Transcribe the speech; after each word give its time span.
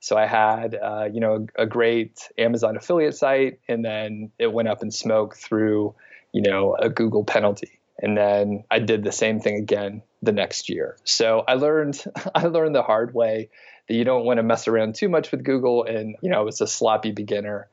So 0.00 0.16
I 0.16 0.26
had, 0.26 0.74
uh, 0.74 1.08
you 1.12 1.20
know, 1.20 1.46
a, 1.56 1.62
a 1.62 1.66
great 1.66 2.30
Amazon 2.38 2.76
affiliate 2.76 3.14
site, 3.14 3.60
and 3.68 3.84
then 3.84 4.32
it 4.38 4.50
went 4.50 4.68
up 4.68 4.82
in 4.82 4.90
smoke 4.90 5.36
through, 5.36 5.94
you 6.32 6.40
know, 6.40 6.74
a 6.74 6.88
Google 6.88 7.22
penalty. 7.22 7.78
And 7.98 8.16
then 8.16 8.64
I 8.70 8.78
did 8.78 9.04
the 9.04 9.12
same 9.12 9.40
thing 9.40 9.56
again 9.56 10.02
the 10.22 10.32
next 10.32 10.70
year. 10.70 10.96
So 11.04 11.44
I 11.46 11.54
learned, 11.54 12.02
I 12.34 12.46
learned 12.46 12.74
the 12.74 12.82
hard 12.82 13.12
way 13.14 13.50
that 13.88 13.94
you 13.94 14.04
don't 14.04 14.24
want 14.24 14.38
to 14.38 14.42
mess 14.42 14.68
around 14.68 14.94
too 14.94 15.10
much 15.10 15.30
with 15.30 15.44
Google. 15.44 15.84
And, 15.84 16.16
you 16.22 16.30
know, 16.30 16.38
I 16.38 16.42
was 16.42 16.62
a 16.62 16.66
sloppy 16.66 17.10
beginner. 17.12 17.68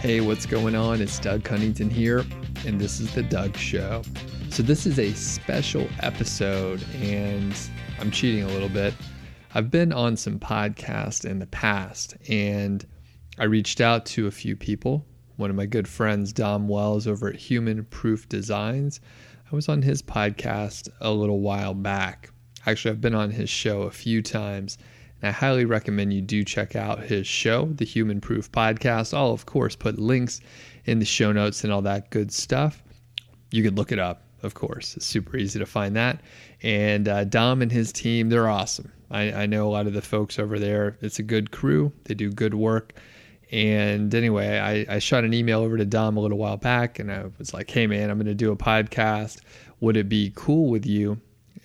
Hey, 0.00 0.22
what's 0.22 0.46
going 0.46 0.74
on? 0.74 1.02
It's 1.02 1.18
Doug 1.18 1.44
Cunnington 1.44 1.90
here, 1.90 2.24
and 2.64 2.80
this 2.80 2.98
is 2.98 3.12
The 3.14 3.24
Doug 3.24 3.56
Show. 3.56 4.02
So, 4.48 4.62
this 4.62 4.86
is 4.86 4.98
a 4.98 5.12
special 5.12 5.86
episode, 6.00 6.82
and 7.02 7.54
I'm 7.98 8.10
cheating 8.10 8.44
a 8.44 8.48
little 8.48 8.68
bit. 8.68 8.94
I've 9.54 9.70
been 9.70 9.94
on 9.94 10.18
some 10.18 10.38
podcasts 10.38 11.24
in 11.24 11.38
the 11.38 11.46
past, 11.46 12.14
and 12.28 12.86
I 13.38 13.44
reached 13.44 13.80
out 13.80 14.04
to 14.06 14.26
a 14.26 14.30
few 14.30 14.54
people. 14.56 15.06
One 15.36 15.48
of 15.48 15.56
my 15.56 15.64
good 15.64 15.88
friends, 15.88 16.34
Dom 16.34 16.68
Wells, 16.68 17.06
over 17.06 17.28
at 17.28 17.36
Human 17.36 17.84
Proof 17.86 18.28
Designs, 18.28 19.00
I 19.50 19.56
was 19.56 19.70
on 19.70 19.80
his 19.80 20.02
podcast 20.02 20.90
a 21.00 21.10
little 21.10 21.40
while 21.40 21.72
back. 21.72 22.30
Actually, 22.66 22.90
I've 22.90 23.00
been 23.00 23.14
on 23.14 23.30
his 23.30 23.48
show 23.48 23.82
a 23.82 23.90
few 23.90 24.20
times 24.20 24.76
and 25.22 25.30
I 25.30 25.32
highly 25.32 25.64
recommend 25.64 26.12
you 26.12 26.20
do 26.20 26.44
check 26.44 26.76
out 26.76 27.00
his 27.00 27.26
show, 27.26 27.66
the 27.74 27.86
Human 27.86 28.20
Proof 28.20 28.52
Podcast. 28.52 29.14
I'll, 29.16 29.32
of 29.32 29.46
course, 29.46 29.74
put 29.74 29.98
links 29.98 30.40
in 30.84 30.98
the 30.98 31.06
show 31.06 31.32
notes 31.32 31.64
and 31.64 31.72
all 31.72 31.82
that 31.82 32.10
good 32.10 32.30
stuff. 32.30 32.82
You 33.50 33.62
can 33.62 33.74
look 33.74 33.92
it 33.92 33.98
up, 33.98 34.24
of 34.42 34.52
course. 34.52 34.94
It's 34.96 35.06
super 35.06 35.38
easy 35.38 35.58
to 35.58 35.66
find 35.66 35.96
that. 35.96 36.20
And 36.62 37.08
uh, 37.08 37.24
Dom 37.24 37.62
and 37.62 37.72
his 37.72 37.92
team, 37.92 38.28
they're 38.28 38.50
awesome. 38.50 38.92
I, 39.10 39.32
I 39.32 39.46
know 39.46 39.66
a 39.66 39.70
lot 39.70 39.86
of 39.86 39.92
the 39.92 40.02
folks 40.02 40.38
over 40.38 40.58
there. 40.58 40.98
It's 41.00 41.18
a 41.18 41.22
good 41.22 41.50
crew, 41.50 41.92
they 42.04 42.14
do 42.14 42.30
good 42.30 42.54
work. 42.54 42.94
And 43.50 44.14
anyway, 44.14 44.58
I, 44.58 44.96
I 44.96 44.98
shot 44.98 45.24
an 45.24 45.32
email 45.32 45.60
over 45.60 45.78
to 45.78 45.86
Dom 45.86 46.18
a 46.18 46.20
little 46.20 46.36
while 46.36 46.58
back 46.58 46.98
and 46.98 47.10
I 47.10 47.24
was 47.38 47.54
like, 47.54 47.70
hey, 47.70 47.86
man, 47.86 48.10
I'm 48.10 48.18
going 48.18 48.26
to 48.26 48.34
do 48.34 48.52
a 48.52 48.56
podcast. 48.56 49.40
Would 49.80 49.96
it 49.96 50.08
be 50.08 50.32
cool 50.34 50.68
with 50.68 50.84
you 50.84 51.18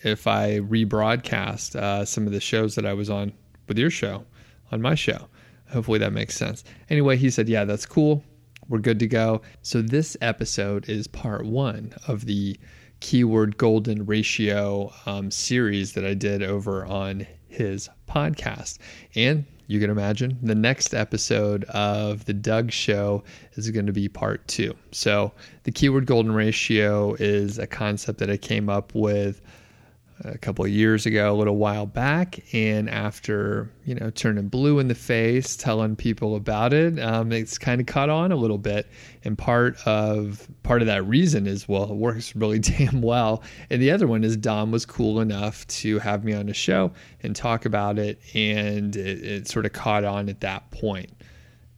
if 0.03 0.27
I 0.27 0.59
rebroadcast 0.59 1.75
uh, 1.75 2.05
some 2.05 2.25
of 2.25 2.33
the 2.33 2.39
shows 2.39 2.75
that 2.75 2.85
I 2.85 2.93
was 2.93 3.09
on 3.09 3.33
with 3.67 3.77
your 3.77 3.89
show 3.89 4.25
on 4.71 4.81
my 4.81 4.95
show. 4.95 5.27
Hopefully 5.71 5.99
that 5.99 6.13
makes 6.13 6.35
sense. 6.35 6.63
Anyway, 6.89 7.17
he 7.17 7.29
said, 7.29 7.49
Yeah, 7.49 7.65
that's 7.65 7.85
cool. 7.85 8.23
We're 8.69 8.79
good 8.79 8.99
to 8.99 9.07
go. 9.07 9.41
So, 9.61 9.81
this 9.81 10.15
episode 10.21 10.87
is 10.87 11.07
part 11.07 11.45
one 11.45 11.93
of 12.07 12.25
the 12.25 12.57
keyword 13.03 13.57
golden 13.57 14.05
ratio 14.05 14.91
um, 15.05 15.29
series 15.29 15.91
that 15.91 16.05
I 16.05 16.13
did 16.13 16.41
over 16.41 16.85
on 16.85 17.27
his 17.49 17.89
podcast. 18.09 18.79
And 19.13 19.45
you 19.67 19.81
can 19.81 19.89
imagine 19.89 20.39
the 20.41 20.55
next 20.55 20.93
episode 20.93 21.65
of 21.65 22.23
the 22.25 22.33
Doug 22.33 22.71
Show 22.71 23.23
is 23.55 23.69
going 23.71 23.87
to 23.87 23.91
be 23.91 24.07
part 24.07 24.47
two. 24.47 24.73
So, 24.91 25.33
the 25.63 25.71
keyword 25.71 26.05
golden 26.05 26.31
ratio 26.31 27.13
is 27.15 27.59
a 27.59 27.67
concept 27.67 28.19
that 28.19 28.29
I 28.29 28.37
came 28.37 28.69
up 28.69 28.95
with 28.95 29.41
a 30.23 30.37
couple 30.37 30.63
of 30.65 30.71
years 30.71 31.05
ago, 31.05 31.33
a 31.33 31.37
little 31.37 31.57
while 31.57 31.85
back, 31.85 32.39
and 32.53 32.89
after 32.89 33.69
you 33.85 33.95
know 33.95 34.09
turning 34.11 34.47
blue 34.47 34.79
in 34.79 34.87
the 34.87 34.95
face, 34.95 35.55
telling 35.55 35.95
people 35.95 36.35
about 36.35 36.73
it, 36.73 36.99
um, 36.99 37.31
it's 37.31 37.57
kind 37.57 37.81
of 37.81 37.87
caught 37.87 38.09
on 38.09 38.31
a 38.31 38.35
little 38.35 38.57
bit. 38.57 38.87
And 39.23 39.37
part 39.37 39.77
of 39.85 40.47
part 40.63 40.81
of 40.81 40.87
that 40.87 41.05
reason 41.05 41.47
is 41.47 41.67
well, 41.67 41.83
it 41.83 41.95
works 41.95 42.35
really 42.35 42.59
damn 42.59 43.01
well. 43.01 43.43
And 43.69 43.81
the 43.81 43.91
other 43.91 44.07
one 44.07 44.23
is 44.23 44.37
Dom 44.37 44.71
was 44.71 44.85
cool 44.85 45.19
enough 45.19 45.65
to 45.67 45.99
have 45.99 46.23
me 46.23 46.33
on 46.33 46.45
the 46.45 46.53
show 46.53 46.91
and 47.21 47.35
talk 47.35 47.65
about 47.65 47.99
it, 47.99 48.19
and 48.33 48.95
it, 48.95 49.23
it 49.23 49.47
sort 49.47 49.65
of 49.65 49.73
caught 49.73 50.03
on 50.03 50.29
at 50.29 50.41
that 50.41 50.69
point 50.71 51.11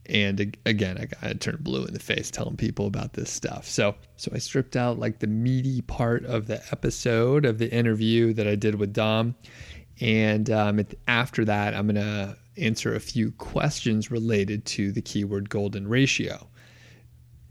and 0.09 0.58
again 0.66 0.98
i 0.98 1.06
got 1.06 1.39
turned 1.39 1.64
blue 1.64 1.86
in 1.86 1.94
the 1.94 2.00
face 2.00 2.30
telling 2.30 2.56
people 2.56 2.88
about 2.88 3.14
this 3.14 3.30
stuff. 3.30 3.66
So 3.67 3.96
so 4.16 4.31
i 4.34 4.38
stripped 4.38 4.75
out 4.75 5.00
like 5.00 5.19
the 5.19 5.28
meaty 5.28 5.81
part 5.81 6.25
of 6.25 6.47
the 6.47 6.62
episode 6.72 7.46
of 7.46 7.57
the 7.57 7.72
interview 7.72 8.34
that 8.34 8.47
i 8.47 8.56
did 8.56 8.75
with 8.75 8.94
dom. 8.94 9.35
And 10.02 10.50
um, 10.50 10.81
after 11.07 11.46
that 11.46 11.74
i'm 11.74 11.88
going 11.88 11.96
to 11.96 12.38
answer 12.57 12.96
a 12.96 13.00
few 13.00 13.31
questions 13.31 14.12
related 14.12 14.66
to 14.66 14.91
the 14.91 15.02
keyword 15.02 15.50
golden 15.50 15.88
ratio. 15.88 16.47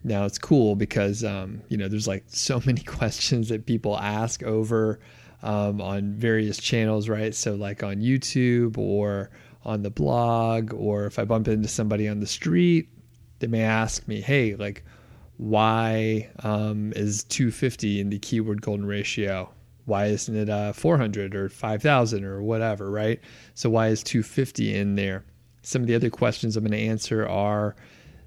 Now 0.02 0.24
it's 0.24 0.38
cool 0.38 0.76
because 0.76 1.24
um, 1.24 1.62
you 1.68 1.76
know 1.76 1.88
there's 1.88 2.08
like 2.08 2.24
so 2.28 2.60
many 2.64 2.82
questions 2.84 3.48
that 3.48 3.66
people 3.66 3.98
ask 3.98 4.42
over 4.42 5.00
um, 5.42 5.80
on 5.80 6.14
various 6.14 6.58
channels 6.58 7.08
right? 7.08 7.34
So 7.34 7.54
like 7.54 7.82
on 7.82 7.96
youtube 7.96 8.78
or 8.78 9.30
on 9.64 9.82
the 9.82 9.90
blog 9.90 10.72
or 10.74 11.06
if 11.06 11.18
I 11.18 11.24
bump 11.24 11.48
into 11.48 11.68
somebody 11.68 12.08
on 12.08 12.20
the 12.20 12.26
street, 12.26 12.88
they 13.38 13.46
may 13.46 13.62
ask 13.62 14.06
me, 14.06 14.20
hey, 14.20 14.54
like, 14.54 14.84
why 15.36 16.30
um, 16.42 16.92
is 16.94 17.24
250 17.24 18.00
in 18.00 18.10
the 18.10 18.18
keyword 18.18 18.62
golden 18.62 18.86
ratio? 18.86 19.50
Why 19.86 20.06
isn't 20.06 20.34
it 20.34 20.48
uh, 20.48 20.72
400 20.72 21.34
or 21.34 21.48
5,000 21.48 22.24
or 22.24 22.42
whatever, 22.42 22.90
right? 22.90 23.20
So, 23.54 23.68
why 23.68 23.88
is 23.88 24.02
250 24.02 24.74
in 24.74 24.94
there? 24.94 25.24
Some 25.62 25.82
of 25.82 25.88
the 25.88 25.94
other 25.94 26.10
questions 26.10 26.56
I'm 26.56 26.64
going 26.64 26.72
to 26.72 26.78
answer 26.78 27.28
are 27.28 27.74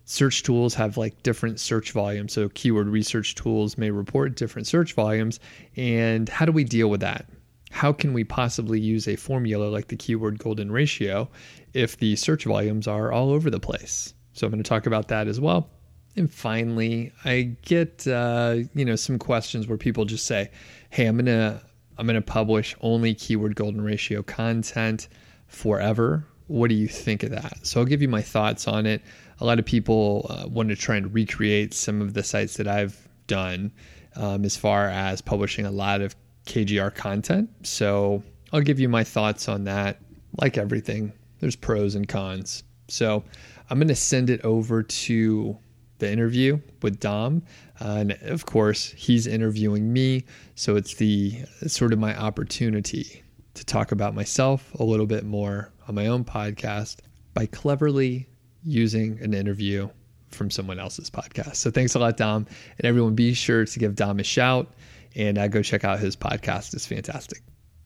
search 0.05 0.43
tools 0.43 0.73
have 0.75 0.97
like 0.97 1.23
different 1.23 1.59
search 1.59 1.91
volumes. 1.91 2.33
So, 2.33 2.49
keyword 2.49 2.87
research 2.87 3.35
tools 3.35 3.77
may 3.77 3.89
report 3.89 4.35
different 4.35 4.67
search 4.67 4.93
volumes. 4.93 5.39
And 5.75 6.29
how 6.29 6.45
do 6.45 6.51
we 6.51 6.63
deal 6.63 6.89
with 6.89 7.01
that? 7.01 7.25
How 7.71 7.93
can 7.93 8.13
we 8.13 8.23
possibly 8.23 8.79
use 8.79 9.07
a 9.07 9.15
formula 9.15 9.65
like 9.65 9.87
the 9.87 9.95
keyword 9.95 10.39
golden 10.39 10.71
ratio 10.71 11.29
if 11.73 11.97
the 11.97 12.15
search 12.15 12.45
volumes 12.45 12.87
are 12.87 13.11
all 13.11 13.29
over 13.29 13.49
the 13.49 13.59
place? 13.59 14.13
So 14.33 14.45
I'm 14.47 14.51
going 14.51 14.63
to 14.63 14.67
talk 14.67 14.85
about 14.85 15.07
that 15.09 15.27
as 15.27 15.39
well. 15.39 15.69
And 16.15 16.31
finally, 16.31 17.11
I 17.25 17.55
get 17.61 18.07
uh, 18.07 18.57
you 18.73 18.85
know 18.85 18.95
some 18.95 19.19
questions 19.19 19.67
where 19.67 19.77
people 19.77 20.05
just 20.05 20.25
say, 20.25 20.49
"Hey, 20.89 21.05
I'm 21.05 21.15
gonna 21.15 21.61
I'm 21.95 22.07
gonna 22.07 22.23
publish 22.23 22.75
only 22.81 23.13
keyword 23.13 23.55
golden 23.55 23.81
ratio 23.81 24.23
content 24.23 25.09
forever. 25.45 26.25
What 26.47 26.69
do 26.69 26.75
you 26.75 26.87
think 26.87 27.21
of 27.21 27.29
that?" 27.29 27.59
So 27.61 27.79
I'll 27.79 27.85
give 27.85 28.01
you 28.01 28.07
my 28.07 28.23
thoughts 28.23 28.67
on 28.67 28.87
it. 28.87 29.03
A 29.39 29.45
lot 29.45 29.59
of 29.59 29.65
people 29.65 30.25
uh, 30.27 30.47
want 30.47 30.69
to 30.69 30.75
try 30.75 30.95
and 30.95 31.13
recreate 31.13 31.75
some 31.75 32.01
of 32.01 32.15
the 32.15 32.23
sites 32.23 32.57
that 32.57 32.67
I've 32.67 33.07
done 33.27 33.71
um, 34.15 34.43
as 34.43 34.57
far 34.57 34.89
as 34.89 35.21
publishing 35.21 35.67
a 35.67 35.71
lot 35.71 36.01
of 36.01 36.15
KGR 36.47 36.95
content. 36.95 37.49
So 37.63 38.23
I'll 38.51 38.61
give 38.61 38.79
you 38.79 38.89
my 38.89 39.03
thoughts 39.03 39.47
on 39.47 39.65
that. 39.65 39.99
Like 40.39 40.57
everything, 40.57 41.13
there's 41.39 41.55
pros 41.55 41.95
and 41.95 42.07
cons. 42.07 42.63
So 42.87 43.23
I'm 43.69 43.77
going 43.77 43.87
to 43.89 43.95
send 43.95 44.29
it 44.29 44.43
over 44.43 44.81
to 44.83 45.57
the 45.99 46.11
interview 46.11 46.59
with 46.81 46.99
Dom. 46.99 47.43
Uh, 47.81 47.97
and 47.99 48.11
of 48.23 48.45
course, 48.45 48.91
he's 48.91 49.27
interviewing 49.27 49.91
me. 49.91 50.25
So 50.55 50.75
it's 50.75 50.95
the 50.95 51.43
it's 51.61 51.75
sort 51.75 51.93
of 51.93 51.99
my 51.99 52.17
opportunity 52.17 53.23
to 53.55 53.65
talk 53.65 53.91
about 53.91 54.13
myself 54.13 54.73
a 54.79 54.83
little 54.83 55.05
bit 55.05 55.25
more 55.25 55.71
on 55.87 55.95
my 55.95 56.07
own 56.07 56.23
podcast 56.23 56.97
by 57.33 57.45
cleverly 57.47 58.27
using 58.63 59.19
an 59.21 59.33
interview 59.33 59.89
from 60.29 60.51
someone 60.51 60.79
else's 60.79 61.09
podcast. 61.09 61.55
So 61.55 61.71
thanks 61.71 61.95
a 61.95 61.99
lot, 61.99 62.17
Dom. 62.17 62.45
And 62.77 62.85
everyone, 62.85 63.15
be 63.15 63.33
sure 63.33 63.65
to 63.65 63.79
give 63.79 63.95
Dom 63.95 64.19
a 64.19 64.23
shout 64.23 64.71
and 65.17 65.37
uh, 65.37 65.47
go 65.47 65.61
check 65.61 65.83
out 65.83 65.99
his 65.99 66.15
podcast. 66.15 66.73
It's 66.73 66.85
fantastic. 66.85 67.41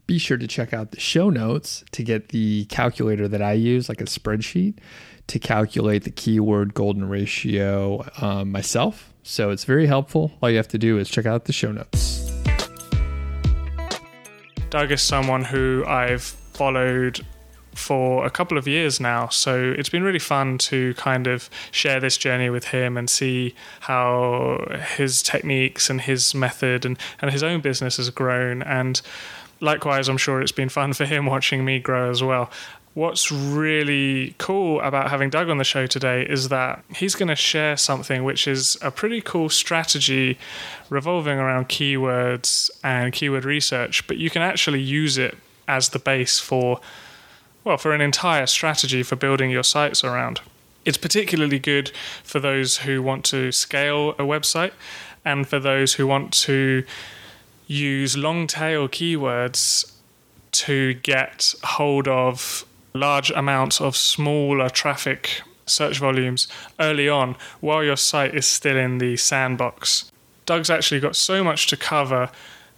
Be 0.05 0.17
sure 0.17 0.37
to 0.37 0.47
check 0.47 0.73
out 0.73 0.91
the 0.91 0.99
show 0.99 1.29
notes 1.29 1.85
to 1.93 2.03
get 2.03 2.29
the 2.29 2.65
calculator 2.65 3.27
that 3.29 3.41
I 3.41 3.53
use, 3.53 3.87
like 3.87 4.01
a 4.01 4.05
spreadsheet, 4.05 4.77
to 5.27 5.39
calculate 5.39 6.03
the 6.03 6.11
keyword 6.11 6.73
golden 6.73 7.07
ratio 7.07 8.05
um, 8.19 8.51
myself. 8.51 9.13
So 9.23 9.51
it's 9.51 9.63
very 9.63 9.87
helpful. 9.87 10.33
All 10.41 10.49
you 10.49 10.57
have 10.57 10.67
to 10.69 10.77
do 10.77 10.97
is 10.97 11.09
check 11.09 11.25
out 11.25 11.45
the 11.45 11.53
show 11.53 11.71
notes. 11.71 12.29
Doug 14.69 14.91
is 14.91 15.01
someone 15.01 15.43
who 15.43 15.85
I've 15.87 16.23
followed 16.23 17.25
for 17.81 18.25
a 18.25 18.29
couple 18.29 18.57
of 18.57 18.67
years 18.67 18.99
now. 18.99 19.28
So 19.28 19.73
it's 19.78 19.89
been 19.89 20.03
really 20.03 20.19
fun 20.19 20.57
to 20.59 20.93
kind 20.93 21.28
of 21.28 21.49
share 21.72 21.99
this 21.99 22.17
journey 22.17 22.49
with 22.49 22.66
him 22.66 22.97
and 22.97 23.09
see 23.09 23.55
how 23.81 24.79
his 24.95 25.22
techniques 25.22 25.89
and 25.89 25.99
his 25.99 26.33
method 26.33 26.85
and, 26.85 26.97
and 27.22 27.31
his 27.31 27.43
own 27.43 27.61
business 27.61 27.97
has 27.97 28.09
grown. 28.09 28.61
And 28.61 29.01
likewise, 29.59 30.07
I'm 30.07 30.17
sure 30.17 30.41
it's 30.41 30.51
been 30.51 30.69
fun 30.69 30.93
for 30.93 31.05
him 31.05 31.25
watching 31.25 31.66
me 31.66 31.79
grow 31.79 32.09
as 32.09 32.23
well. 32.23 32.49
What's 32.93 33.31
really 33.31 34.35
cool 34.37 34.81
about 34.81 35.09
having 35.09 35.29
Doug 35.29 35.49
on 35.49 35.57
the 35.57 35.63
show 35.63 35.87
today 35.87 36.23
is 36.23 36.49
that 36.49 36.84
he's 36.93 37.16
going 37.16 37.29
to 37.29 37.37
share 37.37 37.77
something 37.77 38.25
which 38.25 38.49
is 38.49 38.77
a 38.81 38.91
pretty 38.91 39.22
cool 39.22 39.47
strategy 39.47 40.37
revolving 40.89 41.39
around 41.39 41.69
keywords 41.69 42.69
and 42.84 43.13
keyword 43.13 43.45
research, 43.45 44.05
but 44.07 44.17
you 44.17 44.29
can 44.29 44.41
actually 44.41 44.81
use 44.81 45.17
it 45.17 45.37
as 45.69 45.89
the 45.89 45.99
base 45.99 46.37
for 46.37 46.81
well, 47.63 47.78
for 47.78 47.93
an 47.93 48.02
entire 48.02 48.46
strategy 48.46 49.03
for 49.03 49.16
building 49.16 49.52
your 49.52 49.63
sites 49.63 50.03
around. 50.03 50.41
It's 50.84 50.97
particularly 50.97 51.59
good 51.59 51.91
for 52.23 52.40
those 52.40 52.78
who 52.78 53.02
want 53.03 53.23
to 53.25 53.52
scale 53.52 54.11
a 54.11 54.23
website 54.23 54.72
and 55.23 55.47
for 55.47 55.59
those 55.59 55.93
who 55.93 56.08
want 56.08 56.34
to 56.34 56.84
use 57.67 58.17
long 58.17 58.47
tail 58.47 58.87
keywords 58.87 59.91
to 60.52 60.96
get 60.96 61.53
hold 61.63 62.08
of 62.08 62.66
large 62.93 63.31
amounts 63.31 63.79
of 63.79 63.96
smaller 63.96 64.69
traffic 64.69 65.41
search 65.66 65.99
volumes 65.99 66.47
early 66.79 67.08
on 67.08 67.35
while 67.61 67.84
your 67.84 67.96
site 67.96 68.35
is 68.35 68.46
still 68.46 68.75
in 68.75 68.97
the 68.97 69.16
sandbox. 69.16 70.11
Doug's 70.46 70.69
actually 70.69 70.99
got 70.99 71.16
so 71.16 71.43
much 71.43 71.67
to 71.67 71.78
cover 71.78 72.29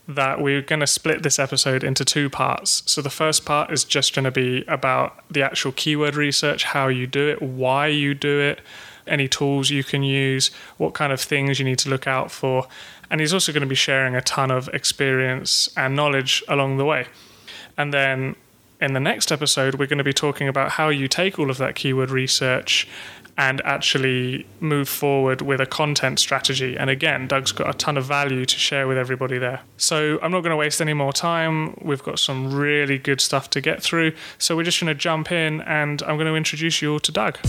that 0.07 0.41
we're 0.41 0.61
going 0.61 0.81
to 0.81 0.87
split 0.87 1.23
this 1.23 1.39
episode 1.39 1.83
into 1.83 2.03
two 2.03 2.29
parts. 2.29 2.83
So 2.85 3.01
the 3.01 3.09
first 3.09 3.45
part 3.45 3.71
is 3.71 3.83
just 3.83 4.13
going 4.13 4.25
to 4.25 4.31
be 4.31 4.65
about 4.67 5.23
the 5.29 5.41
actual 5.41 5.71
keyword 5.71 6.15
research, 6.15 6.65
how 6.65 6.87
you 6.87 7.07
do 7.07 7.29
it, 7.29 7.41
why 7.41 7.87
you 7.87 8.13
do 8.13 8.39
it, 8.39 8.59
any 9.07 9.27
tools 9.27 9.69
you 9.69 9.83
can 9.83 10.03
use, 10.03 10.51
what 10.77 10.93
kind 10.93 11.13
of 11.13 11.21
things 11.21 11.59
you 11.59 11.65
need 11.65 11.79
to 11.79 11.89
look 11.89 12.07
out 12.07 12.31
for. 12.31 12.67
And 13.09 13.21
he's 13.21 13.33
also 13.33 13.51
going 13.51 13.61
to 13.61 13.67
be 13.67 13.75
sharing 13.75 14.15
a 14.15 14.21
ton 14.21 14.51
of 14.51 14.67
experience 14.69 15.69
and 15.77 15.95
knowledge 15.95 16.43
along 16.47 16.77
the 16.77 16.85
way. 16.85 17.07
And 17.77 17.93
then 17.93 18.35
in 18.81 18.93
the 18.93 18.99
next 18.99 19.31
episode, 19.31 19.75
we're 19.75 19.87
going 19.87 19.97
to 19.99 20.03
be 20.03 20.13
talking 20.13 20.47
about 20.47 20.71
how 20.71 20.89
you 20.89 21.07
take 21.07 21.39
all 21.39 21.49
of 21.49 21.57
that 21.57 21.75
keyword 21.75 22.11
research 22.11 22.87
and 23.37 23.61
actually 23.65 24.45
move 24.59 24.87
forward 24.87 25.41
with 25.41 25.59
a 25.59 25.65
content 25.65 26.19
strategy. 26.19 26.77
And 26.77 26.89
again, 26.89 27.27
Doug's 27.27 27.51
got 27.51 27.73
a 27.73 27.77
ton 27.77 27.97
of 27.97 28.05
value 28.05 28.45
to 28.45 28.59
share 28.59 28.87
with 28.87 28.97
everybody 28.97 29.37
there. 29.39 29.61
So 29.77 30.19
I'm 30.21 30.31
not 30.31 30.41
going 30.41 30.51
to 30.51 30.55
waste 30.55 30.81
any 30.81 30.93
more 30.93 31.11
time. 31.11 31.75
We've 31.81 32.03
got 32.03 32.19
some 32.19 32.53
really 32.53 32.97
good 32.97 33.21
stuff 33.21 33.49
to 33.51 33.61
get 33.61 33.81
through. 33.81 34.13
So 34.37 34.55
we're 34.55 34.63
just 34.63 34.79
going 34.79 34.93
to 34.93 34.99
jump 34.99 35.31
in 35.31 35.61
and 35.61 36.01
I'm 36.03 36.17
going 36.17 36.27
to 36.27 36.35
introduce 36.35 36.81
you 36.81 36.93
all 36.93 36.99
to 36.99 37.11
Doug. 37.11 37.39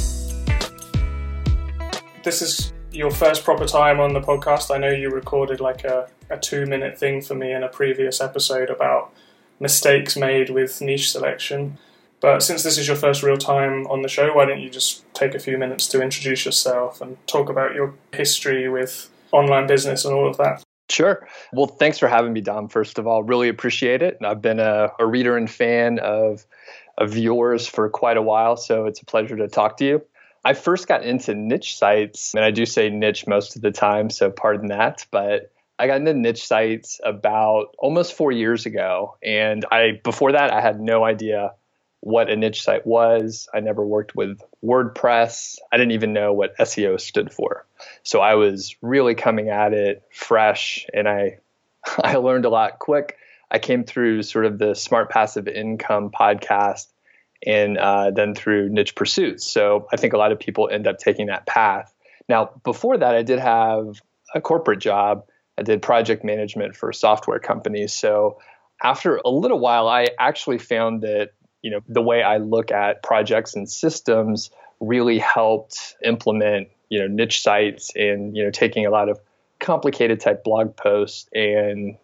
This 2.23 2.41
is 2.41 2.73
your 2.91 3.11
first 3.11 3.45
proper 3.45 3.67
time 3.67 4.01
on 4.01 4.15
the 4.15 4.21
podcast. 4.21 4.75
I 4.75 4.79
know 4.79 4.91
you 4.91 5.11
recorded 5.11 5.61
like 5.61 5.85
a, 5.85 6.09
a 6.31 6.39
two 6.39 6.65
minute 6.65 6.99
thing 6.99 7.21
for 7.21 7.35
me 7.35 7.53
in 7.53 7.63
a 7.63 7.69
previous 7.69 8.21
episode 8.21 8.71
about 8.71 9.13
mistakes 9.61 10.17
made 10.17 10.49
with 10.49 10.81
niche 10.81 11.11
selection. 11.13 11.77
But 12.25 12.43
since 12.43 12.63
this 12.63 12.79
is 12.79 12.89
your 12.89 12.97
first 12.97 13.23
real 13.23 13.37
time 13.37 13.87
on 13.89 14.01
the 14.01 14.09
show, 14.09 14.33
why 14.33 14.47
don't 14.47 14.59
you 14.59 14.71
just 14.71 15.05
take 15.13 15.35
a 15.35 15.39
few 15.39 15.59
minutes 15.59 15.87
to 15.89 16.01
introduce 16.01 16.47
yourself 16.47 17.03
and 17.03 17.19
talk 17.27 17.51
about 17.51 17.75
your 17.75 17.93
history 18.15 18.67
with 18.67 19.11
online 19.31 19.67
business 19.67 20.07
and 20.07 20.15
all 20.15 20.27
of 20.27 20.39
that? 20.39 20.63
Sure. 20.89 21.29
Well, 21.53 21.67
thanks 21.67 21.99
for 21.99 22.09
having 22.09 22.33
me, 22.33 22.41
Dom. 22.41 22.69
First 22.69 22.99
of 22.99 23.07
all, 23.07 23.23
really 23.23 23.51
appreciate 23.51 24.01
it. 24.01 24.17
And 24.19 24.27
I've 24.27 24.41
been 24.41 24.59
a, 24.59 24.89
a 24.99 25.05
reader 25.05 25.37
and 25.37 25.51
fan 25.51 25.99
of 25.99 26.47
of 26.97 27.15
yours 27.15 27.67
for 27.67 27.91
quite 27.91 28.17
a 28.17 28.23
while, 28.23 28.57
so 28.57 28.87
it's 28.87 29.03
a 29.03 29.05
pleasure 29.05 29.37
to 29.37 29.47
talk 29.47 29.77
to 29.77 29.85
you. 29.85 30.03
I 30.47 30.55
first 30.55 30.89
got 30.89 31.03
into 31.03 31.35
niche 31.35 31.77
sites, 31.77 32.33
and 32.35 32.43
I 32.43 32.53
do 32.53 32.65
say 32.65 32.89
niche 32.89 33.27
most 33.27 33.55
of 33.55 33.61
the 33.61 33.71
time, 33.71 34.09
so 34.09 34.31
pardon 34.31 34.69
that. 34.69 35.05
But 35.11 35.53
I 35.79 35.89
got 35.89 35.99
into 35.99 36.15
niche 36.15 36.47
sites 36.47 37.03
about 37.05 37.75
almost 37.79 38.15
four 38.15 38.33
years 38.33 38.65
ago, 38.65 39.19
and 39.23 39.67
I 39.71 40.01
before 40.03 40.33
that 40.33 40.55
I 40.55 40.63
had 40.63 40.81
no 40.81 41.05
idea 41.05 41.53
what 42.05 42.29
a 42.29 42.37
niche 42.37 42.63
site 42.63 42.87
was. 42.87 43.49
I 43.55 43.61
never 43.61 43.85
worked 43.85 44.15
with 44.15 44.43
WordPress. 44.63 45.57
I 45.73 45.79
didn't 45.79 45.93
even 45.93 46.13
know 46.13 46.35
what 46.35 46.55
SEO 46.59 47.01
stood 47.01 47.33
for. 47.33 47.65
So 48.03 48.21
I 48.21 48.35
was 48.35 48.77
really 48.83 49.15
coming 49.15 49.49
at 49.49 49.73
it 49.73 50.03
fresh 50.13 50.85
and 50.93 51.09
I 51.09 51.39
I 51.99 52.17
learned 52.17 52.45
a 52.45 52.51
lot 52.51 52.79
quick. 52.79 53.17
I 53.51 53.59
came 53.59 53.85
through 53.85 54.23
sort 54.23 54.45
of 54.45 54.59
the 54.59 54.75
Smart 54.75 55.09
Passive 55.09 55.49
Income 55.49 56.11
podcast 56.11 56.89
and 57.47 57.79
uh, 57.79 58.11
then 58.11 58.35
through 58.35 58.69
Niche 58.69 58.95
Pursuits. 58.95 59.47
So 59.47 59.89
I 59.91 59.97
think 59.97 60.13
a 60.13 60.19
lot 60.19 60.31
of 60.31 60.39
people 60.39 60.69
end 60.71 60.87
up 60.87 60.99
taking 60.99 61.29
that 61.29 61.47
path. 61.47 61.95
Now, 62.29 62.51
before 62.65 62.99
that, 62.99 63.15
I 63.15 63.23
did 63.23 63.39
have 63.39 64.03
a 64.35 64.43
corporate 64.43 64.81
job. 64.81 65.25
I 65.57 65.63
did 65.63 65.81
project 65.81 66.23
management 66.23 66.77
for 66.77 66.93
software 66.93 67.39
companies. 67.39 67.95
So 67.95 68.41
after 68.83 69.23
a 69.25 69.31
little 69.31 69.59
while, 69.59 69.89
I 69.89 70.09
actually 70.19 70.59
found 70.59 71.01
that 71.03 71.31
you 71.65 71.71
know 71.71 71.81
the 71.89 72.03
way 72.03 72.23
I 72.23 72.37
look 72.37 72.71
at 72.71 73.03
projects 73.03 73.57
and 73.57 73.69
systems 73.69 74.51
really 74.81 75.19
helped 75.19 75.97
implement 76.05 76.69
you 76.91 77.01
know 77.01 77.07
niche 77.07 77.43
sites 77.43 77.91
and 77.97 78.37
you 78.37 78.45
know 78.45 78.51
taking 78.51 78.85
a 78.85 78.91
lot 78.91 79.09
of 79.09 79.19
complicated 79.59 80.21
type 80.21 80.45
blog 80.45 80.77
posts 80.77 81.27
and 81.35 81.97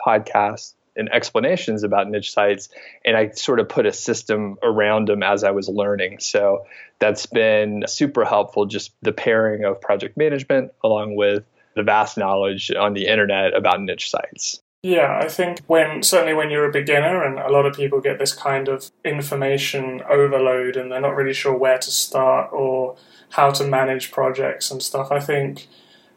podcasts 0.00 0.74
and 0.96 1.12
explanations 1.12 1.82
about 1.82 2.08
niche 2.08 2.32
sites 2.32 2.68
and 3.04 3.16
I 3.16 3.30
sort 3.30 3.58
of 3.58 3.68
put 3.68 3.84
a 3.84 3.92
system 3.92 4.58
around 4.62 5.08
them 5.08 5.24
as 5.24 5.42
I 5.42 5.50
was 5.50 5.68
learning. 5.68 6.20
So 6.20 6.66
that's 7.00 7.26
been 7.26 7.82
super 7.88 8.24
helpful 8.24 8.66
just 8.66 8.92
the 9.02 9.12
pairing 9.12 9.64
of 9.64 9.80
project 9.80 10.16
management 10.16 10.70
along 10.84 11.16
with 11.16 11.42
the 11.74 11.82
vast 11.82 12.16
knowledge 12.16 12.70
on 12.70 12.94
the 12.94 13.08
internet 13.08 13.56
about 13.56 13.80
niche 13.80 14.08
sites. 14.08 14.62
Yeah, 14.84 15.18
I 15.18 15.30
think 15.30 15.60
when 15.66 16.02
certainly 16.02 16.34
when 16.34 16.50
you're 16.50 16.68
a 16.68 16.70
beginner 16.70 17.24
and 17.24 17.38
a 17.38 17.50
lot 17.50 17.64
of 17.64 17.74
people 17.74 18.02
get 18.02 18.18
this 18.18 18.34
kind 18.34 18.68
of 18.68 18.92
information 19.02 20.02
overload 20.10 20.76
and 20.76 20.92
they're 20.92 21.00
not 21.00 21.16
really 21.16 21.32
sure 21.32 21.56
where 21.56 21.78
to 21.78 21.90
start 21.90 22.52
or 22.52 22.94
how 23.30 23.50
to 23.52 23.66
manage 23.66 24.12
projects 24.12 24.70
and 24.70 24.82
stuff. 24.82 25.10
I 25.10 25.20
think 25.20 25.68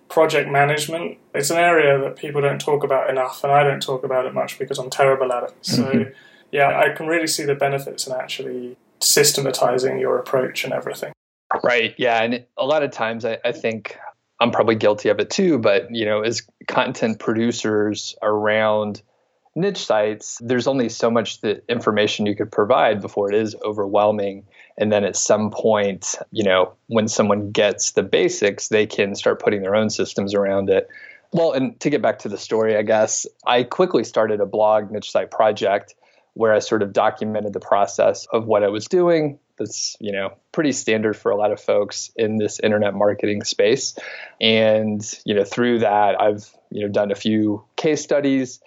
project 0.10 0.50
management 0.50 1.18
it's 1.34 1.50
an 1.50 1.58
area 1.58 1.98
that 1.98 2.18
people 2.18 2.42
don't 2.42 2.60
talk 2.60 2.84
about 2.84 3.10
enough 3.10 3.42
and 3.42 3.54
I 3.54 3.64
don't 3.64 3.82
talk 3.82 4.04
about 4.04 4.26
it 4.26 4.34
much 4.34 4.60
because 4.60 4.80
I'm 4.80 4.90
terrible 4.90 5.32
at 5.32 5.44
it. 5.44 5.54
So 5.62 5.84
mm-hmm. 5.84 6.10
yeah, 6.52 6.78
I 6.78 6.90
can 6.90 7.08
really 7.08 7.28
see 7.28 7.46
the 7.46 7.56
benefits 7.56 8.06
in 8.06 8.12
actually 8.12 8.76
systematizing 9.02 9.98
your 9.98 10.20
approach 10.20 10.66
and 10.66 10.74
everything. 10.74 11.14
Right. 11.64 11.96
Yeah. 11.98 12.22
And 12.22 12.46
a 12.58 12.66
lot 12.66 12.84
of 12.84 12.92
times 12.92 13.24
I, 13.24 13.38
I 13.46 13.54
think 13.54 13.98
I'm 14.40 14.52
probably 14.52 14.76
guilty 14.76 15.10
of 15.10 15.20
it 15.20 15.30
too, 15.30 15.58
but 15.58 15.94
you 15.94 16.06
know, 16.06 16.22
as 16.22 16.44
content 16.68 17.20
producers 17.20 18.16
around 18.22 19.02
niche 19.56 19.86
sites, 19.86 20.38
there's 20.42 20.68
only 20.68 20.90
so 20.90 21.10
much 21.10 21.42
the 21.42 21.62
information 21.70 22.28
you 22.28 22.36
could 22.36 22.52
provide 22.52 23.02
before 23.02 23.32
it 23.32 23.36
is 23.36 23.56
overwhelming. 23.66 24.46
And 24.78 24.92
then 24.92 25.04
at 25.04 25.16
some 25.16 25.50
point, 25.50 26.16
you 26.32 26.44
know, 26.44 26.74
when 26.86 27.08
someone 27.08 27.52
gets 27.52 27.92
the 27.92 28.04
basics, 28.04 28.68
they 28.68 28.86
can 28.86 29.16
start 29.16 29.42
putting 29.42 29.64
their 29.64 29.76
own 29.76 29.90
systems 29.90 30.36
around 30.36 30.70
it. 30.70 30.88
Well, 31.34 31.54
and 31.54 31.78
to 31.82 31.90
get 31.90 32.02
back 32.02 32.20
to 32.20 32.30
the 32.30 32.38
story, 32.38 32.78
I 32.78 32.84
guess 32.84 33.26
I 33.46 33.64
quickly 33.64 34.04
started 34.04 34.40
a 34.40 34.46
blog 34.46 34.92
niche 34.92 35.12
site 35.12 35.32
project 35.32 35.96
where 36.36 36.54
I 36.54 36.60
sort 36.60 36.84
of 36.84 36.94
documented 36.94 37.54
the 37.54 37.60
process 37.60 38.28
of 38.32 38.46
what 38.46 38.64
I 38.64 38.68
was 38.68 38.86
doing, 38.86 39.40
that's 39.58 39.96
you 40.00 40.12
know 40.12 40.34
pretty 40.52 40.72
standard 40.72 41.16
for 41.16 41.32
a 41.32 41.36
lot 41.36 41.52
of 41.52 41.60
folks 41.60 42.12
in 42.16 42.38
this 42.38 42.60
internet 42.60 42.94
marketing 42.94 43.44
space 43.44 43.98
and 44.40 45.20
you 45.26 45.34
know 45.34 45.44
through 45.44 45.80
that 45.80 46.20
i've 46.22 46.50
you 46.72 46.82
know 46.82 46.92
done 46.92 47.12
a 47.12 47.16
few 47.16 47.64
case 47.76 48.02
studies 48.02 48.60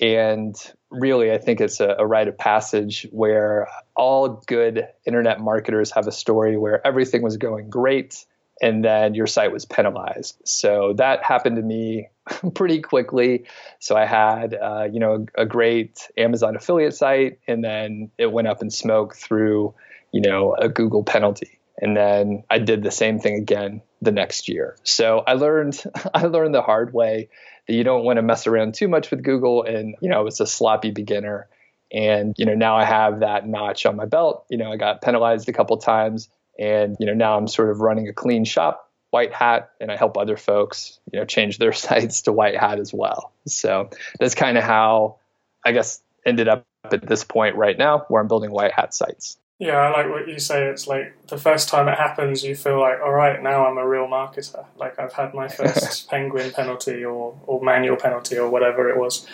and 0.00 0.56
really 0.90 1.32
i 1.32 1.38
think 1.38 1.60
it's 1.60 1.80
a, 1.80 1.96
a 1.98 2.06
rite 2.06 2.28
of 2.28 2.38
passage 2.38 3.06
where 3.10 3.68
all 3.96 4.42
good 4.46 4.86
internet 5.06 5.40
marketers 5.40 5.90
have 5.90 6.06
a 6.06 6.12
story 6.12 6.56
where 6.56 6.86
everything 6.86 7.22
was 7.22 7.36
going 7.36 7.68
great 7.68 8.24
and 8.60 8.84
then 8.84 9.14
your 9.14 9.26
site 9.26 9.52
was 9.52 9.64
penalized. 9.64 10.40
So 10.44 10.94
that 10.96 11.22
happened 11.22 11.56
to 11.56 11.62
me 11.62 12.08
pretty 12.54 12.80
quickly. 12.80 13.44
So 13.78 13.96
I 13.96 14.04
had, 14.04 14.54
uh, 14.54 14.88
you 14.90 15.00
know, 15.00 15.26
a, 15.36 15.42
a, 15.42 15.46
great 15.46 16.10
Amazon 16.16 16.56
affiliate 16.56 16.94
site, 16.94 17.38
and 17.46 17.62
then 17.62 18.10
it 18.18 18.32
went 18.32 18.48
up 18.48 18.62
in 18.62 18.70
smoke 18.70 19.14
through 19.14 19.74
you 20.16 20.22
know, 20.22 20.54
a 20.54 20.68
Google 20.68 21.04
penalty. 21.04 21.58
And 21.78 21.94
then 21.94 22.44
I 22.48 22.58
did 22.58 22.82
the 22.82 22.90
same 22.90 23.18
thing 23.18 23.34
again 23.34 23.82
the 24.00 24.12
next 24.12 24.48
year. 24.48 24.76
So 24.82 25.22
I 25.26 25.34
learned 25.34 25.82
I 26.14 26.24
learned 26.24 26.54
the 26.54 26.62
hard 26.62 26.94
way 26.94 27.28
that 27.68 27.74
you 27.74 27.84
don't 27.84 28.04
want 28.04 28.16
to 28.16 28.22
mess 28.22 28.46
around 28.46 28.74
too 28.74 28.88
much 28.88 29.10
with 29.10 29.22
Google 29.22 29.62
and 29.62 29.94
you 30.00 30.08
know, 30.08 30.26
it's 30.26 30.40
a 30.40 30.46
sloppy 30.46 30.90
beginner. 30.90 31.48
And 31.92 32.34
you 32.38 32.46
know, 32.46 32.54
now 32.54 32.76
I 32.76 32.84
have 32.84 33.20
that 33.20 33.46
notch 33.46 33.84
on 33.84 33.96
my 33.96 34.06
belt. 34.06 34.46
You 34.48 34.56
know, 34.56 34.72
I 34.72 34.76
got 34.76 35.02
penalized 35.02 35.50
a 35.50 35.52
couple 35.52 35.76
times 35.76 36.30
and 36.58 36.96
you 36.98 37.06
know, 37.06 37.14
now 37.14 37.36
I'm 37.36 37.46
sort 37.46 37.70
of 37.70 37.80
running 37.80 38.08
a 38.08 38.14
clean 38.14 38.46
shop, 38.46 38.85
white 39.10 39.32
hat, 39.32 39.70
and 39.80 39.90
I 39.90 39.96
help 39.96 40.16
other 40.16 40.36
folks, 40.36 40.98
you 41.12 41.18
know, 41.18 41.24
change 41.24 41.58
their 41.58 41.72
sites 41.86 42.22
to 42.22 42.32
white 42.32 42.56
hat 42.56 42.78
as 42.78 42.92
well. 42.92 43.32
So 43.46 43.90
that's 44.20 44.34
kind 44.34 44.58
of 44.58 44.64
how 44.64 45.18
I 45.64 45.72
guess 45.72 46.00
ended 46.24 46.48
up 46.48 46.64
at 46.92 47.06
this 47.06 47.24
point 47.24 47.56
right 47.56 47.78
now 47.78 48.04
where 48.08 48.20
I'm 48.20 48.28
building 48.28 48.50
white 48.50 48.72
hat 48.72 48.94
sites. 48.94 49.38
Yeah, 49.58 49.78
I 49.78 49.90
like 49.90 50.10
what 50.10 50.28
you 50.28 50.38
say. 50.38 50.66
It's 50.66 50.86
like 50.86 51.14
the 51.28 51.38
first 51.38 51.68
time 51.68 51.88
it 51.88 51.96
happens, 51.96 52.44
you 52.44 52.54
feel 52.54 52.78
like, 52.78 53.00
all 53.00 53.12
right, 53.12 53.42
now 53.42 53.66
I'm 53.66 53.78
a 53.78 53.88
real 53.88 54.06
marketer. 54.06 54.66
Like 54.76 54.98
I've 54.98 55.14
had 55.14 55.32
my 55.32 55.48
first 55.48 56.10
penguin 56.10 56.50
penalty 56.52 57.04
or, 57.04 57.38
or 57.46 57.62
manual 57.62 57.96
penalty 57.96 58.36
or 58.36 58.50
whatever 58.50 58.90
it 58.90 58.98
was. 58.98 59.26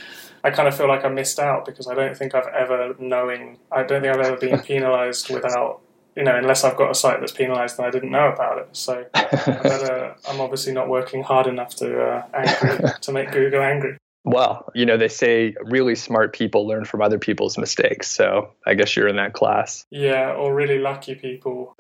I 0.44 0.50
kind 0.50 0.68
of 0.68 0.76
feel 0.76 0.88
like 0.88 1.04
I 1.04 1.08
missed 1.08 1.38
out 1.38 1.64
because 1.64 1.88
I 1.88 1.94
don't 1.94 2.16
think 2.16 2.34
I've 2.34 2.46
ever 2.46 2.94
knowing. 2.98 3.58
I 3.70 3.82
don't 3.82 4.02
think 4.02 4.14
I've 4.14 4.26
ever 4.26 4.36
been 4.36 4.60
penalised 4.64 5.28
without, 5.30 5.80
you 6.16 6.24
know, 6.24 6.36
unless 6.36 6.64
I've 6.64 6.76
got 6.76 6.90
a 6.90 6.94
site 6.94 7.20
that's 7.20 7.32
penalised 7.32 7.78
and 7.78 7.86
I 7.86 7.90
didn't 7.90 8.10
know 8.10 8.28
about 8.28 8.58
it. 8.58 8.68
So 8.72 9.04
I 9.14 10.14
I'm 10.28 10.40
obviously 10.40 10.72
not 10.72 10.88
working 10.88 11.22
hard 11.22 11.46
enough 11.46 11.74
to 11.76 12.02
uh, 12.02 12.26
angry 12.34 12.90
to 13.00 13.12
make 13.12 13.32
Google 13.32 13.62
angry. 13.62 13.96
Well, 14.24 14.70
you 14.74 14.86
know, 14.86 14.96
they 14.96 15.08
say 15.08 15.56
really 15.62 15.96
smart 15.96 16.32
people 16.32 16.66
learn 16.66 16.84
from 16.84 17.02
other 17.02 17.18
people's 17.18 17.58
mistakes. 17.58 18.08
So 18.08 18.50
I 18.66 18.74
guess 18.74 18.94
you're 18.94 19.08
in 19.08 19.16
that 19.16 19.32
class. 19.32 19.84
Yeah, 19.90 20.32
or 20.32 20.54
really 20.54 20.78
lucky 20.78 21.14
people 21.14 21.76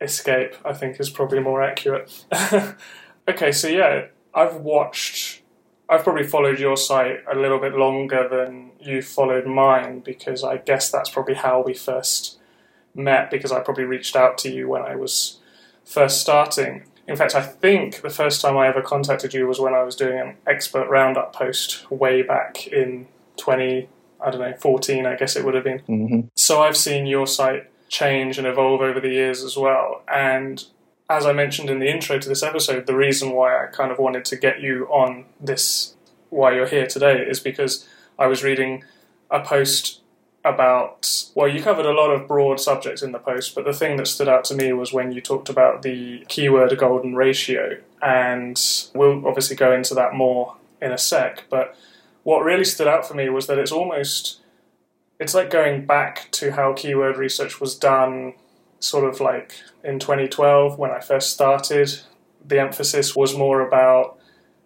escape, 0.00 0.54
I 0.64 0.72
think 0.72 1.00
is 1.00 1.10
probably 1.10 1.40
more 1.40 1.62
accurate. 1.62 2.24
okay, 3.28 3.52
so 3.52 3.68
yeah, 3.68 4.06
I've 4.34 4.56
watched 4.56 5.42
I've 5.88 6.04
probably 6.04 6.24
followed 6.24 6.58
your 6.58 6.76
site 6.76 7.18
a 7.30 7.36
little 7.36 7.58
bit 7.58 7.74
longer 7.74 8.26
than 8.28 8.70
you 8.80 9.02
followed 9.02 9.46
mine 9.46 10.00
because 10.00 10.42
I 10.42 10.56
guess 10.56 10.90
that's 10.90 11.10
probably 11.10 11.34
how 11.34 11.62
we 11.62 11.74
first 11.74 12.38
met 12.94 13.30
because 13.30 13.52
I 13.52 13.60
probably 13.60 13.84
reached 13.84 14.16
out 14.16 14.38
to 14.38 14.50
you 14.50 14.68
when 14.68 14.82
I 14.82 14.96
was 14.96 15.38
first 15.84 16.20
starting. 16.20 16.84
In 17.08 17.16
fact, 17.16 17.34
I 17.34 17.42
think 17.42 18.02
the 18.02 18.10
first 18.10 18.40
time 18.40 18.56
I 18.56 18.68
ever 18.68 18.82
contacted 18.82 19.34
you 19.34 19.46
was 19.46 19.58
when 19.58 19.74
I 19.74 19.82
was 19.82 19.96
doing 19.96 20.18
an 20.18 20.36
expert 20.46 20.88
roundup 20.88 21.34
post 21.34 21.90
way 21.90 22.22
back 22.22 22.66
in 22.68 23.08
20, 23.36 23.88
I 24.20 24.30
don't 24.30 24.40
know, 24.40 24.54
14, 24.54 25.06
I 25.06 25.16
guess 25.16 25.36
it 25.36 25.44
would 25.44 25.54
have 25.54 25.64
been. 25.64 25.80
Mm-hmm. 25.80 26.20
So 26.36 26.62
I've 26.62 26.76
seen 26.76 27.06
your 27.06 27.26
site 27.26 27.68
change 27.88 28.38
and 28.38 28.46
evolve 28.46 28.80
over 28.80 29.00
the 29.00 29.10
years 29.10 29.42
as 29.42 29.56
well. 29.56 30.02
And 30.06 30.64
as 31.10 31.26
I 31.26 31.32
mentioned 31.32 31.68
in 31.68 31.78
the 31.78 31.90
intro 31.90 32.18
to 32.18 32.28
this 32.28 32.42
episode, 32.42 32.86
the 32.86 32.96
reason 32.96 33.32
why 33.32 33.62
I 33.62 33.66
kind 33.66 33.90
of 33.90 33.98
wanted 33.98 34.24
to 34.26 34.36
get 34.36 34.60
you 34.60 34.86
on 34.86 35.26
this, 35.40 35.94
why 36.30 36.54
you're 36.54 36.66
here 36.66 36.86
today, 36.86 37.22
is 37.22 37.40
because 37.40 37.86
I 38.18 38.26
was 38.26 38.44
reading 38.44 38.84
a 39.30 39.40
post 39.40 40.01
about, 40.44 41.30
well, 41.34 41.48
you 41.48 41.62
covered 41.62 41.86
a 41.86 41.92
lot 41.92 42.10
of 42.10 42.26
broad 42.26 42.58
subjects 42.58 43.02
in 43.02 43.12
the 43.12 43.18
post, 43.18 43.54
but 43.54 43.64
the 43.64 43.72
thing 43.72 43.96
that 43.96 44.06
stood 44.06 44.28
out 44.28 44.44
to 44.44 44.54
me 44.54 44.72
was 44.72 44.92
when 44.92 45.12
you 45.12 45.20
talked 45.20 45.48
about 45.48 45.82
the 45.82 46.24
keyword 46.28 46.76
golden 46.78 47.14
ratio. 47.14 47.78
And 48.00 48.60
we'll 48.94 49.26
obviously 49.26 49.54
go 49.54 49.72
into 49.72 49.94
that 49.94 50.14
more 50.14 50.56
in 50.80 50.90
a 50.90 50.98
sec. 50.98 51.44
But 51.48 51.76
what 52.24 52.44
really 52.44 52.64
stood 52.64 52.88
out 52.88 53.06
for 53.06 53.14
me 53.14 53.28
was 53.28 53.46
that 53.46 53.58
it's 53.58 53.70
almost, 53.70 54.40
it's 55.20 55.34
like 55.34 55.50
going 55.50 55.86
back 55.86 56.30
to 56.32 56.52
how 56.52 56.72
keyword 56.72 57.16
research 57.16 57.60
was 57.60 57.76
done 57.76 58.34
sort 58.80 59.08
of 59.08 59.20
like 59.20 59.54
in 59.84 60.00
2012 60.00 60.76
when 60.76 60.90
I 60.90 60.98
first 60.98 61.32
started. 61.32 62.00
The 62.44 62.60
emphasis 62.60 63.14
was 63.14 63.36
more 63.36 63.60
about 63.60 64.18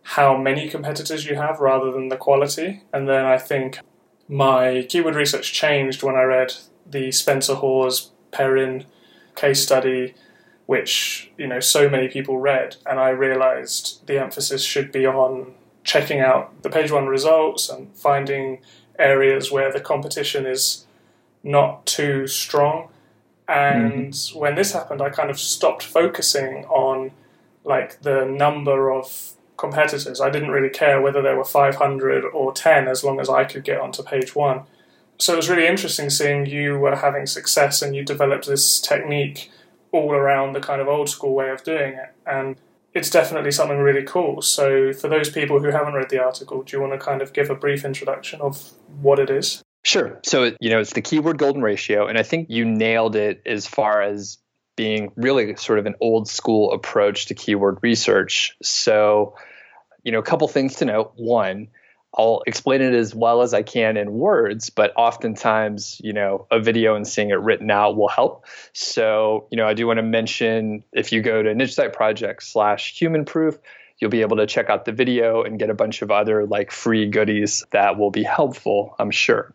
how 0.03 0.39
many 0.39 0.69
competitors 0.69 1.27
you 1.27 1.35
have 1.35 1.61
rather 1.61 1.91
than 1.91 2.09
the 2.09 2.17
quality. 2.17 2.83
And 2.95 3.07
then 3.07 3.27
I 3.27 3.37
think 3.37 3.79
my 4.29 4.87
keyword 4.89 5.15
research 5.15 5.53
changed 5.53 6.03
when 6.03 6.17
I 6.17 6.23
read 6.23 6.55
the 6.85 7.13
Spencer 7.13 7.55
Haws 7.55 8.11
Perrin 8.31 8.85
case 9.35 9.63
study, 9.63 10.15
which 10.67 11.31
you 11.37 11.47
know 11.47 11.61
so 11.61 11.89
many 11.89 12.09
people 12.09 12.39
read, 12.39 12.77
and 12.87 12.99
I 12.99 13.11
realized 13.11 14.07
the 14.07 14.21
emphasis 14.21 14.63
should 14.63 14.91
be 14.93 15.07
on 15.07 15.55
checking 15.85 16.21
out 16.21 16.63
the 16.63 16.71
page 16.71 16.91
one 16.91 17.07
results 17.07 17.69
and 17.69 17.97
finding 17.97 18.61
areas 18.99 19.53
where 19.53 19.73
the 19.73 19.81
competition 19.81 20.45
is 20.47 20.85
not 21.45 21.87
too 21.87 22.27
strong. 22.27 22.89
And 23.49 24.13
mm-hmm. 24.13 24.39
when 24.39 24.57
this 24.57 24.73
happened, 24.73 25.01
I 25.01 25.11
kind 25.11 25.31
of 25.31 25.39
stopped 25.39 25.85
focusing 25.85 26.65
on 26.65 27.13
like 27.65 28.03
the 28.03 28.25
number 28.25 28.91
of 28.91 29.36
competitors. 29.57 30.21
I 30.21 30.31
didn't 30.31 30.51
really 30.51 30.71
care 30.71 31.01
whether 31.01 31.23
there 31.23 31.37
were 31.37 31.45
500 31.45 32.25
or 32.25 32.53
10 32.53 32.89
as 32.89 33.03
long 33.03 33.21
as 33.21 33.29
I 33.29 33.45
could 33.45 33.65
get 33.65 33.81
onto 33.81 34.03
page 34.03 34.35
one. 34.35 34.63
So 35.19 35.33
it 35.33 35.37
was 35.37 35.49
really 35.49 35.67
interesting 35.67 36.11
seeing 36.11 36.47
you 36.47 36.79
were 36.79 36.97
having 36.97 37.27
success 37.27 37.81
and 37.83 37.97
you 37.97 38.05
developed 38.05 38.47
this 38.47 38.81
technique 38.81 39.51
all 39.93 40.13
around 40.13 40.53
the 40.53 40.61
kind 40.61 40.81
of 40.81 40.89
old 40.89 41.09
school 41.09 41.35
way 41.35 41.51
of 41.51 41.65
doing 41.65 41.95
it. 41.95 42.13
And 42.27 42.57
it's 42.93 43.11
definitely 43.11 43.51
something 43.51 43.79
really 43.79 44.03
cool. 44.03 44.43
So, 44.43 44.93
for 44.93 45.09
those 45.09 45.31
people 45.31 45.61
who 45.61 45.69
haven't 45.69 45.95
read 45.95 46.11
the 46.11 46.23
article, 46.23 46.63
do 46.63 46.77
you 46.77 46.81
want 46.81 46.93
to 46.95 46.99
kind 46.99 47.21
of 47.23 47.33
give 47.33 47.51
a 47.51 47.55
brief 47.55 47.85
introduction 47.85 48.41
of 48.41 48.73
what 49.01 49.19
it 49.19 49.31
is? 49.31 49.63
Sure. 49.85 50.19
So, 50.25 50.53
you 50.61 50.71
know, 50.71 50.81
it's 50.81 50.95
the 50.95 51.03
keyword 51.03 51.39
golden 51.39 51.63
ratio. 51.63 52.07
And 52.07 52.19
I 52.19 52.23
think 52.23 52.49
you 52.51 52.65
nailed 52.65 53.15
it 53.15 53.43
as 53.47 53.67
far 53.67 54.03
as 54.03 54.39
being 54.77 55.13
really 55.17 55.57
sort 55.57 55.79
of 55.79 55.87
an 55.87 55.95
old 56.01 56.29
school 56.29 56.73
approach 56.73 57.27
to 57.27 57.35
keyword 57.35 57.79
research. 57.83 58.57
So, 58.63 59.35
you 60.03 60.13
know, 60.13 60.19
a 60.19 60.23
couple 60.23 60.47
things 60.49 60.77
to 60.77 60.85
note. 60.85 61.13
One, 61.17 61.69
I'll 62.17 62.43
explain 62.47 62.81
it 62.81 62.95
as 62.95 63.15
well 63.15 63.43
as 63.43 63.53
I 63.53 63.63
can 63.63 63.97
in 63.97 64.13
words, 64.13 64.71
but 64.71 64.93
oftentimes, 64.97 66.01
you 66.03 66.13
know, 66.13 66.47
a 66.51 66.61
video 66.61 66.95
and 66.95 67.07
seeing 67.07 67.31
it 67.31 67.41
written 67.41 67.71
out 67.71 67.97
will 67.97 68.09
help. 68.09 68.47
So, 68.73 69.49
you 69.51 69.57
know, 69.57 69.67
I 69.67 69.75
do 69.75 69.87
want 69.87 69.99
to 69.99 70.03
mention 70.03 70.85
if 70.93 71.13
you 71.13 71.21
go 71.21 71.43
to 71.43 71.55
niche 71.55 71.75
site 71.75 71.93
project 71.93 72.43
slash 72.43 72.99
human 72.99 73.25
proof, 73.25 73.59
you'll 73.99 74.11
be 74.11 74.23
able 74.23 74.39
to 74.39 74.47
check 74.47 74.71
out 74.71 74.85
the 74.85 74.93
video 74.93 75.43
and 75.43 75.59
get 75.59 75.71
a 75.71 75.75
bunch 75.75 76.03
of 76.03 76.11
other 76.11 76.47
like 76.47 76.71
free 76.71 77.07
goodies 77.07 77.65
that 77.71 77.99
will 77.99 78.11
be 78.11 78.23
helpful, 78.23 78.95
I'm 78.99 79.11
sure. 79.11 79.55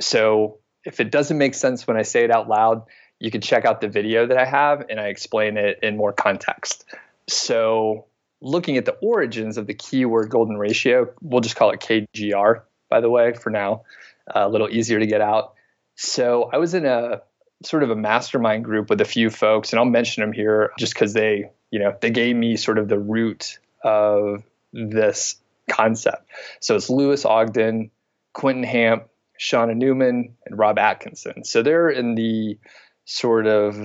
So 0.00 0.58
if 0.84 1.00
it 1.00 1.10
doesn't 1.10 1.38
make 1.38 1.54
sense 1.54 1.86
when 1.86 1.96
I 1.96 2.02
say 2.02 2.24
it 2.24 2.30
out 2.30 2.48
loud, 2.48 2.82
you 3.24 3.30
can 3.30 3.40
check 3.40 3.64
out 3.64 3.80
the 3.80 3.88
video 3.88 4.26
that 4.26 4.36
I 4.36 4.44
have 4.44 4.84
and 4.90 5.00
I 5.00 5.06
explain 5.06 5.56
it 5.56 5.78
in 5.82 5.96
more 5.96 6.12
context. 6.12 6.84
So, 7.26 8.04
looking 8.42 8.76
at 8.76 8.84
the 8.84 8.92
origins 8.96 9.56
of 9.56 9.66
the 9.66 9.72
keyword 9.72 10.28
golden 10.28 10.58
ratio, 10.58 11.08
we'll 11.22 11.40
just 11.40 11.56
call 11.56 11.70
it 11.70 11.80
KGR, 11.80 12.60
by 12.90 13.00
the 13.00 13.08
way, 13.08 13.32
for 13.32 13.48
now, 13.48 13.84
a 14.26 14.46
little 14.46 14.68
easier 14.68 14.98
to 14.98 15.06
get 15.06 15.22
out. 15.22 15.54
So, 15.96 16.50
I 16.52 16.58
was 16.58 16.74
in 16.74 16.84
a 16.84 17.22
sort 17.62 17.82
of 17.82 17.88
a 17.88 17.96
mastermind 17.96 18.62
group 18.62 18.90
with 18.90 19.00
a 19.00 19.06
few 19.06 19.30
folks, 19.30 19.72
and 19.72 19.80
I'll 19.80 19.86
mention 19.86 20.20
them 20.20 20.34
here 20.34 20.72
just 20.78 20.92
because 20.92 21.14
they, 21.14 21.50
you 21.70 21.78
know, 21.78 21.96
they 21.98 22.10
gave 22.10 22.36
me 22.36 22.58
sort 22.58 22.76
of 22.76 22.88
the 22.88 22.98
root 22.98 23.58
of 23.82 24.42
this 24.74 25.36
concept. 25.70 26.28
So, 26.60 26.76
it's 26.76 26.90
Lewis 26.90 27.24
Ogden, 27.24 27.90
Quentin 28.34 28.64
Hamp, 28.64 29.08
Shauna 29.40 29.74
Newman, 29.74 30.36
and 30.44 30.58
Rob 30.58 30.78
Atkinson. 30.78 31.42
So, 31.44 31.62
they're 31.62 31.88
in 31.88 32.16
the 32.16 32.58
sort 33.04 33.46
of 33.46 33.78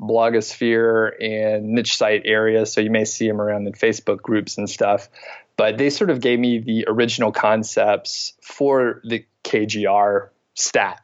blogosphere 0.00 1.12
and 1.20 1.68
niche 1.68 1.96
site 1.96 2.22
area. 2.24 2.66
So 2.66 2.80
you 2.80 2.90
may 2.90 3.04
see 3.04 3.26
them 3.26 3.40
around 3.40 3.66
in 3.66 3.72
Facebook 3.72 4.18
groups 4.18 4.58
and 4.58 4.68
stuff. 4.68 5.08
But 5.56 5.78
they 5.78 5.88
sort 5.88 6.10
of 6.10 6.20
gave 6.20 6.38
me 6.38 6.58
the 6.58 6.84
original 6.86 7.32
concepts 7.32 8.34
for 8.42 9.00
the 9.04 9.24
KGR 9.44 10.28
stat. 10.54 11.02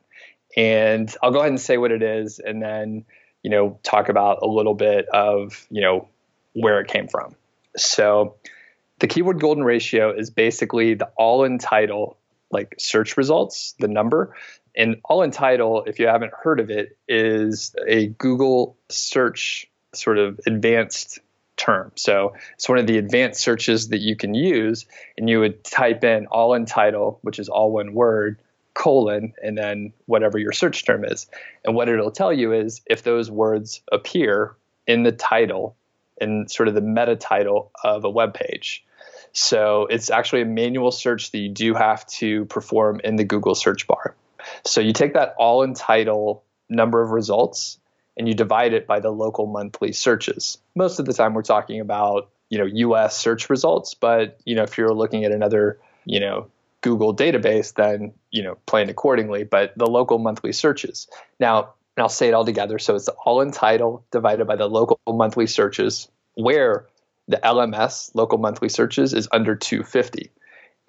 And 0.56 1.14
I'll 1.22 1.30
go 1.30 1.38
ahead 1.38 1.50
and 1.50 1.60
say 1.60 1.78
what 1.78 1.90
it 1.90 2.02
is 2.02 2.38
and 2.38 2.60
then, 2.60 3.06
you 3.42 3.50
know, 3.50 3.78
talk 3.82 4.10
about 4.10 4.42
a 4.42 4.46
little 4.46 4.74
bit 4.74 5.06
of, 5.08 5.66
you 5.70 5.80
know, 5.80 6.08
where 6.52 6.80
it 6.80 6.88
came 6.88 7.08
from. 7.08 7.34
So 7.78 8.36
the 8.98 9.06
keyword 9.06 9.40
golden 9.40 9.64
ratio 9.64 10.14
is 10.14 10.28
basically 10.28 10.94
the 10.94 11.06
all 11.16 11.44
in 11.44 11.58
title 11.58 12.18
like 12.50 12.74
search 12.78 13.16
results, 13.16 13.74
the 13.78 13.88
number 13.88 14.36
and 14.76 15.00
all 15.04 15.22
in 15.22 15.30
title, 15.30 15.84
if 15.84 15.98
you 15.98 16.06
haven't 16.06 16.32
heard 16.32 16.60
of 16.60 16.70
it, 16.70 16.96
is 17.08 17.74
a 17.86 18.06
Google 18.06 18.76
search 18.88 19.66
sort 19.92 20.18
of 20.18 20.40
advanced 20.46 21.18
term. 21.56 21.92
So 21.94 22.34
it's 22.54 22.68
one 22.68 22.78
of 22.78 22.86
the 22.86 22.98
advanced 22.98 23.40
searches 23.40 23.88
that 23.88 24.00
you 24.00 24.16
can 24.16 24.34
use, 24.34 24.86
and 25.18 25.28
you 25.28 25.40
would 25.40 25.62
type 25.62 26.04
in 26.04 26.26
all 26.26 26.54
in 26.54 26.64
title, 26.64 27.18
which 27.22 27.38
is 27.38 27.48
all 27.48 27.72
one 27.72 27.92
word, 27.92 28.38
colon, 28.74 29.34
and 29.42 29.56
then 29.56 29.92
whatever 30.06 30.38
your 30.38 30.52
search 30.52 30.84
term 30.84 31.04
is. 31.04 31.26
And 31.64 31.74
what 31.74 31.88
it'll 31.88 32.10
tell 32.10 32.32
you 32.32 32.52
is 32.52 32.80
if 32.86 33.02
those 33.02 33.30
words 33.30 33.82
appear 33.92 34.56
in 34.86 35.02
the 35.02 35.12
title, 35.12 35.76
in 36.20 36.48
sort 36.48 36.68
of 36.68 36.74
the 36.74 36.80
meta 36.80 37.16
title 37.16 37.70
of 37.84 38.04
a 38.04 38.10
web 38.10 38.34
page. 38.34 38.84
So 39.32 39.86
it's 39.86 40.10
actually 40.10 40.42
a 40.42 40.46
manual 40.46 40.90
search 40.90 41.30
that 41.32 41.38
you 41.38 41.48
do 41.48 41.74
have 41.74 42.06
to 42.06 42.44
perform 42.46 43.00
in 43.02 43.16
the 43.16 43.24
Google 43.24 43.54
search 43.54 43.86
bar. 43.86 44.14
So 44.64 44.80
you 44.80 44.92
take 44.92 45.14
that 45.14 45.34
all 45.38 45.62
in 45.62 45.74
title 45.74 46.44
number 46.68 47.02
of 47.02 47.10
results 47.10 47.78
and 48.16 48.28
you 48.28 48.34
divide 48.34 48.72
it 48.72 48.86
by 48.86 49.00
the 49.00 49.10
local 49.10 49.46
monthly 49.46 49.92
searches. 49.92 50.58
Most 50.74 50.98
of 50.98 51.06
the 51.06 51.12
time 51.12 51.34
we're 51.34 51.42
talking 51.42 51.80
about, 51.80 52.30
you 52.50 52.58
know, 52.58 52.64
US 52.64 53.16
search 53.16 53.48
results, 53.48 53.94
but 53.94 54.38
you 54.44 54.54
know, 54.54 54.62
if 54.62 54.76
you're 54.76 54.92
looking 54.92 55.24
at 55.24 55.32
another, 55.32 55.78
you 56.04 56.20
know, 56.20 56.48
Google 56.82 57.14
database, 57.14 57.74
then, 57.74 58.12
you 58.30 58.42
know, 58.42 58.56
plan 58.66 58.90
accordingly, 58.90 59.44
but 59.44 59.72
the 59.76 59.86
local 59.86 60.18
monthly 60.18 60.52
searches. 60.52 61.08
Now, 61.40 61.74
I'll 61.96 62.08
say 62.08 62.28
it 62.28 62.34
all 62.34 62.44
together. 62.44 62.78
So 62.78 62.96
it's 62.96 63.08
all 63.24 63.40
in 63.40 63.52
title 63.52 64.04
divided 64.10 64.46
by 64.46 64.56
the 64.56 64.66
local 64.66 64.98
monthly 65.06 65.46
searches, 65.46 66.08
where 66.34 66.86
the 67.28 67.36
LMS, 67.36 68.10
local 68.14 68.38
monthly 68.38 68.68
searches, 68.68 69.14
is 69.14 69.28
under 69.30 69.54
250. 69.54 70.30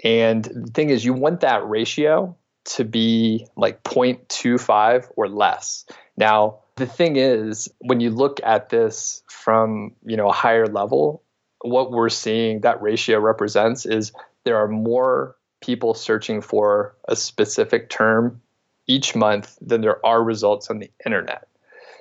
And 0.03 0.43
the 0.43 0.72
thing 0.72 0.89
is, 0.89 1.05
you 1.05 1.13
want 1.13 1.41
that 1.41 1.67
ratio 1.67 2.36
to 2.65 2.84
be 2.84 3.48
like 3.55 3.84
0.25 3.84 5.12
or 5.15 5.27
less. 5.27 5.86
Now, 6.17 6.60
the 6.75 6.86
thing 6.86 7.17
is, 7.17 7.70
when 7.79 8.00
you 8.00 8.10
look 8.10 8.39
at 8.43 8.70
this 8.70 9.24
from, 9.27 9.93
you 10.05 10.17
know, 10.17 10.29
a 10.29 10.34
higher 10.34 10.67
level, 10.67 11.24
what 11.62 11.91
we're 11.91 12.10
seeing 12.10 12.62
that 12.62 12.82
ratio 12.82 13.20
represents 13.20 13.86
is 13.86 14.12
there 14.43 14.58
are 14.58 14.67
more 14.67 15.36
people 15.62 15.93
searching 15.93 16.41
for 16.41 16.96
a 17.08 17.15
specific 17.15 17.89
term 17.89 18.41
each 18.88 19.15
month 19.15 19.58
than 19.62 19.82
there 19.82 20.05
are 20.05 20.22
results 20.22 20.70
on 20.70 20.79
the 20.79 20.91
internet. 21.05 21.48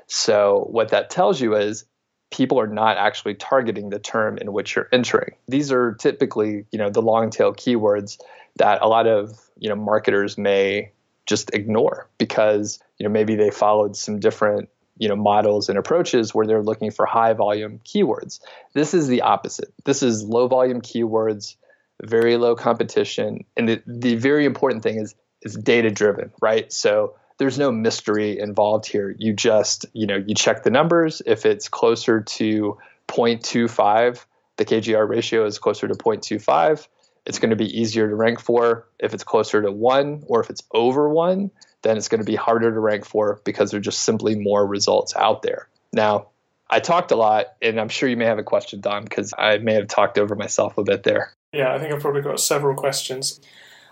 So, 0.09 0.67
what 0.71 0.89
that 0.89 1.11
tells 1.11 1.41
you 1.41 1.55
is 1.55 1.85
people 2.33 2.59
are 2.59 2.67
not 2.67 2.97
actually 2.97 3.35
targeting 3.35 3.91
the 3.91 3.99
term 3.99 4.39
in 4.39 4.53
which 4.53 4.75
you're 4.75 4.89
entering. 4.93 5.35
These 5.49 5.71
are 5.71 5.95
typically, 5.95 6.65
you 6.73 6.79
know, 6.79 6.91
the 6.91 7.03
long 7.03 7.31
tail 7.31 7.53
keywords 7.53 8.19
that 8.57 8.83
a 8.83 8.89
lot 8.89 9.07
of 9.07 9.39
you 9.59 9.69
know 9.69 9.77
marketers 9.77 10.37
may 10.37 10.91
just 11.27 11.55
ignore 11.55 12.09
because 12.19 12.81
you 12.99 13.05
know 13.05 13.11
maybe 13.11 13.37
they 13.37 13.51
followed 13.51 13.97
some 13.97 14.19
different 14.19 14.69
you 14.99 15.09
know 15.09 15.17
models 15.17 15.69
and 15.69 15.79
approaches 15.79 16.35
where 16.35 16.47
they're 16.47 16.63
looking 16.63 16.91
for 16.91 17.07
high 17.07 17.33
volume 17.33 17.81
keywords 17.85 18.41
this 18.75 18.93
is 18.93 19.09
the 19.09 19.23
opposite 19.23 19.73
this 19.85 20.03
is 20.03 20.25
low 20.25 20.49
volume 20.49 20.83
keywords 20.83 21.55
very 22.03 22.37
low 22.37 22.55
competition. 22.55 23.45
And 23.57 23.69
the, 23.69 23.83
the 23.87 24.17
very 24.17 24.45
important 24.45 24.83
thing 24.83 24.99
is 25.01 25.15
is 25.43 25.57
data 25.57 25.91
driven, 25.91 26.31
right? 26.41 26.73
So 26.73 27.17
there's 27.43 27.59
no 27.59 27.73
mystery 27.73 28.39
involved 28.39 28.87
here. 28.87 29.13
You 29.19 29.33
just, 29.33 29.85
you 29.93 30.07
know, 30.07 30.15
you 30.15 30.33
check 30.33 30.63
the 30.63 30.71
numbers. 30.71 31.21
If 31.27 31.45
it's 31.45 31.69
closer 31.69 32.21
to 32.21 32.79
0.25, 33.09 34.25
the 34.59 34.65
KGR 34.65 35.09
ratio 35.09 35.45
is 35.45 35.59
closer 35.59 35.89
to 35.89 35.95
0.25, 35.95 36.87
it's 37.27 37.41
going 37.41 37.51
to 37.51 37.57
be 37.57 37.81
easier 37.81 38.09
to 38.09 38.15
rank 38.15 38.39
for. 38.39 38.87
If 39.01 39.13
it's 39.13 39.25
closer 39.25 39.61
to 39.61 39.73
one 39.73 40.23
or 40.29 40.41
if 40.41 40.51
it's 40.51 40.63
over 40.73 41.09
one, 41.09 41.51
then 41.83 41.97
it's 41.97 42.07
going 42.07 42.21
to 42.21 42.25
be 42.25 42.37
harder 42.37 42.73
to 42.73 42.79
rank 42.79 43.05
for 43.05 43.41
because 43.45 43.73
there's 43.73 43.85
just 43.85 44.03
simply 44.03 44.37
more 44.37 44.65
results 44.65 45.17
out 45.17 45.43
there. 45.43 45.67
Now, 45.93 46.29
I 46.71 46.79
talked 46.79 47.11
a 47.11 47.17
lot, 47.17 47.47
and 47.61 47.81
I'm 47.81 47.89
sure 47.89 48.09
you 48.09 48.17
may 48.17 48.27
have 48.27 48.39
a 48.39 48.45
question, 48.45 48.81
Dom, 48.81 49.03
because 49.03 49.35
I 49.37 49.59
may 49.59 49.75
have 49.75 49.89
talked 49.89 50.17
over 50.17 50.37
myself 50.37 50.79
a 50.79 50.85
bit 50.85 51.03
there. 51.03 51.33
Yeah, 51.53 51.75
I 51.75 51.81
think 51.81 51.93
I've 51.93 52.01
probably 52.01 52.23
got 52.23 52.39
several 52.39 52.77
questions. 52.77 53.41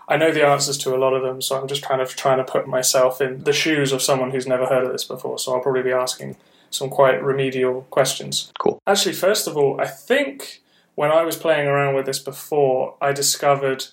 I 0.07 0.17
know 0.17 0.31
the 0.31 0.45
answers 0.45 0.77
to 0.79 0.95
a 0.95 0.97
lot 0.97 1.13
of 1.13 1.23
them, 1.23 1.41
so 1.41 1.59
I'm 1.59 1.67
just 1.67 1.83
kind 1.83 2.01
of 2.01 2.15
trying 2.15 2.37
to 2.37 2.43
put 2.43 2.67
myself 2.67 3.21
in 3.21 3.43
the 3.43 3.53
shoes 3.53 3.91
of 3.91 4.01
someone 4.01 4.31
who's 4.31 4.47
never 4.47 4.65
heard 4.65 4.85
of 4.85 4.91
this 4.91 5.03
before. 5.03 5.39
So 5.39 5.53
I'll 5.53 5.61
probably 5.61 5.83
be 5.83 5.91
asking 5.91 6.35
some 6.69 6.89
quite 6.89 7.23
remedial 7.23 7.83
questions. 7.89 8.51
Cool. 8.59 8.79
Actually, 8.87 9.13
first 9.13 9.47
of 9.47 9.57
all, 9.57 9.79
I 9.79 9.87
think 9.87 10.61
when 10.95 11.11
I 11.11 11.23
was 11.23 11.35
playing 11.35 11.67
around 11.67 11.95
with 11.95 12.05
this 12.05 12.19
before, 12.19 12.95
I 13.01 13.11
discovered, 13.11 13.85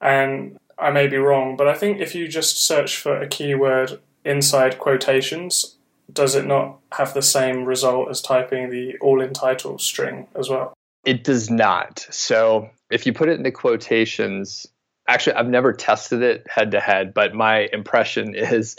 and 0.00 0.58
I 0.78 0.90
may 0.90 1.06
be 1.06 1.16
wrong, 1.16 1.56
but 1.56 1.68
I 1.68 1.74
think 1.74 2.00
if 2.00 2.14
you 2.14 2.28
just 2.28 2.58
search 2.58 2.96
for 2.96 3.16
a 3.16 3.28
keyword 3.28 4.00
inside 4.24 4.78
quotations, 4.78 5.76
does 6.12 6.34
it 6.34 6.46
not 6.46 6.78
have 6.92 7.14
the 7.14 7.22
same 7.22 7.64
result 7.64 8.10
as 8.10 8.20
typing 8.20 8.70
the 8.70 8.98
all 8.98 9.20
in 9.20 9.32
title 9.32 9.78
string 9.78 10.26
as 10.34 10.48
well? 10.48 10.74
It 11.04 11.24
does 11.24 11.50
not. 11.50 12.06
So 12.10 12.70
if 12.90 13.06
you 13.06 13.12
put 13.12 13.28
it 13.28 13.38
into 13.38 13.50
quotations, 13.50 14.66
actually, 15.08 15.34
I've 15.34 15.48
never 15.48 15.72
tested 15.72 16.22
it 16.22 16.46
head 16.48 16.70
to 16.72 16.80
head, 16.80 17.14
but 17.14 17.34
my 17.34 17.68
impression 17.72 18.34
is 18.34 18.76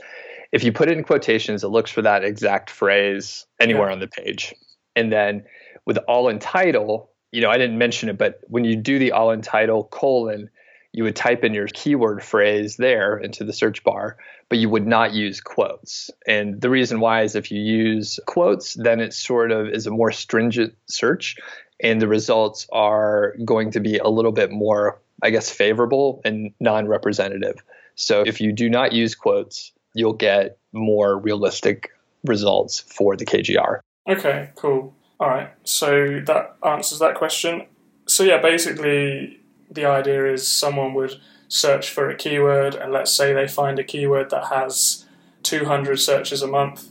if 0.51 0.63
you 0.63 0.71
put 0.71 0.89
it 0.89 0.97
in 0.97 1.03
quotations, 1.03 1.63
it 1.63 1.69
looks 1.69 1.91
for 1.91 2.01
that 2.03 2.23
exact 2.23 2.69
phrase 2.69 3.45
anywhere 3.59 3.87
yeah. 3.87 3.93
on 3.93 3.99
the 3.99 4.07
page. 4.07 4.53
And 4.95 5.11
then 5.11 5.45
with 5.85 5.97
all 6.07 6.29
in 6.29 6.39
title, 6.39 7.09
you 7.31 7.41
know, 7.41 7.49
I 7.49 7.57
didn't 7.57 7.77
mention 7.77 8.09
it, 8.09 8.17
but 8.17 8.41
when 8.47 8.63
you 8.63 8.75
do 8.75 8.99
the 8.99 9.11
all 9.11 9.31
in 9.31 9.41
title 9.41 9.85
colon, 9.85 10.49
you 10.93 11.03
would 11.03 11.15
type 11.15 11.43
in 11.43 11.55
your 11.55 11.67
keyword 11.67 12.23
phrase 12.23 12.77
there 12.77 13.17
into 13.17 13.43
the 13.43 13.51
search 13.51 13.83
bar, 13.83 14.17
but 14.47 14.59
you 14.59 14.69
would 14.69 14.85
not 14.85 15.11
use 15.11 15.41
quotes. 15.41 16.11
And 16.27 16.61
the 16.61 16.69
reason 16.69 16.99
why 16.99 17.23
is 17.23 17.35
if 17.35 17.51
you 17.51 17.59
use 17.59 18.19
quotes, 18.27 18.75
then 18.75 18.99
it 18.99 19.13
sort 19.13 19.51
of 19.51 19.67
is 19.69 19.87
a 19.87 19.91
more 19.91 20.11
stringent 20.11 20.75
search 20.85 21.35
and 21.79 22.01
the 22.01 22.07
results 22.07 22.67
are 22.71 23.35
going 23.43 23.71
to 23.71 23.79
be 23.79 23.97
a 23.97 24.07
little 24.07 24.31
bit 24.31 24.51
more, 24.51 25.01
I 25.23 25.29
guess, 25.29 25.49
favorable 25.49 26.21
and 26.23 26.53
non 26.59 26.87
representative. 26.87 27.63
So 27.95 28.23
if 28.25 28.41
you 28.41 28.51
do 28.51 28.69
not 28.69 28.93
use 28.93 29.15
quotes, 29.15 29.71
you'll 29.95 30.13
get 30.13 30.57
more 30.73 31.17
realistic 31.17 31.91
results 32.25 32.79
for 32.79 33.15
the 33.15 33.25
KGR. 33.25 33.79
Okay, 34.07 34.49
cool. 34.55 34.93
All 35.19 35.29
right. 35.29 35.49
So 35.63 36.21
that 36.25 36.55
answers 36.65 36.99
that 36.99 37.15
question. 37.15 37.67
So, 38.05 38.23
yeah, 38.23 38.41
basically, 38.41 39.39
the 39.71 39.85
idea 39.85 40.31
is 40.31 40.47
someone 40.47 40.93
would 40.93 41.15
search 41.47 41.89
for 41.89 42.09
a 42.09 42.15
keyword, 42.15 42.75
and 42.75 42.91
let's 42.91 43.13
say 43.13 43.33
they 43.33 43.47
find 43.47 43.79
a 43.79 43.83
keyword 43.83 44.29
that 44.31 44.47
has 44.47 45.05
200 45.43 45.99
searches 45.99 46.41
a 46.41 46.47
month, 46.47 46.89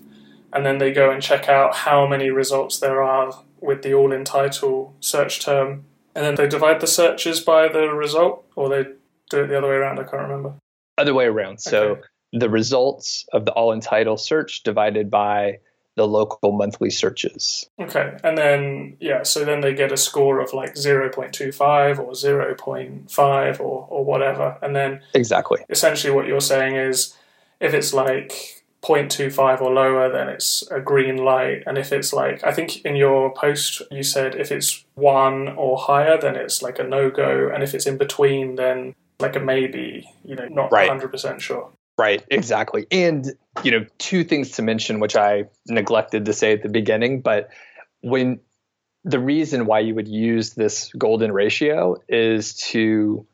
and 0.52 0.64
then 0.64 0.78
they 0.78 0.92
go 0.92 1.10
and 1.10 1.22
check 1.22 1.48
out 1.48 1.74
how 1.74 2.06
many 2.06 2.30
results 2.30 2.78
there 2.78 3.02
are 3.02 3.44
with 3.60 3.82
the 3.82 3.92
all 3.92 4.12
in 4.12 4.24
title 4.24 4.94
search 5.00 5.40
term, 5.40 5.84
and 6.14 6.24
then 6.24 6.34
they 6.34 6.48
divide 6.48 6.80
the 6.80 6.86
searches 6.86 7.40
by 7.40 7.68
the 7.68 7.88
result, 7.88 8.44
or 8.56 8.68
they 8.68 8.84
do 9.30 9.42
it 9.42 9.46
the 9.48 9.58
other 9.58 9.68
way 9.68 9.76
around. 9.76 9.98
I 9.98 10.04
can't 10.04 10.22
remember. 10.22 10.54
Other 10.98 11.14
way 11.14 11.24
around. 11.24 11.60
So 11.60 11.82
okay. 11.82 12.00
the 12.32 12.50
results 12.50 13.26
of 13.32 13.44
the 13.44 13.52
all 13.52 13.72
in 13.72 13.80
title 13.80 14.16
search 14.16 14.62
divided 14.62 15.10
by 15.10 15.58
the 15.96 16.06
local 16.06 16.52
monthly 16.52 16.90
searches. 16.90 17.68
Okay. 17.78 18.16
And 18.24 18.36
then, 18.36 18.96
yeah, 18.98 19.24
so 19.24 19.44
then 19.44 19.60
they 19.60 19.74
get 19.74 19.92
a 19.92 19.96
score 19.96 20.40
of 20.40 20.54
like 20.54 20.74
0.25 20.74 21.98
or 21.98 22.12
0.5 22.12 23.60
or, 23.60 23.86
or 23.90 24.04
whatever. 24.04 24.56
And 24.62 24.74
then, 24.74 25.02
exactly. 25.12 25.60
Essentially, 25.68 26.12
what 26.12 26.26
you're 26.26 26.40
saying 26.40 26.76
is 26.76 27.14
if 27.60 27.74
it's 27.74 27.92
like 27.92 28.61
0.25 28.82 29.60
or 29.60 29.72
lower, 29.72 30.10
then 30.10 30.28
it's 30.28 30.62
a 30.70 30.80
green 30.80 31.16
light. 31.16 31.62
And 31.66 31.78
if 31.78 31.92
it's 31.92 32.12
like, 32.12 32.44
I 32.44 32.52
think 32.52 32.84
in 32.84 32.96
your 32.96 33.32
post, 33.32 33.82
you 33.90 34.02
said 34.02 34.34
if 34.34 34.50
it's 34.50 34.84
one 34.94 35.48
or 35.50 35.78
higher, 35.78 36.18
then 36.20 36.34
it's 36.34 36.62
like 36.62 36.78
a 36.78 36.84
no 36.84 37.10
go. 37.10 37.48
And 37.52 37.62
if 37.62 37.74
it's 37.74 37.86
in 37.86 37.96
between, 37.96 38.56
then 38.56 38.94
like 39.20 39.36
a 39.36 39.40
maybe, 39.40 40.12
you 40.24 40.34
know, 40.34 40.48
not 40.48 40.72
right. 40.72 40.90
100% 40.90 41.40
sure. 41.40 41.72
Right, 41.96 42.24
exactly. 42.30 42.86
And, 42.90 43.26
you 43.62 43.70
know, 43.70 43.86
two 43.98 44.24
things 44.24 44.52
to 44.52 44.62
mention, 44.62 44.98
which 44.98 45.14
I 45.14 45.44
neglected 45.68 46.24
to 46.24 46.32
say 46.32 46.52
at 46.52 46.62
the 46.62 46.68
beginning, 46.68 47.20
but 47.20 47.50
when 48.00 48.40
the 49.04 49.20
reason 49.20 49.66
why 49.66 49.80
you 49.80 49.94
would 49.94 50.08
use 50.08 50.54
this 50.54 50.90
golden 50.98 51.32
ratio 51.32 51.96
is 52.08 52.54
to 52.54 53.26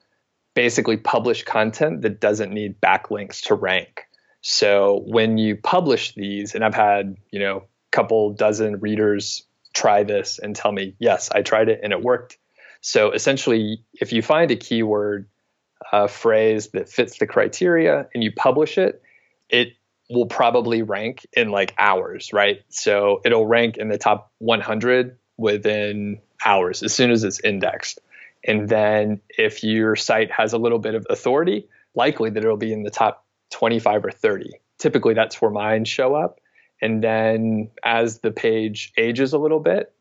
basically 0.54 0.96
publish 0.96 1.44
content 1.44 2.02
that 2.02 2.20
doesn't 2.20 2.52
need 2.52 2.80
backlinks 2.80 3.42
to 3.42 3.54
rank. 3.54 4.08
So 4.40 5.03
when 5.07 5.38
you 5.38 5.57
publish 5.57 6.14
these, 6.14 6.55
and 6.55 6.64
I've 6.64 6.74
had, 6.74 7.16
you 7.31 7.40
know, 7.40 7.57
a 7.59 7.90
couple 7.90 8.33
dozen 8.33 8.81
readers 8.81 9.44
try 9.74 10.05
this 10.05 10.38
and 10.38 10.55
tell 10.55 10.72
me, 10.72 10.94
yes, 10.98 11.31
I 11.31 11.42
tried 11.42 11.68
it 11.68 11.81
and 11.83 11.92
it 11.92 12.03
worked. 12.03 12.38
So 12.81 13.12
essentially, 13.12 13.85
if 13.94 14.12
you 14.12 14.22
find 14.22 14.51
a 14.51 14.57
keyword 14.57 15.29
a 15.92 16.09
phrase 16.09 16.68
that 16.68 16.88
fits 16.88 17.18
the 17.18 17.27
criteria 17.27 18.09
and 18.12 18.22
you 18.22 18.33
publish 18.33 18.79
it, 18.79 19.03
it 19.48 19.74
will 20.11 20.27
probably 20.27 20.83
rank 20.83 21.27
in 21.33 21.51
like 21.51 21.74
hours, 21.79 22.33
right? 22.33 22.62
So 22.68 23.20
it'll 23.24 23.46
rank 23.46 23.77
in 23.77 23.88
the 23.88 23.98
top 23.98 24.33
100 24.38 25.16
within 25.37 26.20
hours 26.44 26.83
as 26.83 26.94
soon 26.94 27.11
as 27.11 27.24
it's 27.24 27.40
indexed. 27.40 28.01
And 28.44 28.68
then 28.68 29.20
if 29.31 29.62
your 29.62 29.96
site 29.96 30.31
has 30.31 30.53
a 30.53 30.59
little 30.59 30.79
bit 30.79 30.94
of 30.94 31.07
authority, 31.11 31.68
likely 31.94 32.31
that 32.31 32.42
it'll 32.42 32.57
be 32.57 32.72
in 32.72 32.83
the 32.83 32.90
top 32.90 33.24
25 33.50 34.04
or 34.04 34.11
30. 34.11 34.50
Typically, 34.78 35.14
that's 35.14 35.40
where 35.40 35.50
mine 35.50 35.84
show 35.84 36.14
up. 36.14 36.40
And 36.80 37.02
then 37.02 37.70
as 37.82 38.20
the 38.20 38.30
page 38.30 38.92
ages 38.96 39.32
a 39.32 39.38
little 39.38 39.61
bit 39.61 39.92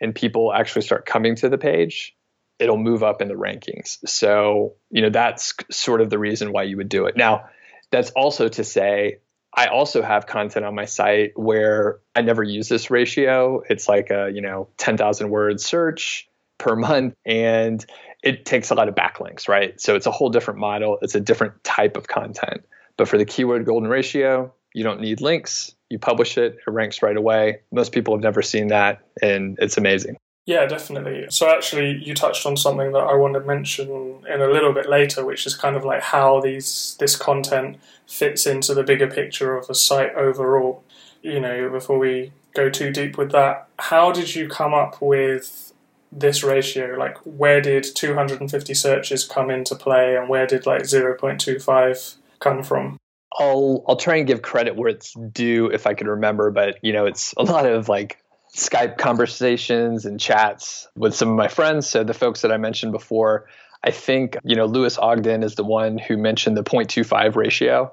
and 0.00 0.14
people 0.14 0.52
actually 0.52 0.82
start 0.82 1.06
coming 1.06 1.36
to 1.36 1.48
the 1.48 1.58
page, 1.58 2.14
it'll 2.58 2.76
move 2.76 3.02
up 3.02 3.22
in 3.22 3.28
the 3.28 3.34
rankings. 3.34 3.98
So, 4.06 4.74
you 4.90 5.02
know, 5.02 5.10
that's 5.10 5.54
sort 5.70 6.00
of 6.00 6.10
the 6.10 6.18
reason 6.18 6.52
why 6.52 6.64
you 6.64 6.76
would 6.76 6.88
do 6.88 7.06
it. 7.06 7.16
Now, 7.16 7.48
that's 7.90 8.10
also 8.10 8.48
to 8.48 8.64
say, 8.64 9.20
I 9.54 9.68
also 9.68 10.02
have 10.02 10.26
content 10.26 10.66
on 10.66 10.74
my 10.74 10.84
site 10.84 11.32
where 11.34 12.00
I 12.14 12.20
never 12.20 12.42
use 12.42 12.68
this 12.68 12.90
ratio. 12.90 13.62
It's 13.68 13.88
like 13.88 14.10
a, 14.10 14.30
you 14.32 14.42
know, 14.42 14.68
10,000 14.76 15.30
word 15.30 15.60
search 15.60 16.28
per 16.58 16.76
month 16.76 17.14
and 17.24 17.84
it 18.22 18.44
takes 18.44 18.70
a 18.70 18.74
lot 18.74 18.88
of 18.88 18.94
backlinks, 18.94 19.48
right? 19.48 19.80
So 19.80 19.94
it's 19.94 20.06
a 20.06 20.10
whole 20.10 20.30
different 20.30 20.60
model. 20.60 20.98
It's 21.00 21.14
a 21.14 21.20
different 21.20 21.62
type 21.64 21.96
of 21.96 22.06
content. 22.06 22.64
But 22.96 23.08
for 23.08 23.18
the 23.18 23.24
keyword 23.24 23.64
golden 23.64 23.88
ratio, 23.88 24.52
you 24.72 24.84
don't 24.84 25.00
need 25.00 25.20
links. 25.20 25.74
You 25.90 25.98
publish 25.98 26.36
it, 26.36 26.58
it 26.66 26.70
ranks 26.70 27.02
right 27.02 27.16
away. 27.16 27.60
Most 27.72 27.92
people 27.92 28.14
have 28.14 28.22
never 28.22 28.42
seen 28.42 28.68
that 28.68 29.00
and 29.22 29.58
it's 29.60 29.76
amazing. 29.76 30.16
Yeah, 30.46 30.66
definitely. 30.66 31.26
So 31.28 31.50
actually, 31.50 32.00
you 32.04 32.14
touched 32.14 32.46
on 32.46 32.56
something 32.56 32.92
that 32.92 33.00
I 33.00 33.14
want 33.14 33.34
to 33.34 33.40
mention 33.40 34.22
in 34.32 34.40
a 34.40 34.46
little 34.46 34.72
bit 34.72 34.88
later, 34.88 35.24
which 35.24 35.44
is 35.44 35.56
kind 35.56 35.74
of 35.74 35.84
like 35.84 36.02
how 36.02 36.40
these 36.40 36.96
this 37.00 37.16
content 37.16 37.78
fits 38.06 38.46
into 38.46 38.72
the 38.72 38.84
bigger 38.84 39.08
picture 39.08 39.56
of 39.56 39.66
the 39.66 39.74
site 39.74 40.14
overall. 40.14 40.84
You 41.20 41.40
know, 41.40 41.68
before 41.68 41.98
we 41.98 42.32
go 42.54 42.70
too 42.70 42.92
deep 42.92 43.18
with 43.18 43.32
that, 43.32 43.66
how 43.80 44.12
did 44.12 44.36
you 44.36 44.48
come 44.48 44.72
up 44.72 45.02
with 45.02 45.72
this 46.12 46.44
ratio? 46.44 46.96
Like, 46.96 47.18
where 47.24 47.60
did 47.60 47.84
250 47.96 48.72
searches 48.72 49.24
come 49.24 49.50
into 49.50 49.74
play, 49.74 50.16
and 50.16 50.28
where 50.28 50.46
did 50.46 50.64
like 50.64 50.82
0.25 50.82 52.14
come 52.40 52.62
from? 52.62 52.98
I'll 53.38 53.84
I'll 53.86 53.96
try 53.96 54.16
and 54.16 54.26
give 54.26 54.42
credit 54.42 54.76
where 54.76 54.88
it's 54.88 55.14
due 55.14 55.66
if 55.66 55.86
I 55.86 55.94
can 55.94 56.08
remember, 56.08 56.50
but 56.50 56.78
you 56.82 56.92
know, 56.92 57.06
it's 57.06 57.34
a 57.36 57.42
lot 57.42 57.66
of 57.66 57.88
like 57.88 58.18
Skype 58.54 58.96
conversations 58.96 60.06
and 60.06 60.18
chats 60.18 60.88
with 60.96 61.14
some 61.14 61.28
of 61.28 61.36
my 61.36 61.48
friends. 61.48 61.88
So 61.88 62.04
the 62.04 62.14
folks 62.14 62.40
that 62.40 62.50
I 62.50 62.56
mentioned 62.56 62.92
before, 62.92 63.46
I 63.84 63.90
think, 63.90 64.36
you 64.44 64.56
know, 64.56 64.64
Lewis 64.64 64.96
Ogden 64.98 65.42
is 65.42 65.56
the 65.56 65.64
one 65.64 65.98
who 65.98 66.16
mentioned 66.16 66.56
the 66.56 66.64
0.25 66.64 67.36
ratio. 67.36 67.92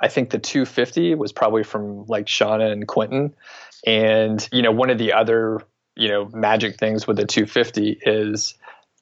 I 0.00 0.08
think 0.08 0.30
the 0.30 0.38
250 0.38 1.16
was 1.16 1.32
probably 1.32 1.64
from 1.64 2.06
like 2.06 2.26
Shauna 2.26 2.70
and 2.70 2.86
Quentin. 2.86 3.34
And, 3.86 4.46
you 4.52 4.62
know, 4.62 4.72
one 4.72 4.90
of 4.90 4.98
the 4.98 5.12
other, 5.12 5.60
you 5.96 6.08
know, 6.08 6.30
magic 6.32 6.78
things 6.78 7.06
with 7.06 7.16
the 7.16 7.26
250 7.26 7.98
is 8.02 8.54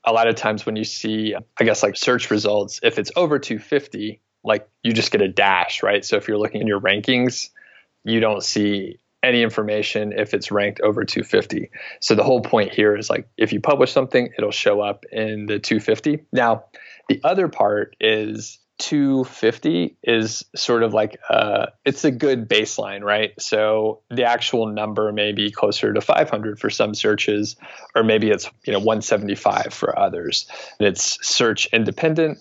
a 0.04 0.12
lot 0.12 0.28
of 0.28 0.34
times 0.34 0.64
when 0.64 0.76
you 0.76 0.84
see, 0.84 1.34
I 1.58 1.64
guess, 1.64 1.82
like 1.82 1.96
search 1.96 2.30
results, 2.30 2.80
if 2.82 2.98
it's 2.98 3.12
over 3.16 3.38
250, 3.38 4.20
like 4.44 4.68
you 4.82 4.92
just 4.92 5.12
get 5.12 5.22
a 5.22 5.28
dash, 5.28 5.82
right? 5.82 6.04
So 6.04 6.16
if 6.16 6.28
you're 6.28 6.38
looking 6.38 6.60
in 6.60 6.66
your 6.66 6.80
rankings, 6.80 7.50
you 8.04 8.20
don't 8.20 8.42
see 8.42 8.98
any 9.22 9.42
information 9.42 10.12
if 10.12 10.34
it's 10.34 10.50
ranked 10.50 10.80
over 10.80 11.04
250. 11.04 11.70
So 12.00 12.14
the 12.14 12.24
whole 12.24 12.40
point 12.40 12.72
here 12.72 12.96
is 12.96 13.08
like 13.08 13.28
if 13.36 13.52
you 13.52 13.60
publish 13.60 13.92
something, 13.92 14.30
it'll 14.36 14.50
show 14.50 14.80
up 14.80 15.04
in 15.12 15.46
the 15.46 15.58
250. 15.58 16.24
Now, 16.32 16.64
the 17.08 17.20
other 17.22 17.48
part 17.48 17.94
is 18.00 18.58
250 18.78 19.96
is 20.02 20.44
sort 20.56 20.82
of 20.82 20.92
like 20.92 21.20
uh, 21.30 21.66
it's 21.84 22.04
a 22.04 22.10
good 22.10 22.48
baseline, 22.48 23.02
right? 23.02 23.30
So 23.40 24.00
the 24.10 24.24
actual 24.24 24.66
number 24.66 25.12
may 25.12 25.30
be 25.30 25.52
closer 25.52 25.92
to 25.92 26.00
500 26.00 26.58
for 26.58 26.68
some 26.68 26.94
searches, 26.94 27.54
or 27.94 28.02
maybe 28.02 28.30
it's 28.30 28.50
you 28.64 28.72
know 28.72 28.80
175 28.80 29.72
for 29.72 29.96
others. 29.96 30.48
And 30.80 30.88
it's 30.88 31.24
search 31.24 31.66
independent. 31.72 32.38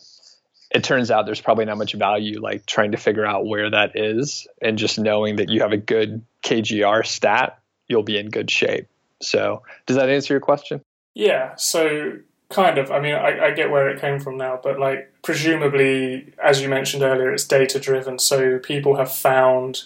It 0.73 0.83
turns 0.83 1.11
out 1.11 1.25
there's 1.25 1.41
probably 1.41 1.65
not 1.65 1.77
much 1.77 1.93
value 1.93 2.39
like 2.39 2.65
trying 2.65 2.91
to 2.91 2.97
figure 2.97 3.25
out 3.25 3.45
where 3.45 3.69
that 3.69 3.91
is, 3.95 4.47
and 4.61 4.77
just 4.77 4.97
knowing 4.97 5.35
that 5.37 5.49
you 5.49 5.61
have 5.61 5.73
a 5.73 5.77
good 5.77 6.23
KGR 6.43 7.05
stat, 7.05 7.59
you'll 7.87 8.03
be 8.03 8.17
in 8.17 8.29
good 8.29 8.49
shape. 8.49 8.87
So 9.21 9.63
does 9.85 9.97
that 9.97 10.09
answer 10.09 10.33
your 10.33 10.41
question? 10.41 10.81
Yeah. 11.13 11.55
So 11.55 12.19
kind 12.49 12.77
of. 12.77 12.91
I 12.91 12.99
mean, 12.99 13.15
I, 13.15 13.47
I, 13.47 13.51
get 13.51 13.69
where 13.69 13.89
it 13.89 13.99
came 13.99 14.19
from 14.19 14.37
now, 14.37 14.59
but 14.61 14.79
like 14.79 15.13
presumably, 15.21 16.33
as 16.43 16.61
you 16.61 16.69
mentioned 16.69 17.03
earlier, 17.03 17.31
it's 17.31 17.45
data 17.45 17.79
driven. 17.79 18.19
So 18.19 18.59
people 18.59 18.95
have 18.97 19.11
found 19.11 19.83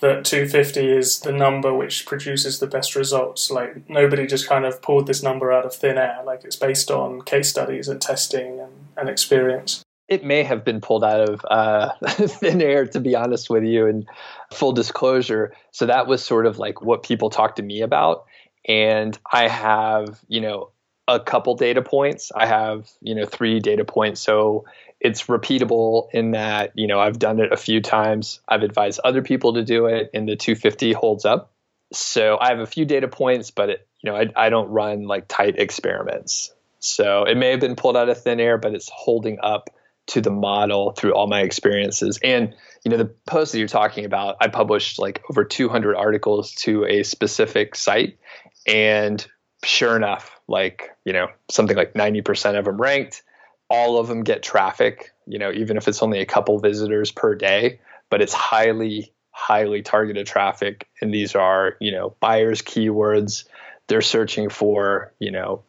that 0.00 0.24
250 0.24 0.90
is 0.90 1.20
the 1.20 1.32
number 1.32 1.72
which 1.72 2.06
produces 2.06 2.58
the 2.58 2.66
best 2.66 2.96
results. 2.96 3.50
Like 3.50 3.88
nobody 3.88 4.26
just 4.26 4.48
kind 4.48 4.64
of 4.64 4.82
pulled 4.82 5.06
this 5.06 5.22
number 5.22 5.52
out 5.52 5.64
of 5.64 5.74
thin 5.74 5.96
air. 5.96 6.20
Like 6.24 6.44
it's 6.44 6.56
based 6.56 6.90
on 6.90 7.22
case 7.22 7.48
studies 7.48 7.88
and 7.88 8.00
testing 8.00 8.60
and, 8.60 8.72
and 8.96 9.08
experience. 9.08 9.82
It 10.12 10.24
may 10.24 10.42
have 10.42 10.62
been 10.62 10.82
pulled 10.82 11.04
out 11.04 11.28
of 11.30 11.46
uh, 11.50 11.92
thin 12.04 12.60
air, 12.60 12.86
to 12.88 13.00
be 13.00 13.16
honest 13.16 13.48
with 13.48 13.64
you, 13.64 13.86
and 13.86 14.06
full 14.52 14.72
disclosure. 14.72 15.54
So 15.70 15.86
that 15.86 16.06
was 16.06 16.22
sort 16.22 16.44
of 16.44 16.58
like 16.58 16.82
what 16.82 17.02
people 17.02 17.30
talked 17.30 17.56
to 17.56 17.62
me 17.62 17.80
about. 17.80 18.26
And 18.68 19.18
I 19.32 19.48
have, 19.48 20.20
you 20.28 20.42
know, 20.42 20.68
a 21.08 21.18
couple 21.18 21.54
data 21.54 21.80
points. 21.80 22.30
I 22.34 22.44
have, 22.44 22.90
you 23.00 23.14
know, 23.14 23.24
three 23.24 23.58
data 23.58 23.86
points. 23.86 24.20
So 24.20 24.66
it's 25.00 25.22
repeatable 25.28 26.08
in 26.12 26.32
that, 26.32 26.72
you 26.74 26.86
know, 26.86 27.00
I've 27.00 27.18
done 27.18 27.40
it 27.40 27.50
a 27.50 27.56
few 27.56 27.80
times. 27.80 28.40
I've 28.46 28.62
advised 28.62 29.00
other 29.02 29.22
people 29.22 29.54
to 29.54 29.64
do 29.64 29.86
it 29.86 30.10
and 30.12 30.28
the 30.28 30.36
250 30.36 30.92
holds 30.92 31.24
up. 31.24 31.52
So 31.92 32.36
I 32.38 32.50
have 32.50 32.60
a 32.60 32.66
few 32.66 32.84
data 32.84 33.08
points, 33.08 33.50
but 33.50 33.70
it, 33.70 33.88
you 34.02 34.10
know, 34.10 34.16
I, 34.16 34.26
I 34.36 34.50
don't 34.50 34.68
run 34.68 35.06
like 35.06 35.26
tight 35.26 35.58
experiments. 35.58 36.52
So 36.80 37.24
it 37.24 37.36
may 37.36 37.50
have 37.50 37.60
been 37.60 37.76
pulled 37.76 37.96
out 37.96 38.08
of 38.10 38.22
thin 38.22 38.40
air, 38.40 38.58
but 38.58 38.74
it's 38.74 38.90
holding 38.92 39.38
up 39.42 39.70
to 40.08 40.20
the 40.20 40.30
model 40.30 40.92
through 40.92 41.14
all 41.14 41.26
my 41.26 41.40
experiences. 41.40 42.18
And, 42.22 42.54
you 42.84 42.90
know, 42.90 42.96
the 42.96 43.14
post 43.26 43.52
that 43.52 43.58
you're 43.58 43.68
talking 43.68 44.04
about, 44.04 44.36
I 44.40 44.48
published 44.48 44.98
like 44.98 45.22
over 45.30 45.44
200 45.44 45.96
articles 45.96 46.52
to 46.56 46.84
a 46.84 47.02
specific 47.02 47.74
site. 47.74 48.18
And 48.66 49.24
sure 49.64 49.96
enough, 49.96 50.40
like, 50.48 50.90
you 51.04 51.12
know, 51.12 51.28
something 51.50 51.76
like 51.76 51.94
90% 51.94 52.58
of 52.58 52.64
them 52.64 52.80
ranked. 52.80 53.22
All 53.70 53.98
of 53.98 54.08
them 54.08 54.22
get 54.22 54.42
traffic, 54.42 55.12
you 55.26 55.38
know, 55.38 55.50
even 55.50 55.76
if 55.76 55.88
it's 55.88 56.02
only 56.02 56.20
a 56.20 56.26
couple 56.26 56.58
visitors 56.58 57.10
per 57.10 57.34
day, 57.34 57.80
but 58.10 58.20
it's 58.20 58.34
highly, 58.34 59.14
highly 59.30 59.80
targeted 59.82 60.26
traffic. 60.26 60.86
And 61.00 61.14
these 61.14 61.34
are, 61.34 61.76
you 61.80 61.92
know, 61.92 62.14
buyers' 62.20 62.60
keywords. 62.60 63.44
They're 63.86 64.02
searching 64.02 64.50
for, 64.50 65.14
you 65.18 65.30
know, 65.30 65.62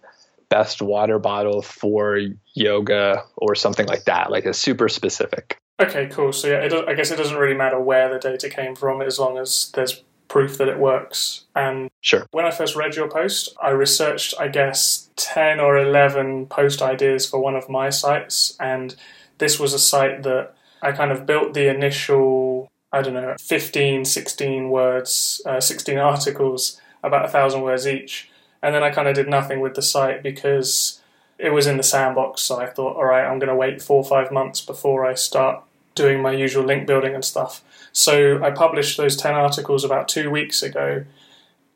best 0.53 0.83
water 0.83 1.17
bottle 1.17 1.63
for 1.63 2.19
yoga 2.53 3.23
or 3.37 3.55
something 3.55 3.87
like 3.87 4.03
that, 4.03 4.29
like 4.29 4.45
a 4.45 4.53
super 4.53 4.87
specific. 4.87 5.57
Okay, 5.79 6.07
cool. 6.11 6.31
So 6.31 6.47
yeah, 6.47 6.59
it, 6.59 6.73
I 6.87 6.93
guess 6.93 7.09
it 7.09 7.15
doesn't 7.15 7.37
really 7.37 7.57
matter 7.57 7.79
where 7.79 8.13
the 8.13 8.19
data 8.19 8.49
came 8.49 8.75
from 8.75 9.01
as 9.01 9.17
long 9.17 9.39
as 9.39 9.71
there's 9.73 10.03
proof 10.27 10.59
that 10.59 10.67
it 10.67 10.77
works. 10.77 11.45
And 11.55 11.89
sure. 12.01 12.27
when 12.29 12.45
I 12.45 12.51
first 12.51 12.75
read 12.75 12.95
your 12.95 13.09
post, 13.09 13.49
I 13.61 13.69
researched, 13.69 14.35
I 14.39 14.47
guess, 14.47 15.09
10 15.15 15.59
or 15.59 15.75
11 15.75 16.45
post 16.47 16.83
ideas 16.83 17.27
for 17.27 17.39
one 17.39 17.55
of 17.55 17.67
my 17.67 17.89
sites. 17.89 18.55
And 18.59 18.95
this 19.39 19.59
was 19.59 19.73
a 19.73 19.79
site 19.79 20.21
that 20.21 20.53
I 20.83 20.91
kind 20.91 21.11
of 21.11 21.25
built 21.25 21.55
the 21.55 21.67
initial, 21.67 22.67
I 22.91 23.01
don't 23.01 23.15
know, 23.15 23.35
15, 23.39 24.05
16 24.05 24.69
words, 24.69 25.41
uh, 25.47 25.59
16 25.59 25.97
articles, 26.13 26.79
about 27.01 27.25
a 27.25 27.29
thousand 27.29 27.63
words 27.63 27.87
each. 27.87 28.29
And 28.63 28.73
then 28.73 28.81
I 28.81 28.89
kind 28.89 29.07
of 29.07 29.13
did 29.13 29.27
nothing 29.27 29.59
with 29.59 29.75
the 29.75 29.81
site 29.81 30.23
because 30.23 31.01
it 31.37 31.49
was 31.49 31.67
in 31.67 31.77
the 31.77 31.83
sandbox. 31.83 32.41
So 32.41 32.59
I 32.59 32.65
thought, 32.65 32.95
all 32.95 33.05
right, 33.05 33.25
I'm 33.25 33.37
going 33.37 33.49
to 33.49 33.55
wait 33.55 33.81
four 33.81 33.97
or 33.97 34.05
five 34.05 34.31
months 34.31 34.61
before 34.61 35.05
I 35.05 35.13
start 35.15 35.63
doing 35.95 36.21
my 36.21 36.31
usual 36.31 36.63
link 36.63 36.87
building 36.87 37.13
and 37.13 37.25
stuff. 37.25 37.61
So 37.91 38.41
I 38.41 38.51
published 38.51 38.97
those 38.97 39.17
10 39.17 39.33
articles 39.33 39.83
about 39.83 40.07
two 40.07 40.31
weeks 40.31 40.63
ago, 40.63 41.03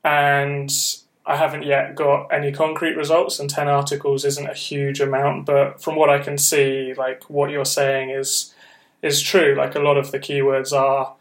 and 0.03 0.71
I 1.25 1.35
haven't 1.35 1.63
yet 1.63 1.95
got 1.95 2.27
any 2.33 2.51
concrete 2.51 2.95
results, 2.95 3.39
and 3.39 3.49
10 3.49 3.67
articles 3.67 4.23
isn't 4.23 4.49
a 4.49 4.53
huge 4.53 5.01
amount, 5.01 5.45
but 5.45 5.81
from 5.81 5.97
what 5.97 6.09
I 6.09 6.19
can 6.19 6.37
see, 6.37 6.93
like 6.95 7.29
what 7.29 7.51
you're 7.51 7.65
saying 7.65 8.09
is 8.11 8.53
is 9.03 9.21
true. 9.21 9.53
Like 9.55 9.75
a 9.75 9.79
lot 9.79 9.97
of 9.97 10.11
the 10.11 10.19
keywords 10.19 10.73
are, 10.73 11.13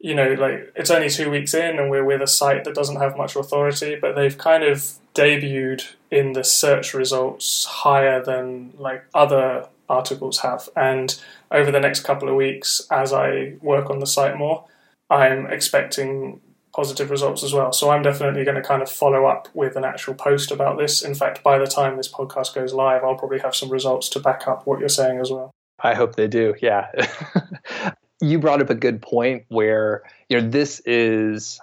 you 0.00 0.14
know, 0.14 0.34
like 0.34 0.72
it's 0.76 0.90
only 0.90 1.10
two 1.10 1.30
weeks 1.30 1.54
in, 1.54 1.78
and 1.78 1.90
we're 1.90 2.04
with 2.04 2.22
a 2.22 2.26
site 2.26 2.64
that 2.64 2.74
doesn't 2.74 2.96
have 2.96 3.16
much 3.16 3.36
authority, 3.36 3.96
but 4.00 4.14
they've 4.14 4.38
kind 4.38 4.62
of 4.62 4.84
debuted 5.14 5.84
in 6.10 6.32
the 6.32 6.44
search 6.44 6.94
results 6.94 7.64
higher 7.64 8.22
than 8.22 8.72
like 8.78 9.04
other 9.14 9.68
articles 9.88 10.40
have. 10.40 10.68
And 10.76 11.18
over 11.50 11.70
the 11.70 11.80
next 11.80 12.00
couple 12.00 12.28
of 12.28 12.36
weeks, 12.36 12.86
as 12.90 13.12
I 13.12 13.54
work 13.60 13.90
on 13.90 13.98
the 13.98 14.06
site 14.06 14.36
more, 14.36 14.64
I'm 15.10 15.46
expecting 15.46 16.40
positive 16.72 17.10
results 17.10 17.42
as 17.42 17.52
well. 17.52 17.72
So 17.72 17.90
I'm 17.90 18.02
definitely 18.02 18.44
going 18.44 18.54
to 18.54 18.62
kind 18.62 18.82
of 18.82 18.90
follow 18.90 19.26
up 19.26 19.48
with 19.52 19.74
an 19.74 19.84
actual 19.84 20.14
post 20.14 20.52
about 20.52 20.78
this. 20.78 21.02
In 21.02 21.14
fact, 21.14 21.42
by 21.42 21.58
the 21.58 21.66
time 21.66 21.96
this 21.96 22.10
podcast 22.10 22.54
goes 22.54 22.72
live, 22.72 23.02
I'll 23.02 23.16
probably 23.16 23.40
have 23.40 23.56
some 23.56 23.70
results 23.70 24.08
to 24.10 24.20
back 24.20 24.46
up 24.46 24.66
what 24.66 24.78
you're 24.78 24.88
saying 24.88 25.18
as 25.18 25.30
well. 25.30 25.50
I 25.80 25.94
hope 25.94 26.14
they 26.14 26.28
do. 26.28 26.54
Yeah. 26.60 26.88
you 28.20 28.38
brought 28.38 28.60
up 28.60 28.70
a 28.70 28.74
good 28.74 29.00
point 29.00 29.44
where, 29.48 30.02
you 30.28 30.40
know, 30.40 30.48
this 30.48 30.80
is 30.80 31.60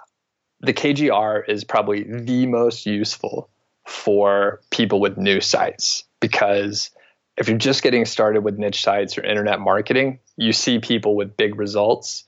the 0.60 0.72
KGR 0.72 1.48
is 1.48 1.64
probably 1.64 2.04
the 2.04 2.46
most 2.46 2.86
useful 2.86 3.50
for 3.86 4.60
people 4.70 5.00
with 5.00 5.16
new 5.16 5.40
sites 5.40 6.04
because 6.20 6.90
if 7.36 7.48
you're 7.48 7.58
just 7.58 7.82
getting 7.82 8.04
started 8.04 8.42
with 8.42 8.58
niche 8.58 8.82
sites 8.82 9.18
or 9.18 9.22
internet 9.22 9.60
marketing, 9.60 10.18
you 10.36 10.52
see 10.52 10.78
people 10.78 11.14
with 11.14 11.36
big 11.36 11.58
results. 11.58 12.24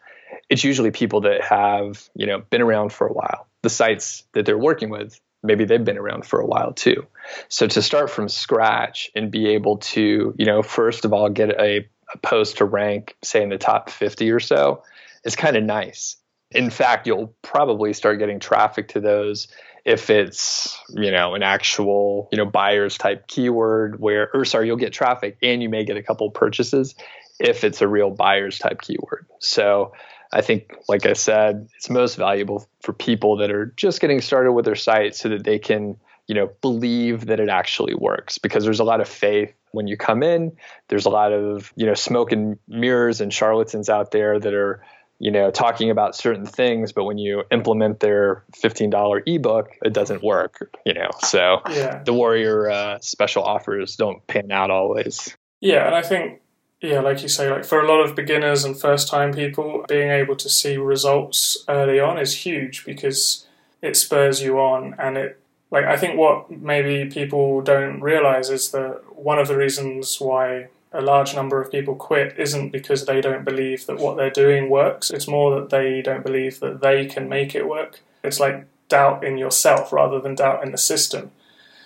It's 0.50 0.62
usually 0.62 0.90
people 0.90 1.22
that 1.22 1.42
have, 1.42 2.08
you 2.14 2.26
know, 2.26 2.42
been 2.50 2.60
around 2.60 2.92
for 2.92 3.06
a 3.06 3.12
while. 3.12 3.46
The 3.62 3.70
sites 3.70 4.24
that 4.34 4.44
they're 4.44 4.58
working 4.58 4.90
with, 4.90 5.18
maybe 5.42 5.64
they've 5.64 5.84
been 5.84 5.98
around 5.98 6.26
for 6.26 6.40
a 6.40 6.46
while 6.46 6.72
too. 6.72 7.06
So 7.48 7.66
to 7.66 7.82
start 7.82 8.10
from 8.10 8.28
scratch 8.28 9.10
and 9.14 9.30
be 9.30 9.48
able 9.48 9.78
to, 9.78 10.34
you 10.36 10.46
know, 10.46 10.62
first 10.62 11.04
of 11.04 11.12
all 11.12 11.30
get 11.30 11.50
a, 11.58 11.88
post 12.22 12.58
to 12.58 12.64
rank, 12.64 13.16
say 13.22 13.42
in 13.42 13.48
the 13.48 13.58
top 13.58 13.90
50 13.90 14.30
or 14.30 14.40
so, 14.40 14.82
is 15.24 15.36
kind 15.36 15.56
of 15.56 15.62
nice. 15.62 16.16
In 16.50 16.70
fact, 16.70 17.06
you'll 17.06 17.34
probably 17.42 17.92
start 17.92 18.18
getting 18.18 18.40
traffic 18.40 18.88
to 18.88 19.00
those 19.00 19.48
if 19.88 20.10
it's 20.10 20.78
you 20.90 21.10
know 21.10 21.34
an 21.34 21.42
actual 21.42 22.28
you 22.30 22.36
know 22.36 22.44
buyers 22.44 22.98
type 22.98 23.26
keyword 23.26 23.98
where 23.98 24.30
or 24.34 24.44
sorry 24.44 24.66
you'll 24.66 24.76
get 24.76 24.92
traffic 24.92 25.38
and 25.42 25.62
you 25.62 25.68
may 25.68 25.82
get 25.82 25.96
a 25.96 26.02
couple 26.02 26.30
purchases 26.30 26.94
if 27.40 27.64
it's 27.64 27.80
a 27.80 27.88
real 27.88 28.10
buyers 28.10 28.58
type 28.58 28.82
keyword 28.82 29.26
so 29.38 29.92
i 30.32 30.42
think 30.42 30.74
like 30.88 31.06
i 31.06 31.14
said 31.14 31.68
it's 31.76 31.88
most 31.88 32.16
valuable 32.16 32.68
for 32.82 32.92
people 32.92 33.36
that 33.38 33.50
are 33.50 33.72
just 33.76 34.00
getting 34.00 34.20
started 34.20 34.52
with 34.52 34.66
their 34.66 34.74
site 34.74 35.14
so 35.16 35.30
that 35.30 35.44
they 35.44 35.58
can 35.58 35.96
you 36.28 36.34
know 36.34 36.50
believe 36.60 37.26
that 37.26 37.40
it 37.40 37.48
actually 37.48 37.94
works 37.94 38.38
because 38.38 38.64
there's 38.64 38.80
a 38.80 38.84
lot 38.84 39.00
of 39.00 39.08
faith 39.08 39.52
when 39.72 39.86
you 39.86 39.96
come 39.96 40.22
in 40.22 40.52
there's 40.88 41.06
a 41.06 41.10
lot 41.10 41.32
of 41.32 41.72
you 41.76 41.86
know 41.86 41.94
smoke 41.94 42.30
and 42.30 42.58
mirrors 42.68 43.20
and 43.20 43.32
charlatans 43.32 43.88
out 43.88 44.12
there 44.12 44.38
that 44.38 44.54
are 44.54 44.82
you 45.20 45.32
know, 45.32 45.50
talking 45.50 45.90
about 45.90 46.14
certain 46.14 46.46
things, 46.46 46.92
but 46.92 47.04
when 47.04 47.18
you 47.18 47.42
implement 47.50 48.00
their 48.00 48.44
$15 48.52 49.22
ebook, 49.26 49.70
it 49.82 49.92
doesn't 49.92 50.22
work, 50.22 50.70
you 50.86 50.94
know. 50.94 51.10
So 51.20 51.60
yeah. 51.70 52.02
the 52.04 52.12
Warrior 52.12 52.70
uh, 52.70 52.98
special 53.00 53.42
offers 53.42 53.96
don't 53.96 54.24
pan 54.28 54.52
out 54.52 54.70
always. 54.70 55.36
Yeah, 55.60 55.86
and 55.86 55.94
I 55.94 56.02
think, 56.02 56.40
yeah, 56.80 57.00
like 57.00 57.20
you 57.22 57.28
say, 57.28 57.50
like 57.50 57.64
for 57.64 57.80
a 57.80 57.88
lot 57.88 58.04
of 58.04 58.14
beginners 58.14 58.64
and 58.64 58.78
first 58.78 59.08
time 59.08 59.32
people, 59.32 59.84
being 59.88 60.10
able 60.10 60.36
to 60.36 60.48
see 60.48 60.76
results 60.76 61.64
early 61.68 61.98
on 61.98 62.16
is 62.16 62.46
huge 62.46 62.84
because 62.84 63.46
it 63.82 63.96
spurs 63.96 64.40
you 64.40 64.60
on 64.60 64.94
and 65.00 65.16
it 65.16 65.40
like 65.70 65.84
I 65.84 65.96
think 65.96 66.18
what 66.18 66.50
maybe 66.50 67.10
people 67.10 67.60
don't 67.60 68.00
realize 68.00 68.50
is 68.50 68.70
that 68.70 69.02
one 69.14 69.38
of 69.38 69.48
the 69.48 69.56
reasons 69.56 70.20
why 70.20 70.68
a 70.92 71.02
large 71.02 71.34
number 71.34 71.60
of 71.60 71.70
people 71.70 71.94
quit 71.94 72.34
isn't 72.38 72.70
because 72.70 73.04
they 73.04 73.20
don't 73.20 73.44
believe 73.44 73.86
that 73.86 73.98
what 73.98 74.16
they're 74.16 74.30
doing 74.30 74.70
works. 74.70 75.10
It's 75.10 75.28
more 75.28 75.60
that 75.60 75.70
they 75.70 76.00
don't 76.00 76.24
believe 76.24 76.60
that 76.60 76.80
they 76.80 77.06
can 77.06 77.28
make 77.28 77.54
it 77.54 77.68
work. 77.68 78.00
It's 78.24 78.40
like 78.40 78.66
doubt 78.88 79.22
in 79.22 79.36
yourself 79.36 79.92
rather 79.92 80.18
than 80.20 80.34
doubt 80.34 80.64
in 80.64 80.72
the 80.72 80.78
system. 80.78 81.30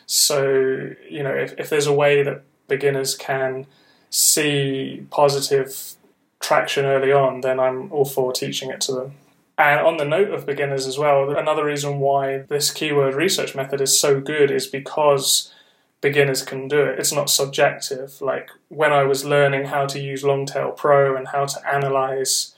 So, 0.07 0.91
you 1.09 1.23
know, 1.23 1.35
if, 1.35 1.55
if 1.59 1.69
there's 1.69 1.87
a 1.87 1.93
way 1.93 2.23
that 2.23 2.43
beginners 2.69 3.17
can 3.17 3.67
see 4.11 5.07
positive 5.11 5.95
traction 6.39 6.85
early 6.85 7.13
on, 7.13 7.41
then 7.41 7.59
I'm 7.59 7.91
all 7.91 8.05
for 8.05 8.33
teaching 8.33 8.71
it 8.71 8.81
to 8.83 8.93
them. 8.93 9.13
And 9.63 9.87
on 9.87 9.97
the 9.97 10.05
note 10.05 10.33
of 10.33 10.45
beginners 10.45 10.89
as 10.89 10.99
well, 10.99 11.37
another 11.37 11.65
reason 11.65 12.01
why 12.01 12.39
this 12.39 12.73
keyword 12.73 13.15
research 13.15 13.55
method 13.55 13.81
is 13.81 13.99
so 13.99 14.21
good 14.21 14.51
is 14.51 14.67
because 14.67 15.55
beginners 16.01 16.43
can 16.43 16.67
do 16.67 16.81
it. 16.81 16.99
It's 16.99 17.13
not 17.13 17.31
subjective. 17.31 18.21
Like 18.21 18.51
when 18.71 18.93
I 18.93 19.05
was 19.05 19.25
learning 19.25 19.67
how 19.67 19.87
to 19.87 20.01
use 20.01 20.25
Longtail 20.25 20.73
Pro 20.73 21.15
and 21.15 21.29
how 21.29 21.47
to 21.47 21.69
analyze 21.73 22.57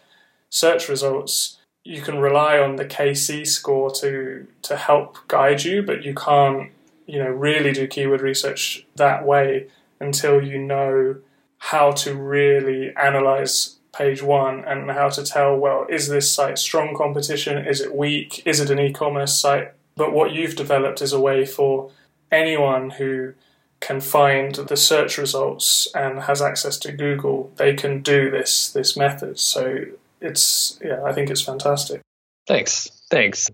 search 0.48 0.88
results, 0.88 1.58
you 1.84 2.00
can 2.00 2.20
rely 2.20 2.58
on 2.58 2.76
the 2.76 2.86
KC 2.86 3.46
score 3.46 3.90
to 3.96 4.46
to 4.62 4.76
help 4.76 5.18
guide 5.28 5.62
you, 5.62 5.82
but 5.82 6.04
you 6.04 6.14
can't, 6.14 6.70
you 7.06 7.18
know, 7.18 7.28
really 7.28 7.72
do 7.72 7.86
keyword 7.86 8.22
research 8.22 8.86
that 8.96 9.26
way 9.26 9.66
until 10.00 10.42
you 10.42 10.58
know 10.58 11.16
how 11.58 11.90
to 11.90 12.14
really 12.14 12.96
analyze 12.96 13.73
page 13.94 14.22
one 14.22 14.64
and 14.64 14.90
how 14.90 15.08
to 15.08 15.24
tell 15.24 15.56
well 15.56 15.86
is 15.88 16.08
this 16.08 16.30
site 16.30 16.58
strong 16.58 16.96
competition 16.96 17.66
is 17.66 17.80
it 17.80 17.94
weak 17.94 18.42
is 18.44 18.60
it 18.60 18.70
an 18.70 18.78
e-commerce 18.78 19.38
site 19.38 19.72
but 19.96 20.12
what 20.12 20.32
you've 20.32 20.56
developed 20.56 21.00
is 21.00 21.12
a 21.12 21.20
way 21.20 21.46
for 21.46 21.90
anyone 22.32 22.90
who 22.90 23.34
can 23.80 24.00
find 24.00 24.54
the 24.54 24.76
search 24.76 25.18
results 25.18 25.88
and 25.94 26.20
has 26.20 26.40
access 26.40 26.78
to 26.78 26.90
Google, 26.90 27.52
they 27.56 27.74
can 27.74 28.02
do 28.02 28.30
this 28.30 28.70
this 28.70 28.96
method. 28.96 29.38
So 29.38 29.84
it's 30.20 30.78
yeah, 30.82 31.02
I 31.04 31.12
think 31.12 31.30
it's 31.30 31.42
fantastic. 31.42 32.00
Thanks. 32.46 32.90
Thanks. 33.10 33.50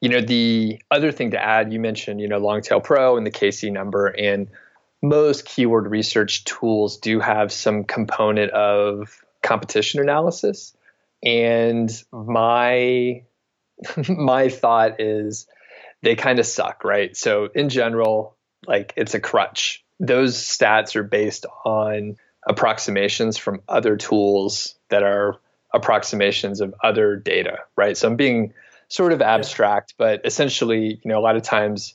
You 0.00 0.08
know, 0.08 0.20
the 0.20 0.80
other 0.90 1.12
thing 1.12 1.30
to 1.32 1.42
add, 1.42 1.72
you 1.72 1.78
mentioned, 1.78 2.20
you 2.20 2.28
know, 2.28 2.38
Longtail 2.38 2.80
Pro 2.80 3.16
and 3.16 3.26
the 3.26 3.30
KC 3.30 3.70
number, 3.70 4.06
and 4.06 4.48
most 5.02 5.44
keyword 5.44 5.90
research 5.90 6.44
tools 6.44 6.96
do 6.96 7.20
have 7.20 7.52
some 7.52 7.84
component 7.84 8.50
of 8.52 9.23
competition 9.44 10.00
analysis. 10.00 10.76
And 11.22 11.90
my 12.12 13.22
my 14.08 14.48
thought 14.48 15.00
is 15.00 15.46
they 16.02 16.16
kind 16.16 16.38
of 16.38 16.46
suck, 16.46 16.84
right? 16.84 17.16
So 17.16 17.48
in 17.54 17.68
general, 17.68 18.36
like 18.66 18.92
it's 18.96 19.14
a 19.14 19.20
crutch. 19.20 19.84
Those 20.00 20.36
stats 20.36 20.96
are 20.96 21.04
based 21.04 21.46
on 21.64 22.16
approximations 22.46 23.38
from 23.38 23.62
other 23.68 23.96
tools 23.96 24.74
that 24.90 25.02
are 25.02 25.38
approximations 25.72 26.60
of 26.60 26.74
other 26.82 27.16
data, 27.16 27.58
right? 27.76 27.96
So 27.96 28.08
I'm 28.08 28.16
being 28.16 28.52
sort 28.88 29.12
of 29.12 29.22
abstract, 29.22 29.94
but 29.96 30.20
essentially, 30.24 31.00
you 31.02 31.08
know, 31.08 31.18
a 31.18 31.22
lot 31.22 31.36
of 31.36 31.42
times 31.42 31.94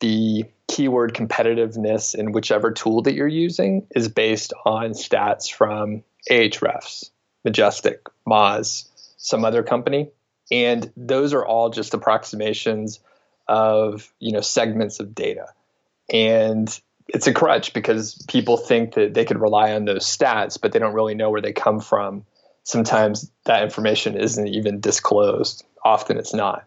the 0.00 0.44
keyword 0.68 1.14
competitiveness 1.14 2.14
in 2.14 2.32
whichever 2.32 2.70
tool 2.70 3.02
that 3.02 3.14
you're 3.14 3.26
using 3.26 3.86
is 3.94 4.08
based 4.08 4.52
on 4.64 4.90
stats 4.90 5.52
from 5.52 6.04
Ahrefs, 6.30 7.10
Majestic, 7.44 8.06
Moz, 8.26 8.88
some 9.16 9.44
other 9.44 9.62
company, 9.62 10.10
and 10.50 10.90
those 10.96 11.32
are 11.32 11.44
all 11.44 11.70
just 11.70 11.94
approximations 11.94 13.00
of 13.46 14.12
you 14.20 14.32
know 14.32 14.40
segments 14.40 15.00
of 15.00 15.14
data. 15.14 15.46
And 16.12 16.68
it's 17.08 17.26
a 17.26 17.32
crutch 17.32 17.72
because 17.72 18.22
people 18.28 18.56
think 18.56 18.94
that 18.94 19.14
they 19.14 19.24
could 19.24 19.40
rely 19.40 19.72
on 19.72 19.86
those 19.86 20.04
stats 20.04 20.60
but 20.60 20.72
they 20.72 20.78
don't 20.78 20.94
really 20.94 21.14
know 21.14 21.30
where 21.30 21.40
they 21.40 21.52
come 21.52 21.80
from. 21.80 22.24
Sometimes 22.64 23.30
that 23.46 23.62
information 23.62 24.14
isn't 24.14 24.46
even 24.46 24.80
disclosed. 24.80 25.64
Often 25.84 26.18
it's 26.18 26.34
not. 26.34 26.66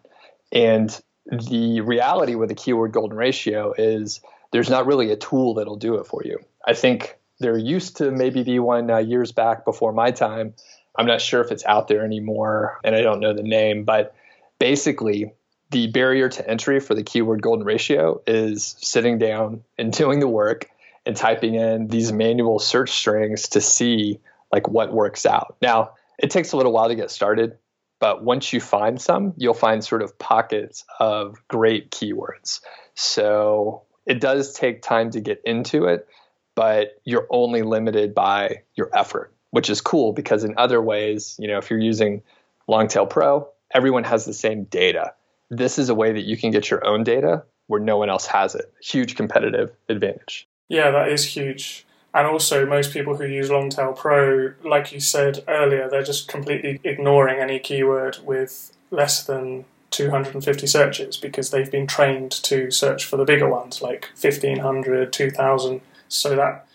And 0.50 1.00
the 1.26 1.80
reality 1.80 2.34
with 2.34 2.48
the 2.48 2.56
keyword 2.56 2.92
golden 2.92 3.16
ratio 3.16 3.72
is 3.78 4.20
there's 4.50 4.68
not 4.68 4.86
really 4.86 5.12
a 5.12 5.16
tool 5.16 5.54
that'll 5.54 5.76
do 5.76 5.96
it 5.96 6.06
for 6.06 6.22
you. 6.24 6.38
I 6.66 6.74
think 6.74 7.16
there 7.42 7.58
used 7.58 7.96
to 7.98 8.10
maybe 8.10 8.42
be 8.42 8.58
one 8.58 8.90
uh, 8.90 8.98
years 8.98 9.32
back 9.32 9.64
before 9.64 9.92
my 9.92 10.10
time 10.10 10.54
i'm 10.96 11.06
not 11.06 11.20
sure 11.20 11.40
if 11.40 11.50
it's 11.50 11.64
out 11.64 11.88
there 11.88 12.04
anymore 12.04 12.80
and 12.84 12.94
i 12.94 13.00
don't 13.00 13.20
know 13.20 13.34
the 13.34 13.42
name 13.42 13.84
but 13.84 14.14
basically 14.58 15.32
the 15.72 15.86
barrier 15.88 16.28
to 16.28 16.48
entry 16.48 16.78
for 16.78 16.94
the 16.94 17.02
keyword 17.02 17.42
golden 17.42 17.64
ratio 17.64 18.22
is 18.26 18.76
sitting 18.80 19.18
down 19.18 19.64
and 19.78 19.92
doing 19.92 20.20
the 20.20 20.28
work 20.28 20.68
and 21.04 21.16
typing 21.16 21.54
in 21.54 21.88
these 21.88 22.12
manual 22.12 22.58
search 22.58 22.90
strings 22.90 23.48
to 23.48 23.60
see 23.60 24.20
like 24.52 24.68
what 24.68 24.92
works 24.92 25.26
out. 25.26 25.56
Now, 25.60 25.94
it 26.18 26.30
takes 26.30 26.52
a 26.52 26.56
little 26.56 26.72
while 26.72 26.88
to 26.88 26.94
get 26.94 27.10
started, 27.10 27.58
but 27.98 28.22
once 28.22 28.52
you 28.52 28.60
find 28.60 29.00
some, 29.00 29.32
you'll 29.36 29.54
find 29.54 29.82
sort 29.82 30.02
of 30.02 30.18
pockets 30.18 30.84
of 31.00 31.36
great 31.48 31.90
keywords. 31.90 32.60
So, 32.94 33.82
it 34.04 34.20
does 34.20 34.52
take 34.52 34.82
time 34.82 35.10
to 35.12 35.20
get 35.20 35.40
into 35.44 35.86
it, 35.86 36.06
but 36.54 37.00
you're 37.04 37.26
only 37.30 37.62
limited 37.62 38.14
by 38.14 38.62
your 38.74 38.90
effort, 38.92 39.32
which 39.50 39.70
is 39.70 39.80
cool 39.80 40.12
because 40.12 40.44
in 40.44 40.54
other 40.56 40.80
ways, 40.82 41.36
you 41.38 41.48
know, 41.48 41.58
if 41.58 41.70
you're 41.70 41.80
using 41.80 42.22
Longtail 42.68 43.06
Pro, 43.06 43.48
everyone 43.74 44.04
has 44.04 44.24
the 44.24 44.34
same 44.34 44.64
data 44.64 45.12
this 45.52 45.78
is 45.78 45.90
a 45.90 45.94
way 45.94 46.12
that 46.12 46.22
you 46.22 46.36
can 46.36 46.50
get 46.50 46.70
your 46.70 46.84
own 46.84 47.04
data 47.04 47.44
where 47.66 47.80
no 47.80 47.98
one 47.98 48.08
else 48.08 48.26
has 48.26 48.54
it. 48.54 48.72
Huge 48.82 49.14
competitive 49.14 49.70
advantage. 49.88 50.48
Yeah, 50.68 50.90
that 50.90 51.08
is 51.08 51.24
huge. 51.24 51.84
And 52.14 52.26
also, 52.26 52.66
most 52.66 52.92
people 52.92 53.16
who 53.16 53.26
use 53.26 53.50
Longtail 53.50 53.92
Pro, 53.92 54.54
like 54.64 54.92
you 54.92 55.00
said 55.00 55.44
earlier, 55.46 55.88
they're 55.88 56.02
just 56.02 56.26
completely 56.26 56.80
ignoring 56.84 57.38
any 57.38 57.58
keyword 57.58 58.18
with 58.24 58.74
less 58.90 59.24
than 59.24 59.66
250 59.90 60.66
searches 60.66 61.18
because 61.18 61.50
they've 61.50 61.70
been 61.70 61.86
trained 61.86 62.30
to 62.30 62.70
search 62.70 63.04
for 63.04 63.18
the 63.18 63.24
bigger 63.24 63.48
ones, 63.48 63.82
like 63.82 64.08
1500, 64.18 65.12
2000. 65.12 65.80
So 66.12 66.36
that, 66.36 66.66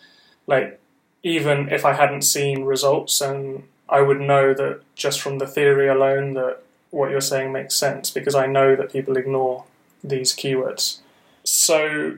like, 0.46 0.80
even 1.22 1.68
if 1.70 1.84
I 1.84 1.94
hadn't 1.94 2.22
seen 2.22 2.64
results, 2.64 3.20
and 3.20 3.64
I 3.88 4.00
would 4.00 4.20
know 4.20 4.54
that 4.54 4.80
just 4.94 5.20
from 5.20 5.38
the 5.38 5.46
theory 5.46 5.88
alone 5.88 6.34
that 6.34 6.62
what 6.90 7.10
you're 7.10 7.20
saying 7.20 7.52
makes 7.52 7.74
sense 7.74 8.10
because 8.10 8.34
I 8.34 8.46
know 8.46 8.74
that 8.76 8.92
people 8.92 9.16
ignore 9.16 9.64
these 10.02 10.34
keywords. 10.34 10.98
So 11.44 12.16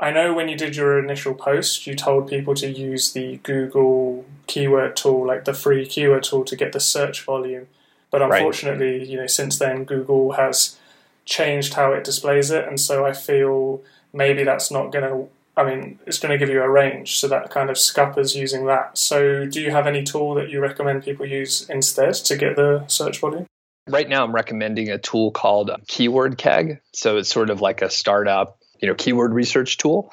I 0.00 0.10
know 0.10 0.32
when 0.32 0.48
you 0.48 0.56
did 0.56 0.76
your 0.76 0.98
initial 0.98 1.34
post, 1.34 1.86
you 1.86 1.94
told 1.94 2.28
people 2.28 2.54
to 2.54 2.70
use 2.70 3.12
the 3.12 3.38
Google 3.38 4.24
keyword 4.46 4.96
tool, 4.96 5.26
like 5.26 5.44
the 5.44 5.54
free 5.54 5.86
keyword 5.86 6.22
tool, 6.22 6.44
to 6.44 6.56
get 6.56 6.72
the 6.72 6.80
search 6.80 7.24
volume. 7.24 7.66
But 8.10 8.22
unfortunately, 8.22 8.98
right. 8.98 9.06
you 9.06 9.16
know, 9.16 9.26
since 9.26 9.58
then 9.58 9.84
Google 9.84 10.32
has 10.32 10.78
changed 11.24 11.74
how 11.74 11.92
it 11.92 12.04
displays 12.04 12.50
it, 12.50 12.66
and 12.66 12.80
so 12.80 13.04
I 13.04 13.12
feel 13.12 13.82
maybe 14.12 14.44
that's 14.44 14.70
not 14.70 14.92
going 14.92 15.04
to. 15.04 15.28
I 15.58 15.64
mean, 15.64 15.98
it's 16.06 16.18
going 16.18 16.32
to 16.32 16.38
give 16.38 16.48
you 16.48 16.62
a 16.62 16.70
range, 16.70 17.18
so 17.18 17.28
that 17.28 17.50
kind 17.50 17.68
of 17.68 17.76
scuppers 17.76 18.34
using 18.34 18.66
that. 18.66 18.96
So, 18.96 19.44
do 19.44 19.60
you 19.60 19.72
have 19.72 19.86
any 19.86 20.04
tool 20.04 20.34
that 20.34 20.48
you 20.48 20.60
recommend 20.60 21.02
people 21.02 21.26
use 21.26 21.68
instead 21.68 22.14
to 22.14 22.36
get 22.36 22.56
the 22.56 22.84
search 22.86 23.18
volume? 23.18 23.46
right 23.88 24.08
now 24.08 24.24
I'm 24.24 24.32
recommending 24.32 24.90
a 24.90 24.98
tool 24.98 25.30
called 25.30 25.70
uh, 25.70 25.78
Keyword 25.86 26.38
Keg. 26.38 26.80
So 26.92 27.16
it's 27.16 27.30
sort 27.30 27.50
of 27.50 27.60
like 27.60 27.82
a 27.82 27.90
startup, 27.90 28.58
you 28.80 28.88
know, 28.88 28.94
keyword 28.94 29.32
research 29.32 29.78
tool. 29.78 30.12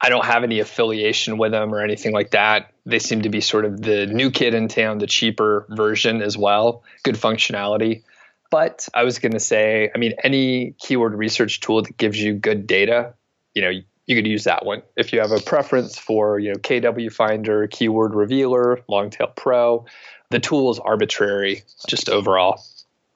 I 0.00 0.10
don't 0.10 0.24
have 0.24 0.44
any 0.44 0.60
affiliation 0.60 1.38
with 1.38 1.52
them 1.52 1.74
or 1.74 1.80
anything 1.80 2.12
like 2.12 2.32
that. 2.32 2.72
They 2.84 2.98
seem 2.98 3.22
to 3.22 3.30
be 3.30 3.40
sort 3.40 3.64
of 3.64 3.80
the 3.80 4.06
new 4.06 4.30
kid 4.30 4.54
in 4.54 4.68
town, 4.68 4.98
the 4.98 5.06
cheaper 5.06 5.66
version 5.70 6.20
as 6.20 6.36
well. 6.36 6.84
Good 7.02 7.14
functionality. 7.14 8.02
But 8.50 8.88
I 8.94 9.04
was 9.04 9.18
going 9.18 9.32
to 9.32 9.40
say, 9.40 9.90
I 9.94 9.98
mean, 9.98 10.14
any 10.22 10.72
keyword 10.78 11.14
research 11.14 11.60
tool 11.60 11.82
that 11.82 11.96
gives 11.96 12.20
you 12.20 12.34
good 12.34 12.66
data, 12.66 13.14
you 13.54 13.62
know, 13.62 13.70
you 14.06 14.14
could 14.16 14.26
use 14.26 14.44
that 14.44 14.64
one. 14.64 14.82
If 14.96 15.12
you 15.12 15.20
have 15.20 15.32
a 15.32 15.40
preference 15.40 15.98
for, 15.98 16.38
you 16.38 16.52
know, 16.52 16.58
KW 16.58 17.12
Finder, 17.12 17.66
Keyword 17.66 18.14
Revealer, 18.14 18.80
Longtail 18.88 19.32
Pro, 19.36 19.84
the 20.30 20.38
tool 20.38 20.70
is 20.70 20.78
arbitrary 20.78 21.62
just 21.88 22.08
overall. 22.08 22.62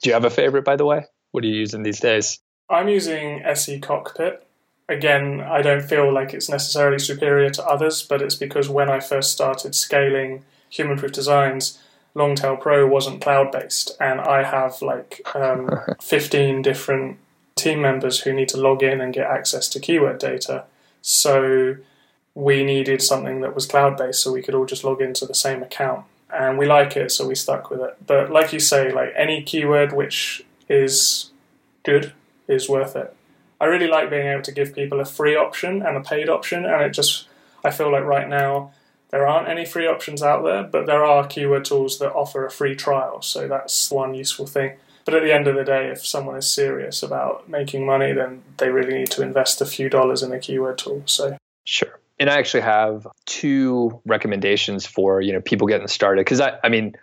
Do 0.03 0.11
you 0.11 0.15
have 0.15 0.25
a 0.25 0.31
favorite, 0.31 0.65
by 0.65 0.77
the 0.77 0.85
way? 0.85 1.05
What 1.31 1.45
are 1.45 1.47
you 1.47 1.55
using 1.55 1.83
these 1.83 2.01
days? 2.01 2.41
I'm 2.69 2.89
using 2.89 3.43
SE 3.45 3.79
Cockpit. 3.81 4.47
Again, 4.89 5.41
I 5.41 5.63
don't 5.63 5.83
feel 5.83 6.13
like 6.13 6.35
it's 6.35 6.49
necessarily 6.49 6.99
superior 6.99 7.51
to 7.51 7.65
others, 7.65 8.03
but 8.03 8.21
it's 8.23 8.35
because 8.35 8.69
when 8.69 8.91
I 8.91 8.99
first 8.99 9.31
started 9.31 9.75
scaling 9.75 10.45
human 10.69 10.99
proof 10.99 11.13
designs, 11.13 11.79
Longtail 12.15 12.57
Pro 12.57 12.89
wasn't 12.89 13.23
cloud 13.23 13.53
based, 13.53 13.97
and 14.01 14.21
I 14.21 14.43
have 14.43 14.83
like 14.83 15.21
um, 15.35 15.71
15 16.01 16.63
different 16.63 17.19
team 17.55 17.83
members 17.83 18.21
who 18.21 18.33
need 18.33 18.49
to 18.49 18.57
log 18.57 18.83
in 18.83 19.01
and 19.01 19.15
get 19.15 19.27
access 19.27 19.69
to 19.69 19.81
keyword 19.81 20.19
data. 20.19 20.65
So 21.03 21.77
we 22.35 22.65
needed 22.65 23.03
something 23.03 23.41
that 23.41 23.55
was 23.55 23.67
cloud 23.67 23.97
based 23.97 24.23
so 24.23 24.33
we 24.33 24.43
could 24.43 24.55
all 24.55 24.67
just 24.67 24.85
log 24.85 25.01
into 25.01 25.27
the 25.27 25.35
same 25.35 25.63
account 25.63 26.05
and 26.33 26.59
we 26.59 26.67
like 26.67 26.97
it, 26.97 27.11
so 27.11 27.27
we 27.27 27.35
stuck 27.35 27.71
with 27.71 27.81
it. 27.81 27.97
But 28.07 28.31
like 28.31 28.53
you 28.53 28.61
say, 28.61 28.93
like 28.93 29.13
any 29.17 29.43
keyword 29.43 29.93
which 29.93 30.45
is 30.69 31.31
good 31.83 32.13
is 32.47 32.69
worth 32.69 32.97
it. 32.97 33.15
I 33.61 33.67
really 33.67 33.89
like 33.89 34.11
being 34.11 34.27
able 34.27 34.43
to 34.43 34.53
give 34.53 34.75
people 34.75 35.01
a 35.01 35.05
free 35.05 35.37
option 35.37 35.83
and 35.83 35.97
a 35.97 36.01
paid 36.01 36.29
option, 36.29 36.65
and 36.65 36.83
it 36.83 36.91
just 36.91 37.27
I 37.65 37.71
feel 37.71 37.91
like 37.93 38.05
right 38.05 38.29
now 38.29 38.73
there 39.11 39.27
aren't 39.27 39.49
any 39.49 39.67
free 39.67 39.87
options 39.87 40.23
out 40.23 40.45
there, 40.45 40.63
but 40.63 40.87
there 40.87 41.05
are 41.05 41.27
keyword 41.27 41.65
tools 41.65 41.99
that 41.99 42.13
offer 42.13 42.47
a 42.47 42.51
free 42.51 42.77
trial, 42.77 43.23
so 43.23 43.49
that's 43.49 43.91
one 43.91 44.15
useful 44.15 44.47
thing. 44.47 44.77
But 45.11 45.19
at 45.19 45.25
the 45.25 45.35
end 45.35 45.49
of 45.49 45.57
the 45.57 45.65
day, 45.65 45.89
if 45.89 46.07
someone 46.07 46.37
is 46.37 46.49
serious 46.49 47.03
about 47.03 47.49
making 47.49 47.85
money, 47.85 48.13
then 48.13 48.43
they 48.59 48.69
really 48.69 48.99
need 48.99 49.11
to 49.13 49.23
invest 49.23 49.61
a 49.61 49.67
few 49.67 49.89
dollars 49.89 50.23
in 50.23 50.33
a 50.33 50.39
keyword 50.39 50.79
tool. 50.79 51.03
So 51.07 51.37
sure 51.65 52.01
and 52.21 52.29
I 52.29 52.39
actually 52.39 52.61
have 52.61 53.07
two 53.25 54.01
recommendations 54.05 54.87
for 54.87 55.21
you 55.21 55.33
know 55.33 55.41
people 55.41 55.67
getting 55.67 55.89
started 55.89 56.21
because 56.21 56.41
I, 56.41 56.59
I 56.63 56.69
mean 56.69 56.95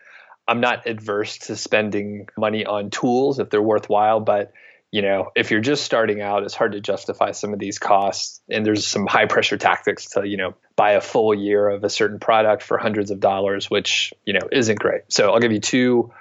I'm 0.48 0.62
not 0.62 0.88
adverse 0.88 1.40
to 1.40 1.58
spending 1.58 2.30
money 2.38 2.66
on 2.66 2.90
tools 2.90 3.40
if 3.40 3.50
they're 3.50 3.62
worthwhile, 3.62 4.22
but 4.22 4.54
you 4.90 5.02
know, 5.02 5.32
if 5.36 5.52
you're 5.52 5.60
just 5.60 5.84
starting 5.84 6.22
out, 6.22 6.44
it's 6.44 6.56
hard 6.56 6.72
to 6.72 6.80
justify 6.80 7.32
some 7.32 7.52
of 7.52 7.60
these 7.60 7.78
costs. 7.78 8.40
And 8.50 8.66
there's 8.66 8.88
some 8.88 9.06
high 9.06 9.26
pressure 9.26 9.58
tactics 9.58 10.12
to, 10.12 10.26
you 10.26 10.38
know, 10.38 10.56
buy 10.78 10.94
a 10.94 11.02
full 11.02 11.34
year 11.34 11.68
of 11.68 11.84
a 11.84 11.90
certain 11.90 12.20
product 12.20 12.64
for 12.64 12.78
hundreds 12.78 13.12
of 13.12 13.20
dollars, 13.20 13.70
which, 13.70 14.14
you 14.26 14.32
know, 14.32 14.48
isn't 14.50 14.80
great. 14.80 15.02
So 15.10 15.34
I'll 15.34 15.42
give 15.42 15.52
you 15.52 15.60
two 15.60 16.14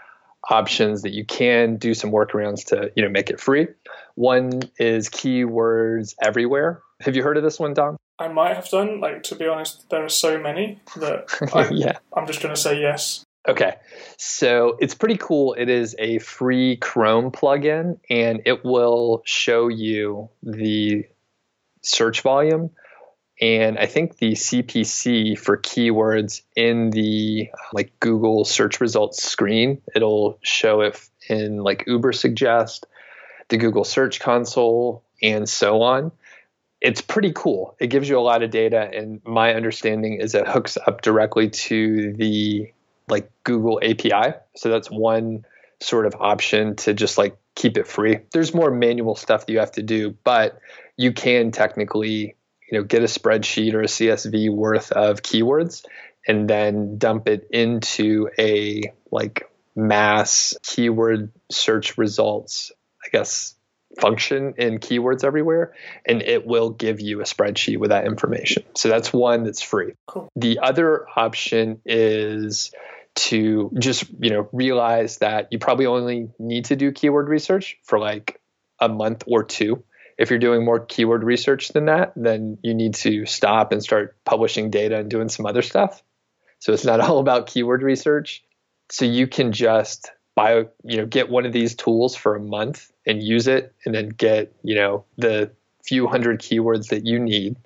options 0.49 1.03
that 1.03 1.13
you 1.13 1.25
can 1.25 1.77
do 1.77 1.95
some 1.95 2.11
workarounds 2.11 2.67
to, 2.67 2.91
you 2.95 3.03
know, 3.03 3.09
make 3.09 3.31
it 3.31 3.41
free. 3.41 3.69
One 4.15 4.63
is 4.79 5.09
keywords 5.09 6.15
everywhere. 6.21 6.83
Have 7.01 7.17
you 7.17 7.23
heard 7.23 7.37
of 7.37 7.43
this 7.43 7.59
one, 7.59 7.75
Dom? 7.75 7.97
I 8.19 8.29
might 8.29 8.55
have 8.55 8.69
done. 8.69 9.01
Like 9.01 9.23
to 9.25 9.35
be 9.35 9.47
honest, 9.47 9.89
there 9.91 10.05
are 10.05 10.09
so 10.09 10.39
many 10.39 10.81
that 10.97 11.29
I, 11.55 11.69
yeah. 11.71 11.99
I'm 12.17 12.27
just 12.27 12.41
going 12.41 12.55
to 12.55 12.61
say 12.61 12.81
yes. 12.81 13.25
Okay. 13.49 13.77
So 14.17 14.77
it's 14.81 14.95
pretty 14.95 15.17
cool. 15.19 15.55
It 15.55 15.69
is 15.69 15.95
a 15.99 16.19
free 16.19 16.77
Chrome 16.77 17.31
plugin 17.31 17.99
and 18.11 18.43
it 18.45 18.65
will 18.65 19.23
show 19.25 19.69
you 19.69 20.31
the 20.43 21.07
search 21.83 22.23
volume 22.23 22.71
and 23.41 23.79
I 23.79 23.87
think 23.87 24.17
the 24.17 24.33
CPC 24.33 25.39
for 25.39 25.59
keywords 25.59 26.43
in 26.55 26.91
the 26.91 27.51
like 27.73 27.93
Google 28.01 28.45
search 28.45 28.81
results 28.81 29.23
screen. 29.23 29.83
It'll 29.95 30.39
show 30.43 30.81
if 30.81 31.11
in 31.29 31.59
like 31.59 31.85
Ubersuggest, 31.87 32.85
the 33.49 33.59
Google 33.59 33.85
Search 33.85 34.21
Console, 34.21 35.05
and 35.23 35.49
so 35.49 35.83
on. 35.83 36.13
It's 36.81 37.01
pretty 37.01 37.33
cool. 37.35 37.77
It 37.81 37.89
gives 37.89 38.09
you 38.09 38.19
a 38.19 38.21
lot 38.21 38.43
of 38.43 38.51
data, 38.51 38.91
and 38.93 39.21
my 39.25 39.55
understanding 39.55 40.21
is 40.21 40.35
it 40.35 40.47
hooks 40.47 40.77
up 40.87 41.03
directly 41.03 41.51
to 41.51 42.13
the 42.15 42.73
like 43.09 43.31
Google 43.45 43.81
API. 43.83 44.37
So 44.57 44.71
that's 44.71 44.91
one 44.91 45.45
sort 45.81 46.07
of 46.07 46.15
option 46.19 46.77
to 46.77 46.95
just 46.95 47.19
like 47.19 47.37
keep 47.55 47.77
it 47.77 47.87
free. 47.87 48.21
There's 48.33 48.55
more 48.55 48.71
manual 48.71 49.15
stuff 49.15 49.47
that 49.47 49.53
you 49.53 49.59
have 49.59 49.73
to 49.73 49.83
do, 49.83 50.17
but 50.25 50.59
you 50.97 51.13
can 51.13 51.51
technically, 51.51 52.37
you 52.71 52.79
know, 52.79 52.85
get 52.85 53.03
a 53.03 53.07
spreadsheet 53.07 53.75
or 53.75 53.81
a 53.81 53.87
CSV 53.87 54.51
worth 54.51 54.93
of 54.93 55.23
keywords 55.23 55.85
and 56.27 56.49
then 56.49 56.99
dump 56.99 57.29
it 57.29 57.49
into 57.51 58.29
a 58.39 58.83
like 59.11 59.49
mass 59.75 60.55
keyword 60.63 61.31
search 61.51 61.97
results, 61.99 62.73
I 63.05 63.09
guess, 63.11 63.55
function 64.01 64.55
in 64.59 64.79
keywords 64.79 65.25
everywhere 65.25 65.73
and 66.05 66.23
it 66.23 66.47
will 66.47 66.71
give 66.71 67.01
you 67.01 67.21
a 67.21 67.25
spreadsheet 67.25 67.79
with 67.79 67.91
that 67.91 68.05
information. 68.05 68.65
So 68.75 68.89
that's 68.89 69.13
one 69.13 69.45
that's 69.45 69.63
free. 69.63 69.95
Cool. 70.07 70.29
The 70.37 70.59
other 70.63 71.07
option 71.17 71.81
is 71.87 72.73
to 73.15 73.71
just 73.79 74.05
you 74.21 74.31
know 74.31 74.49
realize 74.53 75.19
that 75.19 75.49
you 75.51 75.59
probably 75.59 75.87
only 75.87 76.29
need 76.39 76.67
to 76.67 76.77
do 76.77 76.93
keyword 76.93 77.29
research 77.29 77.79
for 77.83 77.99
like 77.99 78.41
a 78.79 78.89
month 78.89 79.25
or 79.27 79.43
two 79.43 79.83
if 80.19 80.31
you're 80.31 80.39
doing 80.39 80.65
more 80.65 80.81
keyword 80.81 81.23
research 81.23 81.69
than 81.69 81.87
that 81.87 82.13
then 82.17 82.59
you 82.63 82.75
need 82.75 82.95
to 82.95 83.27
stop 83.27 83.73
and 83.73 83.83
start 83.83 84.17
publishing 84.25 84.71
data 84.71 84.97
and 84.99 85.11
doing 85.11 85.29
some 85.29 85.47
other 85.47 85.63
stuff 85.63 86.03
so 86.59 86.73
it's 86.73 86.85
not 86.85 87.01
all 87.09 87.19
about 87.19 87.47
keyword 87.47 87.83
research 87.83 88.43
so 88.91 89.05
you 89.05 89.27
can 89.27 89.53
just 89.53 90.11
buy 90.35 90.67
you 90.85 90.97
know 90.97 91.07
get 91.07 91.31
one 91.31 91.47
of 91.47 91.53
these 91.53 91.75
tools 91.75 92.15
for 92.15 92.35
a 92.35 92.41
month 92.41 92.91
and 93.07 93.23
use 93.23 93.47
it 93.47 93.75
and 93.85 93.95
then 93.95 94.09
get 94.09 94.55
you 94.63 94.75
know 94.75 95.05
the 95.17 95.51
few 95.85 96.07
hundred 96.07 96.41
keywords 96.41 96.89
that 96.89 97.07
you 97.07 97.19
need 97.19 97.57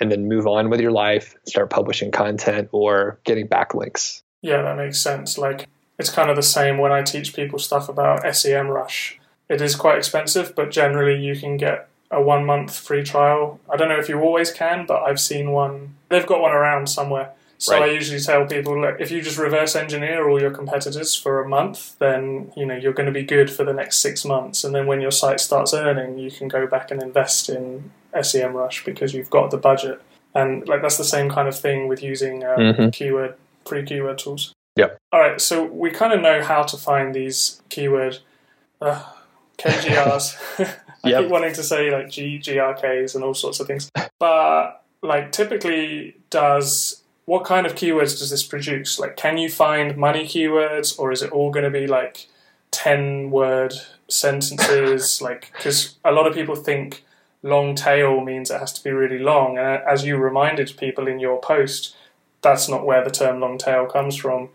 and 0.00 0.12
then 0.12 0.28
move 0.28 0.46
on 0.46 0.70
with 0.70 0.80
your 0.80 0.92
life 0.92 1.34
start 1.46 1.70
publishing 1.70 2.10
content 2.10 2.68
or 2.72 3.18
getting 3.24 3.48
backlinks 3.48 4.22
Yeah, 4.42 4.62
that 4.62 4.76
makes 4.76 5.00
sense. 5.00 5.38
Like 5.38 5.68
it's 5.98 6.10
kind 6.10 6.30
of 6.30 6.36
the 6.36 6.42
same 6.42 6.78
when 6.78 6.92
I 6.92 7.02
teach 7.02 7.34
people 7.34 7.58
stuff 7.58 7.88
about 7.88 8.22
SEMrush. 8.22 9.16
It 9.48 9.60
is 9.60 9.76
quite 9.76 9.98
expensive, 9.98 10.54
but 10.54 10.70
generally 10.70 11.22
you 11.22 11.38
can 11.38 11.56
get 11.56 11.88
a 12.10 12.20
one 12.20 12.44
month 12.44 12.76
free 12.76 13.04
trial. 13.04 13.60
I 13.72 13.76
don't 13.76 13.88
know 13.88 13.98
if 13.98 14.08
you 14.08 14.20
always 14.20 14.50
can, 14.50 14.86
but 14.86 15.02
I've 15.02 15.20
seen 15.20 15.52
one. 15.52 15.94
They've 16.08 16.26
got 16.26 16.40
one 16.40 16.52
around 16.52 16.88
somewhere. 16.88 17.30
So 17.58 17.74
Right. 17.78 17.90
I 17.90 17.92
usually 17.92 18.20
tell 18.20 18.46
people, 18.46 18.80
look, 18.80 18.96
if 19.00 19.10
you 19.10 19.20
just 19.20 19.36
reverse 19.38 19.76
engineer 19.76 20.28
all 20.28 20.40
your 20.40 20.50
competitors 20.50 21.14
for 21.14 21.42
a 21.42 21.48
month, 21.48 21.98
then 21.98 22.50
you 22.56 22.64
know 22.64 22.74
you're 22.74 22.94
going 22.94 23.06
to 23.06 23.12
be 23.12 23.22
good 23.22 23.50
for 23.50 23.64
the 23.64 23.74
next 23.74 23.98
six 23.98 24.24
months. 24.24 24.64
And 24.64 24.74
then 24.74 24.86
when 24.86 25.00
your 25.02 25.10
site 25.10 25.40
starts 25.40 25.74
earning, 25.74 26.18
you 26.18 26.30
can 26.30 26.48
go 26.48 26.66
back 26.66 26.90
and 26.90 27.02
invest 27.02 27.48
in 27.50 27.90
SEMrush 28.14 28.84
because 28.84 29.12
you've 29.14 29.30
got 29.30 29.50
the 29.50 29.58
budget. 29.58 30.00
And 30.34 30.66
like 30.66 30.80
that's 30.80 30.96
the 30.96 31.04
same 31.04 31.28
kind 31.28 31.48
of 31.48 31.58
thing 31.58 31.86
with 31.86 32.02
using 32.02 32.44
um, 32.44 32.58
Mhm. 32.58 32.92
keyword 32.92 33.34
pre 33.64 33.84
keyword 33.84 34.18
tools. 34.18 34.54
Yep. 34.76 34.96
All 35.12 35.20
right, 35.20 35.40
so 35.40 35.64
we 35.64 35.90
kind 35.90 36.12
of 36.12 36.20
know 36.22 36.42
how 36.42 36.62
to 36.62 36.76
find 36.76 37.14
these 37.14 37.60
keyword 37.68 38.18
uh, 38.80 39.02
KGRs. 39.58 40.36
I 41.02 41.10
Yep. 41.10 41.22
keep 41.22 41.30
wanting 41.30 41.54
to 41.54 41.62
say 41.62 41.90
like 41.90 42.10
G, 42.10 42.38
GRKs 42.38 43.14
and 43.14 43.24
all 43.24 43.34
sorts 43.34 43.60
of 43.60 43.66
things, 43.66 43.90
but 44.18 44.82
like 45.02 45.32
typically, 45.32 46.16
does 46.28 47.02
what 47.24 47.44
kind 47.44 47.66
of 47.66 47.74
keywords 47.74 48.18
does 48.18 48.30
this 48.30 48.42
produce? 48.42 48.98
Like, 48.98 49.16
can 49.16 49.38
you 49.38 49.48
find 49.48 49.96
money 49.96 50.24
keywords, 50.24 50.98
or 50.98 51.12
is 51.12 51.22
it 51.22 51.30
all 51.30 51.50
going 51.50 51.64
to 51.64 51.70
be 51.70 51.86
like 51.86 52.26
ten 52.70 53.30
word 53.30 53.74
sentences? 54.08 55.22
like, 55.28 55.52
because 55.56 55.96
a 56.04 56.12
lot 56.12 56.26
of 56.26 56.34
people 56.34 56.56
think 56.56 57.04
long 57.42 57.74
tail 57.74 58.20
means 58.20 58.50
it 58.50 58.58
has 58.60 58.72
to 58.74 58.84
be 58.84 58.90
really 58.90 59.18
long, 59.18 59.58
and 59.58 59.82
uh, 59.82 59.84
as 59.88 60.04
you 60.04 60.16
reminded 60.16 60.76
people 60.76 61.06
in 61.06 61.20
your 61.20 61.40
post, 61.40 61.94
that's 62.42 62.68
not 62.68 62.84
where 62.84 63.04
the 63.04 63.10
term 63.10 63.40
long 63.40 63.58
tail 63.58 63.86
comes 63.86 64.16
from. 64.16 64.48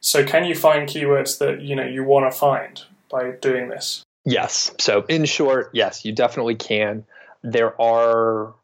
So, 0.00 0.24
can 0.24 0.44
you 0.44 0.54
find 0.54 0.88
keywords 0.88 1.38
that 1.38 1.62
you 1.62 1.74
know 1.76 1.86
you 1.86 2.04
want 2.04 2.30
to 2.30 2.36
find 2.36 2.82
by 3.08 3.30
doing 3.30 3.68
this? 3.68 4.02
Yes. 4.26 4.74
So, 4.78 5.04
in 5.08 5.24
short, 5.24 5.70
yes, 5.72 6.04
you 6.04 6.12
definitely 6.12 6.56
can. 6.56 7.04
There 7.44 7.80
are 7.80 8.54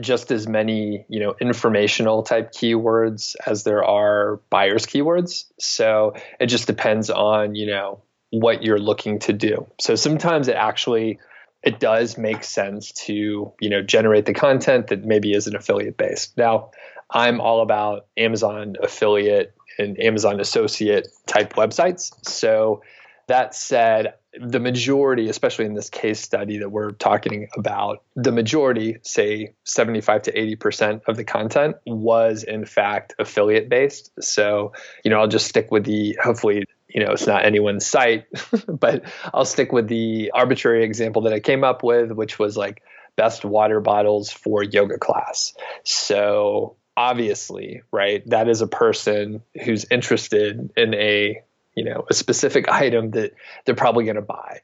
just 0.00 0.32
as 0.32 0.48
many, 0.48 1.04
you 1.08 1.20
know, 1.20 1.36
informational 1.40 2.24
type 2.24 2.52
keywords 2.52 3.36
as 3.46 3.62
there 3.62 3.84
are 3.84 4.40
buyers 4.50 4.84
keywords. 4.84 5.44
So, 5.60 6.14
it 6.40 6.46
just 6.46 6.66
depends 6.66 7.08
on, 7.08 7.54
you 7.54 7.68
know, 7.68 8.02
what 8.30 8.64
you're 8.64 8.80
looking 8.80 9.20
to 9.20 9.32
do. 9.32 9.68
So, 9.80 9.94
sometimes 9.94 10.48
it 10.48 10.56
actually 10.56 11.20
it 11.62 11.78
does 11.78 12.18
make 12.18 12.42
sense 12.42 12.90
to, 12.90 13.52
you 13.60 13.70
know, 13.70 13.80
generate 13.82 14.26
the 14.26 14.34
content 14.34 14.88
that 14.88 15.04
maybe 15.04 15.32
isn't 15.32 15.54
affiliate 15.54 15.96
based. 15.96 16.36
Now, 16.36 16.72
I'm 17.08 17.40
all 17.40 17.62
about 17.62 18.06
Amazon 18.16 18.74
affiliate 18.82 19.54
and 19.78 20.00
Amazon 20.00 20.40
associate 20.40 21.06
type 21.26 21.52
websites. 21.52 22.12
So, 22.26 22.82
that 23.28 23.54
said, 23.54 24.14
the 24.40 24.60
majority, 24.60 25.28
especially 25.28 25.66
in 25.66 25.74
this 25.74 25.90
case 25.90 26.20
study 26.20 26.58
that 26.58 26.70
we're 26.70 26.92
talking 26.92 27.48
about, 27.56 28.02
the 28.16 28.32
majority, 28.32 28.98
say 29.02 29.54
75 29.64 30.22
to 30.22 30.32
80% 30.32 31.02
of 31.06 31.16
the 31.16 31.24
content 31.24 31.76
was 31.86 32.42
in 32.42 32.64
fact 32.64 33.14
affiliate 33.18 33.68
based. 33.68 34.10
So, 34.20 34.72
you 35.04 35.10
know, 35.10 35.20
I'll 35.20 35.28
just 35.28 35.46
stick 35.46 35.70
with 35.70 35.84
the 35.84 36.18
hopefully, 36.22 36.64
you 36.88 37.04
know, 37.04 37.12
it's 37.12 37.26
not 37.26 37.44
anyone's 37.44 37.86
site, 37.86 38.24
but 38.66 39.04
I'll 39.34 39.44
stick 39.44 39.72
with 39.72 39.88
the 39.88 40.30
arbitrary 40.34 40.84
example 40.84 41.22
that 41.22 41.32
I 41.32 41.40
came 41.40 41.64
up 41.64 41.82
with, 41.82 42.12
which 42.12 42.38
was 42.38 42.56
like 42.56 42.82
best 43.16 43.44
water 43.44 43.80
bottles 43.80 44.30
for 44.30 44.62
yoga 44.62 44.98
class. 44.98 45.54
So, 45.84 46.76
obviously, 46.96 47.82
right, 47.90 48.22
that 48.30 48.48
is 48.48 48.62
a 48.62 48.66
person 48.66 49.42
who's 49.62 49.84
interested 49.90 50.70
in 50.76 50.94
a 50.94 51.42
you 51.74 51.84
know 51.84 52.04
a 52.10 52.14
specific 52.14 52.68
item 52.68 53.10
that 53.12 53.34
they're 53.64 53.74
probably 53.74 54.04
going 54.04 54.16
to 54.16 54.22
buy. 54.22 54.60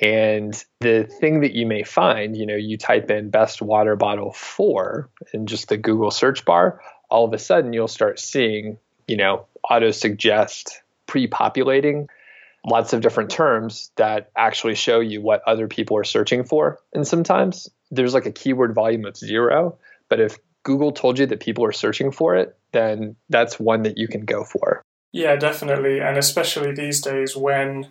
And 0.00 0.54
the 0.80 1.04
thing 1.04 1.40
that 1.40 1.52
you 1.52 1.66
may 1.66 1.82
find 1.82 2.36
you 2.36 2.46
know 2.46 2.56
you 2.56 2.78
type 2.78 3.10
in 3.10 3.30
best 3.30 3.60
water 3.60 3.96
bottle 3.96 4.32
for 4.32 5.10
in 5.32 5.46
just 5.46 5.68
the 5.68 5.76
google 5.76 6.10
search 6.10 6.44
bar 6.44 6.80
all 7.10 7.26
of 7.26 7.32
a 7.34 7.38
sudden 7.38 7.72
you'll 7.72 7.88
start 7.88 8.18
seeing 8.18 8.78
you 9.06 9.16
know 9.16 9.46
auto 9.68 9.90
suggest 9.90 10.80
pre-populating 11.06 12.08
lots 12.64 12.92
of 12.92 13.00
different 13.00 13.30
terms 13.30 13.90
that 13.96 14.30
actually 14.36 14.76
show 14.76 15.00
you 15.00 15.20
what 15.20 15.42
other 15.46 15.66
people 15.66 15.96
are 15.96 16.04
searching 16.04 16.44
for. 16.44 16.78
And 16.92 17.04
sometimes 17.06 17.68
there's 17.92 18.14
like 18.14 18.26
a 18.26 18.32
keyword 18.32 18.74
volume 18.74 19.04
of 19.04 19.16
zero 19.16 19.78
but 20.08 20.18
if 20.18 20.38
google 20.64 20.92
told 20.92 21.18
you 21.18 21.26
that 21.26 21.40
people 21.40 21.64
are 21.64 21.72
searching 21.72 22.10
for 22.10 22.34
it 22.34 22.56
then 22.72 23.14
that's 23.28 23.60
one 23.60 23.82
that 23.82 23.98
you 23.98 24.08
can 24.08 24.24
go 24.24 24.42
for 24.42 24.82
Yeah, 25.12 25.36
definitely. 25.36 26.00
And 26.00 26.16
especially 26.16 26.72
these 26.72 27.00
days 27.00 27.36
when 27.36 27.88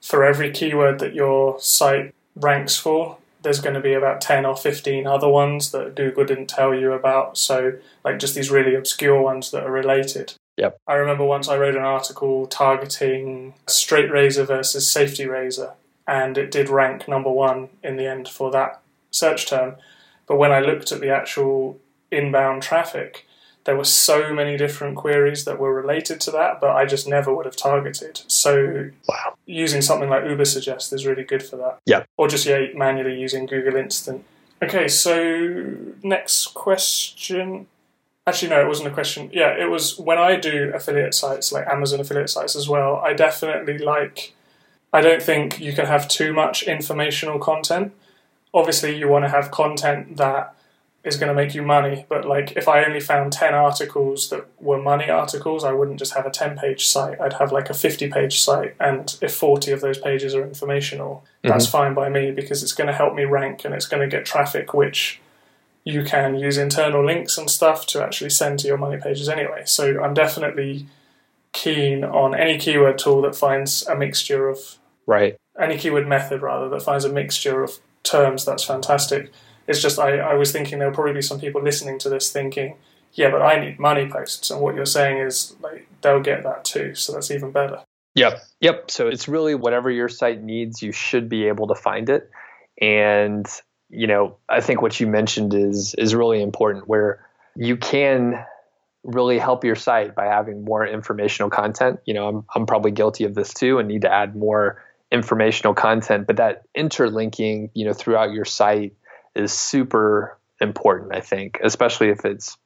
for 0.00 0.24
every 0.24 0.50
keyword 0.50 0.98
that 1.00 1.14
your 1.14 1.58
site 1.60 2.14
ranks 2.36 2.76
for, 2.76 3.16
there's 3.42 3.60
going 3.60 3.74
to 3.74 3.80
be 3.80 3.94
about 3.94 4.20
10 4.20 4.44
or 4.44 4.56
15 4.56 5.06
other 5.06 5.28
ones 5.28 5.70
that 5.70 5.94
Google 5.94 6.24
didn't 6.24 6.48
tell 6.48 6.74
you 6.74 6.92
about. 6.92 7.38
So, 7.38 7.74
like, 8.04 8.18
just 8.18 8.34
these 8.34 8.50
really 8.50 8.74
obscure 8.74 9.20
ones 9.20 9.50
that 9.52 9.64
are 9.64 9.72
related. 9.72 10.34
Yep. 10.56 10.80
I 10.88 10.94
remember 10.94 11.24
once 11.24 11.48
I 11.48 11.56
wrote 11.56 11.76
an 11.76 11.84
article 11.84 12.46
targeting 12.46 13.54
straight 13.68 14.10
razor 14.10 14.44
versus 14.44 14.90
safety 14.90 15.26
razor, 15.26 15.74
and 16.06 16.36
it 16.36 16.50
did 16.50 16.68
rank 16.68 17.06
number 17.06 17.30
one 17.30 17.68
in 17.82 17.96
the 17.96 18.06
end 18.06 18.28
for 18.28 18.50
that 18.50 18.80
search 19.12 19.46
term. 19.46 19.76
But 20.26 20.36
when 20.36 20.50
I 20.50 20.58
looked 20.58 20.90
at 20.90 21.00
the 21.00 21.10
actual 21.10 21.78
inbound 22.10 22.62
traffic, 22.62 23.24
there 23.68 23.76
were 23.76 23.84
so 23.84 24.32
many 24.32 24.56
different 24.56 24.96
queries 24.96 25.44
that 25.44 25.58
were 25.58 25.74
related 25.74 26.22
to 26.22 26.30
that, 26.30 26.58
but 26.58 26.70
I 26.70 26.86
just 26.86 27.06
never 27.06 27.34
would 27.34 27.44
have 27.44 27.54
targeted. 27.54 28.22
So 28.26 28.88
wow. 29.06 29.34
using 29.44 29.82
something 29.82 30.08
like 30.08 30.22
Ubersuggest 30.22 30.90
is 30.94 31.04
really 31.04 31.22
good 31.22 31.42
for 31.42 31.56
that. 31.56 31.78
Yeah. 31.84 32.04
Or 32.16 32.28
just 32.28 32.46
yeah, 32.46 32.68
manually 32.74 33.20
using 33.20 33.44
Google 33.44 33.76
Instant. 33.76 34.24
Okay, 34.62 34.88
so 34.88 35.76
next 36.02 36.54
question. 36.54 37.66
Actually, 38.26 38.48
no, 38.48 38.60
it 38.62 38.68
wasn't 38.68 38.88
a 38.88 38.90
question. 38.90 39.28
Yeah, 39.34 39.50
it 39.50 39.70
was 39.70 39.98
when 39.98 40.16
I 40.16 40.36
do 40.36 40.72
affiliate 40.74 41.12
sites 41.12 41.52
like 41.52 41.66
Amazon 41.66 42.00
affiliate 42.00 42.30
sites 42.30 42.56
as 42.56 42.70
well. 42.70 43.02
I 43.04 43.12
definitely 43.12 43.76
like. 43.76 44.32
I 44.94 45.02
don't 45.02 45.22
think 45.22 45.60
you 45.60 45.74
can 45.74 45.84
have 45.84 46.08
too 46.08 46.32
much 46.32 46.62
informational 46.62 47.38
content. 47.38 47.92
Obviously, 48.54 48.96
you 48.96 49.08
want 49.08 49.26
to 49.26 49.28
have 49.28 49.50
content 49.50 50.16
that 50.16 50.54
is 51.04 51.16
going 51.16 51.28
to 51.28 51.34
make 51.34 51.54
you 51.54 51.62
money. 51.62 52.04
But 52.08 52.24
like, 52.24 52.52
if 52.56 52.68
I 52.68 52.84
only 52.84 53.00
found 53.00 53.32
ten 53.32 53.54
articles 53.54 54.30
that 54.30 54.46
were 54.60 54.80
money 54.80 55.08
articles, 55.08 55.64
I 55.64 55.72
wouldn't 55.72 55.98
just 55.98 56.14
have 56.14 56.26
a 56.26 56.30
ten-page 56.30 56.86
site. 56.86 57.20
I'd 57.20 57.34
have 57.34 57.52
like 57.52 57.70
a 57.70 57.74
fifty-page 57.74 58.40
site, 58.40 58.74
and 58.80 59.16
if 59.20 59.34
forty 59.34 59.70
of 59.72 59.80
those 59.80 59.98
pages 59.98 60.34
are 60.34 60.42
informational, 60.42 61.24
mm-hmm. 61.42 61.50
that's 61.50 61.66
fine 61.66 61.94
by 61.94 62.08
me 62.08 62.30
because 62.30 62.62
it's 62.62 62.72
going 62.72 62.88
to 62.88 62.92
help 62.92 63.14
me 63.14 63.24
rank 63.24 63.64
and 63.64 63.74
it's 63.74 63.86
going 63.86 64.02
to 64.02 64.16
get 64.16 64.26
traffic, 64.26 64.74
which 64.74 65.20
you 65.84 66.04
can 66.04 66.34
use 66.34 66.58
internal 66.58 67.04
links 67.04 67.38
and 67.38 67.48
stuff 67.48 67.86
to 67.86 68.02
actually 68.02 68.30
send 68.30 68.58
to 68.58 68.68
your 68.68 68.76
money 68.76 69.00
pages 69.00 69.28
anyway. 69.28 69.62
So 69.64 70.02
I'm 70.02 70.14
definitely 70.14 70.86
keen 71.52 72.04
on 72.04 72.34
any 72.34 72.58
keyword 72.58 72.98
tool 72.98 73.22
that 73.22 73.34
finds 73.34 73.86
a 73.86 73.96
mixture 73.96 74.48
of 74.48 74.76
right 75.06 75.38
any 75.58 75.78
keyword 75.78 76.06
method 76.06 76.42
rather 76.42 76.68
that 76.68 76.82
finds 76.82 77.06
a 77.06 77.08
mixture 77.08 77.62
of 77.62 77.78
terms. 78.02 78.44
That's 78.44 78.62
fantastic 78.62 79.32
it's 79.68 79.82
just 79.82 79.98
I, 79.98 80.18
I 80.18 80.34
was 80.34 80.50
thinking 80.50 80.78
there'll 80.78 80.94
probably 80.94 81.12
be 81.12 81.22
some 81.22 81.38
people 81.38 81.62
listening 81.62 81.98
to 82.00 82.08
this 82.08 82.32
thinking, 82.32 82.76
yeah, 83.12 83.30
but 83.30 83.42
I 83.42 83.60
need 83.60 83.78
money 83.78 84.08
posts, 84.08 84.50
and 84.50 84.60
what 84.60 84.74
you're 84.74 84.86
saying 84.86 85.18
is 85.18 85.54
like 85.60 85.86
they'll 86.00 86.20
get 86.20 86.42
that 86.42 86.64
too, 86.64 86.94
so 86.94 87.12
that's 87.12 87.30
even 87.30 87.52
better. 87.52 87.82
Yep, 88.14 88.40
yep. 88.60 88.90
So 88.90 89.06
it's 89.06 89.28
really 89.28 89.54
whatever 89.54 89.90
your 89.90 90.08
site 90.08 90.42
needs, 90.42 90.82
you 90.82 90.90
should 90.90 91.28
be 91.28 91.46
able 91.46 91.68
to 91.68 91.74
find 91.74 92.08
it, 92.08 92.30
and 92.80 93.46
you 93.90 94.06
know 94.06 94.38
I 94.48 94.60
think 94.60 94.82
what 94.82 94.98
you 94.98 95.06
mentioned 95.06 95.54
is 95.54 95.94
is 95.94 96.14
really 96.14 96.42
important, 96.42 96.88
where 96.88 97.24
you 97.54 97.76
can 97.76 98.44
really 99.04 99.38
help 99.38 99.64
your 99.64 99.76
site 99.76 100.14
by 100.14 100.26
having 100.26 100.64
more 100.64 100.86
informational 100.86 101.50
content. 101.50 102.00
You 102.06 102.14
know, 102.14 102.28
I'm 102.28 102.44
I'm 102.54 102.66
probably 102.66 102.90
guilty 102.90 103.24
of 103.24 103.34
this 103.34 103.52
too, 103.52 103.78
and 103.78 103.88
need 103.88 104.02
to 104.02 104.12
add 104.12 104.34
more 104.34 104.82
informational 105.12 105.74
content, 105.74 106.26
but 106.26 106.36
that 106.36 106.62
interlinking, 106.74 107.70
you 107.74 107.84
know, 107.84 107.92
throughout 107.92 108.32
your 108.32 108.44
site 108.44 108.94
is 109.38 109.52
super 109.52 110.38
important, 110.60 111.14
I 111.14 111.20
think, 111.20 111.60
especially 111.62 112.08
if 112.08 112.24
it's, 112.24 112.56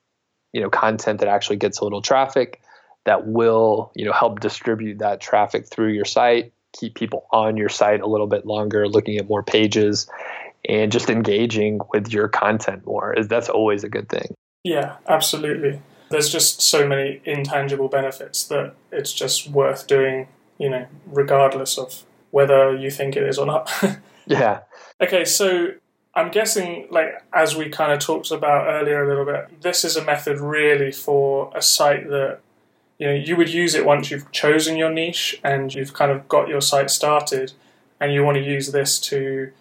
you 0.53 0.61
know, 0.61 0.71
content 0.71 1.21
that 1.21 1.29
actually 1.29 1.57
gets 1.57 1.81
a 1.81 1.85
little 1.85 2.03
traffic 2.03 2.61
that 3.05 3.27
will, 3.27 3.91
you 3.95 4.05
know, 4.05 4.13
help 4.13 4.41
distribute 4.41 4.99
that 4.99 5.21
traffic 5.21 5.67
through 5.67 5.93
your 5.93 6.05
site, 6.05 6.53
keep 6.73 6.95
people 6.95 7.27
on 7.33 7.57
your 7.57 7.69
site 7.69 8.01
a 8.01 8.07
little 8.07 8.27
bit 8.27 8.47
longer, 8.47 8.89
looking 8.89 9.17
at 9.19 9.29
more 9.29 9.43
pages 9.43 10.09
and 10.69 10.93
just 10.93 11.11
engaging 11.11 11.81
with 11.93 12.13
your 12.13 12.29
content 12.29 12.87
more. 12.87 13.15
That's 13.21 13.49
always 13.49 13.85
a 13.85 13.89
good 13.89 14.09
thing. 14.09 14.35
Yeah, 14.65 14.97
absolutely. 15.09 15.81
There's 16.11 16.31
just 16.31 16.63
so 16.63 16.87
many 16.87 17.21
intangible 17.25 17.89
benefits 17.89 18.45
that 18.45 18.75
it's 18.93 19.13
just 19.13 19.49
worth 19.49 19.87
doing, 19.87 20.29
you 20.59 20.71
know, 20.71 20.87
regardless 21.07 21.79
of 21.79 22.05
whether 22.31 22.77
you 22.77 22.91
think 22.91 23.17
it 23.17 23.25
is 23.25 23.39
or 23.39 23.47
not. 23.47 23.73
yeah. 24.27 24.61
Okay, 25.01 25.25
so 25.25 25.69
I'm 26.15 26.31
guessing, 26.31 26.89
like 26.91 27.23
as 27.33 27.57
we 27.57 27.69
kind 27.69 27.93
of 27.93 27.99
talked 27.99 28.31
about 28.31 28.67
earlier 28.67 29.05
a 29.05 29.09
little 29.09 29.25
bit, 29.25 29.63
this 29.63 29.85
is 29.85 29.97
a 29.97 30.05
method 30.05 30.41
really 30.41 30.93
for 30.93 31.51
a 31.55 31.63
site 31.63 32.09
that 32.11 32.41
you 32.99 33.07
know 33.07 33.15
you 33.15 33.37
would 33.37 33.49
use 33.49 33.75
it 33.75 33.87
once 33.87 34.11
you've 34.11 34.31
chosen 34.31 34.77
your 34.77 34.91
niche 34.91 35.41
and 35.43 35.75
you've 35.75 35.95
kind 35.95 36.11
of 36.13 36.29
got 36.29 36.49
your 36.49 36.61
site 36.61 36.91
started, 36.91 37.53
and 37.99 38.13
you 38.13 38.23
want 38.25 38.37
to 38.37 38.45
use 38.45 38.73
this 38.73 38.99
to 39.01 39.53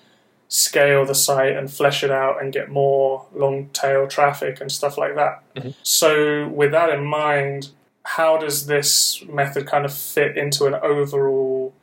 scale 0.51 1.05
the 1.05 1.15
site 1.15 1.55
and 1.55 1.71
flesh 1.71 2.03
it 2.03 2.11
out 2.11 2.41
and 2.41 2.51
get 2.51 2.69
more 2.69 3.25
long 3.33 3.69
tail 3.69 4.05
traffic 4.05 4.59
and 4.59 4.69
stuff 4.69 4.97
like 4.97 5.15
that. 5.15 5.41
Mm-hmm. 5.55 5.69
So, 5.81 6.49
with 6.49 6.71
that 6.71 6.89
in 6.89 7.05
mind, 7.05 7.69
how 8.03 8.37
does 8.37 8.65
this 8.65 9.23
method 9.29 9.65
kind 9.65 9.85
of 9.85 9.93
fit 9.93 10.37
into 10.37 10.65
an 10.65 10.75
overall 10.75 11.73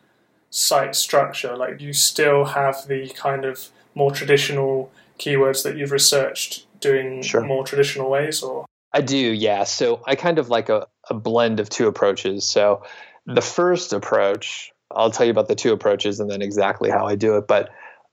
site 0.51 0.95
structure? 0.95 1.57
Like, 1.57 1.81
you 1.81 1.95
still 1.95 2.45
have 2.45 2.87
the 2.87 3.09
kind 3.09 3.47
of 3.47 3.71
more 3.99 4.13
traditional 4.13 4.91
keywords 5.19 5.65
that 5.65 5.77
you've 5.77 5.91
researched 5.91 6.65
doing 6.81 7.21
sure. 7.21 7.43
more 7.43 7.65
traditional 7.65 8.09
ways 8.09 8.43
or 8.43 8.65
I 8.91 9.03
do, 9.03 9.19
yeah. 9.19 9.65
So 9.65 10.03
I 10.07 10.15
kind 10.15 10.39
of 10.39 10.49
like 10.49 10.71
a, 10.71 10.87
a 11.11 11.15
blend 11.15 11.61
of 11.61 11.69
two 11.69 11.89
approaches. 11.89 12.49
So 12.49 12.85
the 13.27 13.43
first 13.43 13.93
approach, 13.93 14.73
I'll 14.91 15.11
tell 15.11 15.27
you 15.27 15.33
about 15.33 15.49
the 15.49 15.55
two 15.55 15.73
approaches 15.73 16.21
and 16.21 16.31
then 16.31 16.41
exactly 16.41 16.89
how 16.89 17.07
I 17.07 17.17
do 17.17 17.37
it. 17.37 17.47
But 17.47 17.69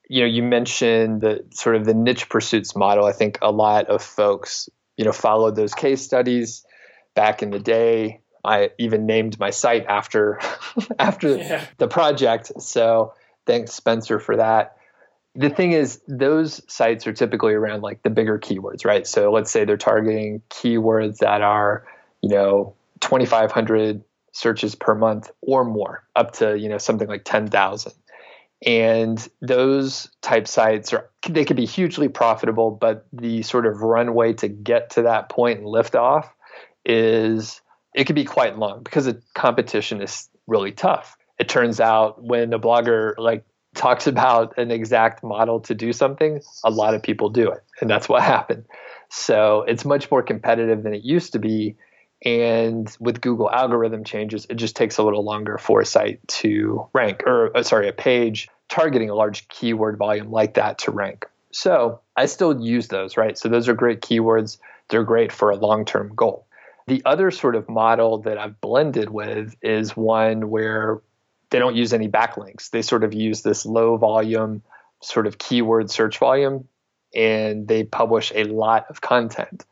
you 0.10 0.22
know, 0.22 0.28
you 0.28 0.44
mentioned 0.44 1.22
the 1.22 1.46
sort 1.52 1.78
of 1.78 1.86
the 1.86 1.94
niche 1.94 2.28
pursuits 2.28 2.76
model. 2.76 3.06
I 3.06 3.14
think 3.14 3.40
a 3.42 3.52
lot 3.52 3.88
of 3.88 4.04
folks, 4.04 4.68
you 4.98 5.06
know, 5.06 5.14
followed 5.14 5.56
those 5.56 5.74
case 5.74 6.02
studies 6.02 6.66
back 7.14 7.42
in 7.42 7.52
the 7.52 7.60
day. 7.60 8.22
I 8.44 8.72
even 8.78 9.06
named 9.06 9.40
my 9.40 9.52
site 9.52 9.86
after 9.88 10.40
after 11.00 11.38
yeah. 11.38 11.66
the 11.78 11.88
project. 11.88 12.52
So 12.62 13.14
thanks 13.46 13.72
Spencer 13.72 14.20
for 14.20 14.36
that 14.38 14.76
the 15.36 15.50
thing 15.50 15.72
is 15.74 16.02
those 16.08 16.62
sites 16.72 17.06
are 17.08 17.14
typically 17.14 17.54
around 17.54 17.82
like 17.82 18.02
the 18.04 18.10
bigger 18.10 18.40
keywords 18.40 18.86
right? 18.86 19.06
So 19.06 19.32
let's 19.32 19.52
say 19.52 19.66
they're 19.66 19.78
targeting 19.78 20.42
keywords 20.50 21.18
that 21.18 21.42
are 21.42 21.86
you 22.22 22.30
know 22.30 22.74
2500 23.02 24.04
searches 24.32 24.76
per 24.76 24.96
month 24.96 25.32
or 25.42 25.64
more 25.64 26.04
up 26.16 26.34
to 26.34 26.58
you 26.58 26.70
know 26.70 26.78
something 26.78 27.08
like 27.08 27.24
10000 27.24 27.94
and 28.66 29.28
those 29.42 30.10
type 30.22 30.48
sites 30.48 30.94
are 30.94 31.10
they 31.30 31.46
could 31.46 31.58
be 31.58 31.66
hugely 31.66 32.08
profitable 32.08 32.72
but 32.72 33.06
the 33.14 33.42
sort 33.44 33.66
of 33.66 33.82
runway 33.82 34.34
to 34.34 34.48
get 34.48 34.90
to 34.90 35.04
that 35.04 35.30
point 35.30 35.60
and 35.60 35.68
lift 35.68 35.96
off 35.96 36.34
is 36.86 37.62
it 37.96 38.06
could 38.06 38.16
be 38.16 38.26
quite 38.26 38.60
long 38.60 38.84
because 38.84 39.06
the 39.06 39.22
competition 39.34 40.02
is 40.02 40.30
really 40.48 40.72
tough. 40.72 41.18
It 41.40 41.50
turns 41.50 41.80
out 41.80 42.24
when 42.24 42.54
a 42.54 42.60
blogger 42.60 43.14
like 43.18 43.44
talks 43.76 44.08
about 44.08 44.58
an 44.58 44.72
exact 44.72 45.24
model 45.24 45.60
to 45.62 45.76
do 45.76 45.94
something, 45.94 46.42
a 46.64 46.72
lot 46.72 46.94
of 46.94 47.04
people 47.04 47.30
do 47.30 47.50
it. 47.52 47.64
And 47.82 47.90
that's 47.90 48.10
what 48.10 48.24
happened. 48.36 48.66
So 49.10 49.64
it's 49.68 49.86
much 49.86 50.10
more 50.10 50.24
competitive 50.24 50.84
than 50.84 50.94
it 50.94 51.04
used 51.04 51.34
to 51.34 51.40
be. 51.40 51.76
And 52.24 52.90
with 53.00 53.22
Google 53.22 53.52
algorithm 53.52 54.04
changes, 54.04 54.48
it 54.50 54.56
just 54.56 54.76
takes 54.76 54.98
a 54.98 55.04
little 55.04 55.24
longer 55.24 55.58
for 55.58 55.82
a 55.82 55.86
site 55.86 56.26
to 56.28 56.88
rank, 56.94 57.24
or 57.26 57.56
uh, 57.56 57.62
sorry, 57.62 57.88
a 57.88 57.94
page 57.94 58.50
targeting 58.68 59.10
a 59.10 59.16
large 59.16 59.48
keyword 59.48 59.98
volume 59.98 60.32
like 60.32 60.56
that 60.56 60.80
to 60.80 60.92
rank. 60.92 61.28
So 61.52 62.00
I 62.16 62.26
still 62.26 62.60
use 62.60 62.88
those, 62.88 63.16
right? 63.16 63.38
So 63.38 63.48
those 63.48 63.68
are 63.70 63.74
great 63.74 64.02
keywords. 64.02 64.58
They're 64.90 65.04
great 65.04 65.32
for 65.32 65.52
a 65.52 65.56
long 65.56 65.86
term 65.86 66.14
goal. 66.16 66.48
The 66.88 67.02
other 67.06 67.32
sort 67.32 67.56
of 67.56 67.68
model 67.70 68.20
that 68.20 68.38
I've 68.38 68.60
blended 68.62 69.10
with 69.10 69.56
is 69.62 69.96
one 69.96 70.50
where 70.50 71.02
they 71.56 71.60
don't 71.60 71.78
use 71.78 71.94
any 71.94 72.10
backlinks. 72.10 72.70
They 72.70 72.82
sort 72.82 73.06
of 73.06 73.14
use 73.14 73.42
this 73.42 73.66
low 73.66 73.96
volume 73.96 74.62
sort 75.02 75.26
of 75.26 75.38
keyword 75.38 75.90
search 75.90 76.18
volume 76.18 76.68
and 77.16 77.66
they 77.66 77.86
publish 77.86 78.34
a 78.36 78.44
lot 78.44 78.88
of 78.90 79.00
content. 79.00 79.66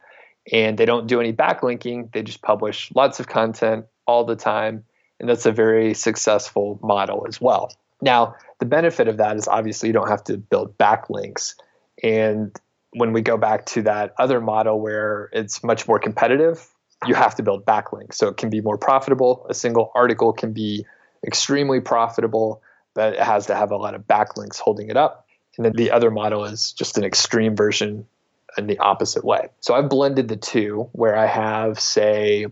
And 0.49 0.77
they 0.77 0.85
don't 0.85 1.07
do 1.07 1.19
any 1.19 1.33
backlinking, 1.33 2.13
they 2.13 2.23
just 2.23 2.41
publish 2.41 2.89
lots 2.95 3.19
of 3.19 3.27
content 3.27 3.87
all 4.07 4.23
the 4.23 4.37
time. 4.37 4.85
And 5.19 5.27
that's 5.27 5.45
a 5.45 5.51
very 5.51 5.93
successful 5.93 6.79
model 6.81 7.25
as 7.27 7.41
well. 7.41 7.73
Now, 8.01 8.35
the 8.59 8.65
benefit 8.65 9.09
of 9.09 9.17
that 9.17 9.35
is 9.35 9.49
obviously 9.49 9.89
you 9.89 9.93
don't 9.93 10.07
have 10.07 10.23
to 10.25 10.37
build 10.37 10.77
backlinks. 10.77 11.55
And 12.01 12.57
when 12.91 13.11
we 13.11 13.21
go 13.21 13.35
back 13.35 13.65
to 13.65 13.81
that 13.81 14.13
other 14.17 14.39
model 14.39 14.79
where 14.79 15.29
it's 15.33 15.65
much 15.65 15.85
more 15.85 15.99
competitive, 15.99 16.65
you 17.05 17.13
have 17.13 17.35
to 17.35 17.43
build 17.43 17.65
backlinks. 17.65 18.13
So 18.13 18.29
it 18.29 18.37
can 18.37 18.49
be 18.49 18.61
more 18.61 18.77
profitable. 18.77 19.45
A 19.49 19.53
single 19.53 19.91
article 19.95 20.31
can 20.31 20.53
be 20.53 20.85
extremely 21.25 21.79
profitable, 21.79 22.61
but 22.93 23.13
it 23.13 23.19
has 23.19 23.47
to 23.47 23.55
have 23.55 23.71
a 23.71 23.77
lot 23.77 23.95
of 23.95 24.07
backlinks 24.07 24.59
holding 24.59 24.89
it 24.89 24.97
up. 24.97 25.27
And 25.57 25.65
then 25.65 25.73
the 25.75 25.91
other 25.91 26.11
model 26.11 26.45
is 26.45 26.73
just 26.73 26.97
an 26.97 27.03
extreme 27.03 27.55
version 27.55 28.07
in 28.57 28.67
the 28.67 28.79
opposite 28.79 29.23
way. 29.23 29.49
So 29.61 29.73
I've 29.73 29.89
blended 29.89 30.27
the 30.27 30.37
two 30.37 30.89
where 30.91 31.15
I 31.15 31.25
have, 31.25 31.79
say, 31.79 32.47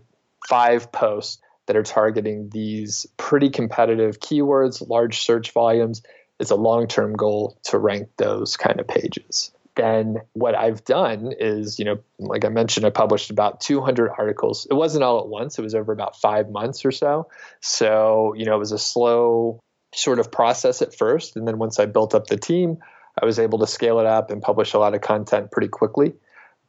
five 0.48 0.90
posts 0.92 1.40
that 1.66 1.76
are 1.76 1.82
targeting 1.82 2.48
these 2.50 3.06
pretty 3.16 3.50
competitive 3.50 4.20
keywords, 4.20 4.86
large 4.88 5.20
search 5.20 5.52
volumes. 5.52 6.02
It's 6.40 6.50
a 6.50 6.56
long 6.56 6.88
term 6.88 7.14
goal 7.14 7.56
to 7.64 7.78
rank 7.78 8.08
those 8.16 8.56
kind 8.56 8.80
of 8.80 8.88
pages 8.88 9.52
then 9.74 10.18
what 10.34 10.54
I've 10.54 10.84
done 10.84 11.32
is, 11.38 11.78
you 11.78 11.84
know, 11.84 11.98
like 12.18 12.44
I 12.44 12.48
mentioned, 12.48 12.84
I 12.84 12.90
published 12.90 13.30
about 13.30 13.60
200 13.60 14.10
articles. 14.18 14.66
It 14.70 14.74
wasn't 14.74 15.04
all 15.04 15.20
at 15.20 15.28
once, 15.28 15.58
it 15.58 15.62
was 15.62 15.74
over 15.74 15.92
about 15.92 16.16
five 16.20 16.50
months 16.50 16.84
or 16.84 16.92
so. 16.92 17.28
So, 17.60 18.34
you 18.36 18.44
know, 18.44 18.54
it 18.54 18.58
was 18.58 18.72
a 18.72 18.78
slow 18.78 19.60
sort 19.94 20.18
of 20.18 20.30
process 20.30 20.82
at 20.82 20.94
first. 20.94 21.36
And 21.36 21.46
then 21.46 21.58
once 21.58 21.78
I 21.78 21.86
built 21.86 22.14
up 22.14 22.26
the 22.26 22.36
team, 22.36 22.78
I 23.20 23.24
was 23.24 23.38
able 23.38 23.58
to 23.60 23.66
scale 23.66 23.98
it 23.98 24.06
up 24.06 24.30
and 24.30 24.42
publish 24.42 24.74
a 24.74 24.78
lot 24.78 24.94
of 24.94 25.00
content 25.00 25.50
pretty 25.50 25.68
quickly. 25.68 26.14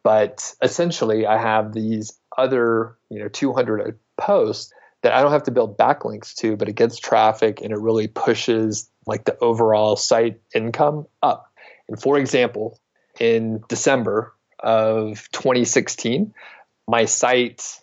But 0.04 0.54
essentially, 0.62 1.26
I 1.26 1.38
have 1.38 1.74
these 1.74 2.18
other, 2.38 2.97
you 3.10 3.20
know, 3.20 3.30
200 3.30 3.97
posts 4.18 4.74
that 5.01 5.14
I 5.14 5.22
don't 5.22 5.32
have 5.32 5.43
to 5.43 5.51
build 5.51 5.78
backlinks 5.78 6.34
to, 6.36 6.58
but 6.58 6.70
it 6.70 6.76
gets 6.76 6.97
traffic 6.97 7.62
and 7.62 7.72
it 7.72 7.80
really 7.80 8.08
pushes 8.08 8.89
like 9.06 9.26
the 9.26 9.38
overall 9.39 9.95
site 9.95 10.41
income 10.54 11.08
up. 11.22 11.51
And 11.88 12.01
for 12.01 12.18
example, 12.18 12.80
in 13.20 13.64
December 13.68 14.34
of 14.59 15.30
2016, 15.32 16.34
my 16.88 17.05
site 17.05 17.80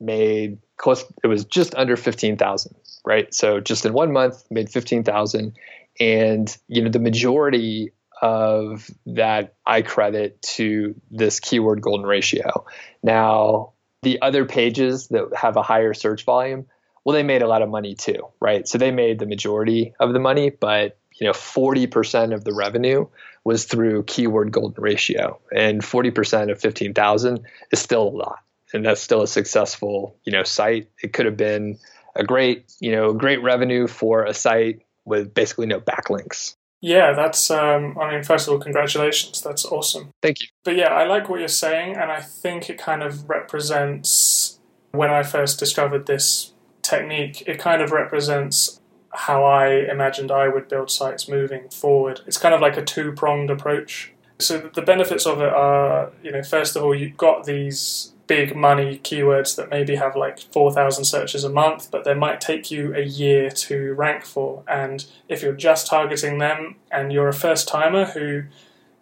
made 0.00 0.58
close 0.76 1.04
it 1.22 1.28
was 1.28 1.44
just 1.44 1.74
under 1.74 1.96
15,000, 1.96 2.74
right? 3.06 3.32
So 3.32 3.60
just 3.60 3.86
in 3.86 3.92
one 3.92 4.12
month 4.12 4.44
made 4.50 4.68
15,000 4.68 5.56
and 6.00 6.56
you 6.66 6.82
know 6.82 6.90
the 6.90 6.98
majority 6.98 7.92
of 8.20 8.90
that 9.06 9.54
I 9.66 9.82
credit 9.82 10.40
to 10.42 10.94
this 11.10 11.40
keyword 11.40 11.80
golden 11.80 12.06
ratio. 12.06 12.64
Now, 13.02 13.72
the 14.02 14.22
other 14.22 14.44
pages 14.44 15.08
that 15.08 15.30
have 15.36 15.56
a 15.56 15.62
higher 15.62 15.94
search 15.94 16.24
volume, 16.24 16.66
well, 17.04 17.14
they 17.14 17.22
made 17.22 17.42
a 17.42 17.48
lot 17.48 17.62
of 17.62 17.68
money 17.68 17.94
too, 17.94 18.28
right? 18.40 18.66
So 18.66 18.78
they 18.78 18.90
made 18.90 19.18
the 19.18 19.26
majority 19.26 19.94
of 20.00 20.12
the 20.12 20.20
money, 20.20 20.50
but 20.50 20.98
you 21.20 21.26
know, 21.26 21.32
40% 21.32 22.34
of 22.34 22.44
the 22.44 22.52
revenue 22.52 23.06
was 23.44 23.64
through 23.64 24.04
keyword 24.04 24.50
golden 24.52 24.82
ratio, 24.82 25.38
and 25.54 25.82
40% 25.82 26.50
of 26.50 26.60
15,000 26.60 27.40
is 27.70 27.78
still 27.78 28.08
a 28.08 28.16
lot, 28.16 28.40
and 28.72 28.84
that's 28.84 29.00
still 29.00 29.22
a 29.22 29.28
successful, 29.28 30.16
you 30.24 30.32
know, 30.32 30.42
site. 30.42 30.88
It 31.02 31.12
could 31.12 31.26
have 31.26 31.36
been 31.36 31.78
a 32.16 32.24
great, 32.24 32.72
you 32.80 32.92
know, 32.92 33.12
great 33.12 33.42
revenue 33.42 33.86
for 33.86 34.24
a 34.24 34.34
site 34.34 34.80
with 35.04 35.34
basically 35.34 35.66
no 35.66 35.80
backlinks. 35.80 36.56
Yeah, 36.80 37.12
that's. 37.14 37.50
Um, 37.50 37.96
I 37.98 38.10
mean, 38.12 38.22
first 38.22 38.46
of 38.46 38.52
all, 38.52 38.60
congratulations. 38.60 39.40
That's 39.40 39.64
awesome. 39.64 40.10
Thank 40.20 40.42
you. 40.42 40.48
But 40.64 40.76
yeah, 40.76 40.88
I 40.88 41.06
like 41.06 41.30
what 41.30 41.38
you're 41.38 41.48
saying, 41.48 41.96
and 41.96 42.12
I 42.12 42.20
think 42.20 42.68
it 42.68 42.76
kind 42.76 43.02
of 43.02 43.28
represents 43.28 44.58
when 44.90 45.10
I 45.10 45.22
first 45.22 45.58
discovered 45.58 46.06
this 46.06 46.52
technique. 46.82 47.42
It 47.46 47.58
kind 47.58 47.80
of 47.80 47.90
represents 47.90 48.80
how 49.14 49.44
I 49.44 49.68
imagined 49.68 50.30
I 50.30 50.48
would 50.48 50.68
build 50.68 50.90
sites 50.90 51.28
moving 51.28 51.68
forward. 51.68 52.20
It's 52.26 52.38
kind 52.38 52.54
of 52.54 52.60
like 52.60 52.76
a 52.76 52.84
two 52.84 53.12
pronged 53.12 53.50
approach. 53.50 54.12
So 54.38 54.58
the 54.58 54.82
benefits 54.82 55.26
of 55.26 55.40
it 55.40 55.52
are, 55.52 56.10
you 56.22 56.32
know, 56.32 56.42
first 56.42 56.76
of 56.76 56.82
all, 56.82 56.94
you've 56.94 57.16
got 57.16 57.44
these 57.44 58.12
big 58.26 58.56
money 58.56 58.98
keywords 59.04 59.54
that 59.56 59.70
maybe 59.70 59.96
have 59.96 60.16
like 60.16 60.38
4,000 60.38 61.04
searches 61.04 61.44
a 61.44 61.50
month, 61.50 61.90
but 61.90 62.04
they 62.04 62.14
might 62.14 62.40
take 62.40 62.70
you 62.70 62.94
a 62.94 63.02
year 63.02 63.50
to 63.50 63.94
rank 63.94 64.24
for. 64.24 64.62
And 64.66 65.04
if 65.28 65.42
you're 65.42 65.52
just 65.52 65.86
targeting 65.86 66.38
them 66.38 66.76
and 66.90 67.12
you're 67.12 67.28
a 67.28 67.34
first 67.34 67.68
timer 67.68 68.06
who 68.06 68.44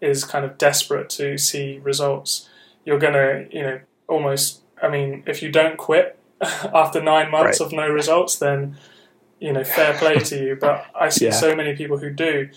is 0.01 0.25
kind 0.25 0.45
of 0.45 0.59
desperate 0.59 1.09
to 1.11 1.39
see 1.39 1.79
results, 1.83 2.49
you're 2.85 2.99
going 2.99 3.15
to, 3.15 3.47
you 3.57 3.63
know, 3.63 3.81
almost, 4.09 4.63
I 4.83 4.89
mean, 4.89 5.23
if 5.27 5.43
you 5.43 5.51
don't 5.51 5.79
quit 5.79 6.19
after 6.41 7.01
nine 7.01 7.31
months 7.31 7.61
right. 7.61 7.67
of 7.67 7.73
no 7.73 7.89
results, 7.89 8.37
then, 8.37 8.77
you 9.43 9.53
know, 9.53 9.64
fair 9.64 9.93
play 9.99 10.18
to 10.18 10.36
you. 10.43 10.57
But 10.57 10.86
I 10.95 11.09
see 11.09 11.26
yeah. 11.26 11.32
so 11.32 11.57
many 11.57 11.74
people 11.74 11.99
who 11.99 12.11
do. 12.11 12.49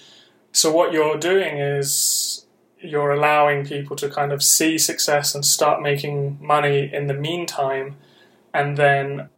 So 0.51 0.71
what 0.71 0.93
you're 0.93 1.17
doing 1.17 1.57
is 1.57 2.45
you're 2.79 3.11
allowing 3.11 3.65
people 3.65 3.95
to 3.95 4.09
kind 4.09 4.31
of 4.31 4.43
see 4.43 4.77
success 4.77 5.33
and 5.33 5.43
start 5.43 5.81
making 5.81 6.37
money 6.39 6.89
in 6.93 7.07
the 7.07 7.15
meantime. 7.15 7.95
And 8.53 8.77
then 8.77 9.29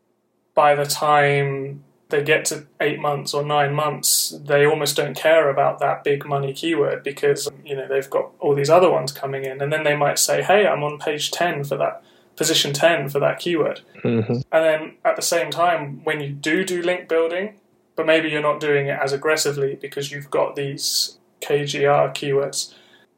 by 0.53 0.75
the 0.75 0.85
time 0.85 1.85
they 2.09 2.21
get 2.21 2.43
to 2.45 2.67
eight 2.81 2.99
months 2.99 3.33
or 3.33 3.43
nine 3.43 3.73
months, 3.73 4.35
they 4.43 4.65
almost 4.65 4.97
don't 4.97 5.15
care 5.15 5.49
about 5.49 5.79
that 5.79 6.03
big 6.03 6.25
money 6.25 6.53
keyword 6.53 7.01
because 7.03 7.49
you 7.65 7.75
know 7.75 7.87
they've 7.87 8.09
got 8.09 8.31
all 8.39 8.55
these 8.55 8.69
other 8.69 8.89
ones 8.89 9.11
coming 9.11 9.45
in, 9.45 9.61
and 9.61 9.71
then 9.71 9.83
they 9.83 9.95
might 9.95 10.19
say, 10.19 10.41
"Hey, 10.41 10.65
I'm 10.67 10.83
on 10.83 10.99
page 10.99 11.31
ten 11.31 11.63
for 11.63 11.77
that 11.77 12.03
position 12.38 12.71
ten 12.71 13.09
for 13.09 13.19
that 13.19 13.39
keyword," 13.39 13.81
mm-hmm. 14.03 14.33
and 14.33 14.43
then 14.51 14.93
at 15.03 15.17
the 15.17 15.21
same 15.21 15.51
time, 15.51 16.01
when 16.05 16.21
you 16.21 16.29
do 16.29 16.63
do 16.63 16.81
link 16.81 17.09
building, 17.09 17.59
but 17.95 18.05
maybe 18.05 18.29
you're 18.29 18.41
not 18.41 18.61
doing 18.61 18.88
it 18.88 18.99
as 19.01 19.11
aggressively 19.11 19.75
because 19.75 20.11
you've 20.11 20.31
got 20.31 20.55
these 20.55 21.17
KGR 21.41 22.13
keywords 22.13 22.73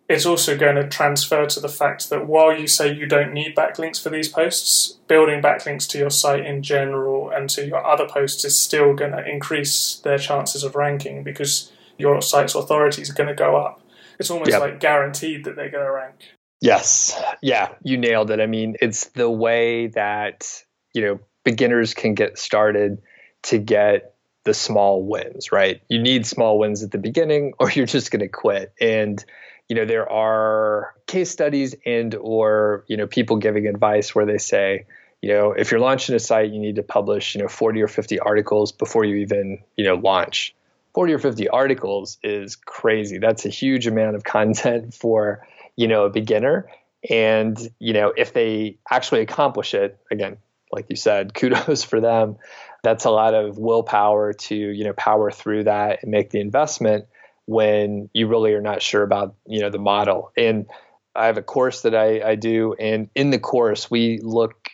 it's 0.10 0.26
also 0.26 0.58
going 0.58 0.76
to 0.76 0.88
transfer 0.88 1.46
to 1.46 1.60
the 1.60 1.70
fact 1.70 2.10
that 2.10 2.28
while 2.28 2.52
you 2.52 2.66
say 2.66 2.92
you 2.92 3.06
don't 3.06 3.32
need 3.32 3.56
backlinks 3.56 4.02
for 4.02 4.10
these 4.10 4.28
posts, 4.28 4.98
building 5.08 5.40
backlinks 5.40 5.88
to 5.90 6.00
your 6.00 6.10
site 6.10 6.44
in 6.44 6.64
general 6.64 7.30
and 7.30 7.48
to 7.52 7.68
your 7.68 7.86
other 7.86 8.08
posts 8.08 8.44
is 8.44 8.58
still 8.58 8.96
going 8.96 9.12
to 9.12 9.24
increase 9.24 9.98
their 10.04 10.18
chances 10.18 10.64
of 10.64 10.76
ranking 10.76 11.24
because 11.24 11.72
your 12.00 12.24
site's 12.24 12.56
authority 12.56 13.04
is 13.04 13.12
going 13.12 13.30
to 13.30 13.36
go 13.36 13.56
up. 13.56 13.82
It's 14.18 14.32
almost 14.32 14.50
yep. 14.50 14.62
like 14.62 14.80
guaranteed 14.80 15.44
that 15.46 15.56
they're 15.56 15.70
going 15.70 15.86
to 15.86 15.92
rank. 15.92 16.16
Yes. 16.62 17.20
Yeah, 17.42 17.70
you 17.84 17.98
nailed 17.98 18.32
it. 18.32 18.40
I 18.40 18.46
mean, 18.46 18.76
it's 18.82 19.06
the 19.08 19.30
way 19.30 19.88
that, 19.88 20.64
you 20.94 21.02
know, 21.02 21.20
beginners 21.44 21.94
can 21.94 22.16
get 22.16 22.38
started 22.38 23.02
to 23.44 23.58
get 23.58 24.16
the 24.44 24.54
small 24.54 25.06
wins, 25.06 25.52
right? 25.52 25.82
You 25.88 26.00
need 26.00 26.26
small 26.26 26.60
wins 26.60 26.84
at 26.84 26.92
the 26.92 26.98
beginning 26.98 27.54
or 27.60 27.72
you're 27.72 27.86
just 27.86 28.12
going 28.12 28.22
to 28.22 28.28
quit. 28.28 28.74
And 28.80 29.24
you 29.70 29.76
know 29.76 29.86
there 29.86 30.12
are 30.12 30.96
case 31.08 31.30
studies 31.30 31.76
and 31.86 32.16
or 32.16 32.84
you 32.88 32.98
know 32.98 33.08
people 33.08 33.38
giving 33.38 33.68
advice 33.68 34.14
where 34.14 34.26
they 34.26 34.40
say 34.40 34.86
you 35.22 35.32
know 35.32 35.52
if 35.54 35.72
you're 35.72 35.80
launching 35.80 36.16
a 36.16 36.20
site 36.20 36.52
you 36.52 36.60
need 36.60 36.76
to 36.76 36.84
publish 36.84 37.36
you 37.36 37.42
know 37.42 37.48
40 37.48 37.82
or 37.84 37.88
50 37.88 38.20
articles 38.20 38.72
before 38.72 39.06
you 39.06 39.18
even 39.18 39.60
you 39.78 39.86
know 39.86 39.96
launch 39.96 40.56
40 40.96 41.14
or 41.14 41.20
50 41.20 41.48
articles 41.50 42.18
is 42.24 42.56
crazy 42.56 43.20
that's 43.20 43.46
a 43.46 43.50
huge 43.50 43.88
amount 43.88 44.16
of 44.16 44.24
content 44.36 44.94
for 44.94 45.48
you 45.80 45.88
know 45.88 46.04
a 46.04 46.10
beginner. 46.10 46.70
And 47.10 47.58
you 47.80 47.94
know 47.94 48.14
if 48.16 48.34
they 48.34 48.78
actually 48.92 49.22
accomplish 49.22 49.74
it 49.74 49.98
again 50.12 50.38
like 50.72 50.86
you 50.90 50.98
said 50.98 51.34
kudos 51.40 51.84
for 51.84 52.02
them. 52.02 52.38
That's 52.84 53.06
a 53.06 53.10
lot 53.10 53.34
of 53.34 53.58
willpower 53.58 54.34
to 54.34 54.56
you 54.56 54.84
know 54.84 54.94
power 54.94 55.32
through 55.32 55.64
that 55.64 56.04
and 56.04 56.12
make 56.12 56.30
the 56.30 56.42
investment 56.42 57.06
when 57.46 58.10
you 58.14 58.28
really 58.28 58.54
are 58.54 58.62
not 58.62 58.82
sure 58.82 59.04
about 59.04 59.36
you 59.48 59.62
know 59.62 59.70
the 59.70 59.80
model. 59.80 60.32
And 60.38 60.68
i 61.16 61.26
have 61.26 61.38
a 61.38 61.42
course 61.42 61.82
that 61.82 61.96
I, 61.96 62.22
I 62.22 62.36
do 62.36 62.76
and 62.80 63.10
in 63.16 63.32
the 63.32 63.40
course 63.40 63.90
we 63.90 64.20
look 64.22 64.70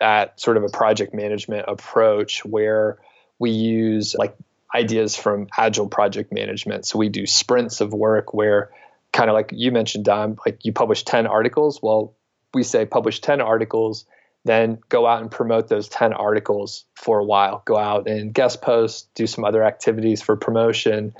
at 0.00 0.40
sort 0.40 0.56
of 0.56 0.62
a 0.62 0.68
project 0.68 1.12
management 1.12 1.64
approach 1.66 2.44
where 2.44 2.98
we 3.40 3.50
use 3.50 4.14
like 4.14 4.36
ideas 4.74 5.16
from 5.16 5.48
agile 5.58 5.88
project 5.88 6.32
management. 6.32 6.86
So 6.86 6.98
we 6.98 7.08
do 7.08 7.26
sprints 7.26 7.80
of 7.80 7.92
work 7.92 8.32
where 8.32 8.70
kind 9.12 9.30
of 9.30 9.34
like 9.34 9.50
you 9.52 9.72
mentioned 9.72 10.04
dom 10.04 10.36
like 10.46 10.64
you 10.64 10.72
publish 10.72 11.04
10 11.04 11.26
articles. 11.26 11.80
Well 11.82 12.14
we 12.54 12.62
say 12.62 12.86
publish 12.86 13.20
10 13.20 13.40
articles 13.40 14.06
then 14.44 14.78
go 14.88 15.06
out 15.06 15.20
and 15.20 15.30
promote 15.30 15.68
those 15.68 15.88
10 15.88 16.14
articles 16.14 16.86
for 16.94 17.18
a 17.18 17.24
while. 17.24 17.62
Go 17.66 17.76
out 17.76 18.08
and 18.08 18.32
guest 18.32 18.62
post 18.62 19.12
do 19.14 19.26
some 19.26 19.44
other 19.44 19.62
activities 19.62 20.22
for 20.22 20.36
promotion 20.36 21.12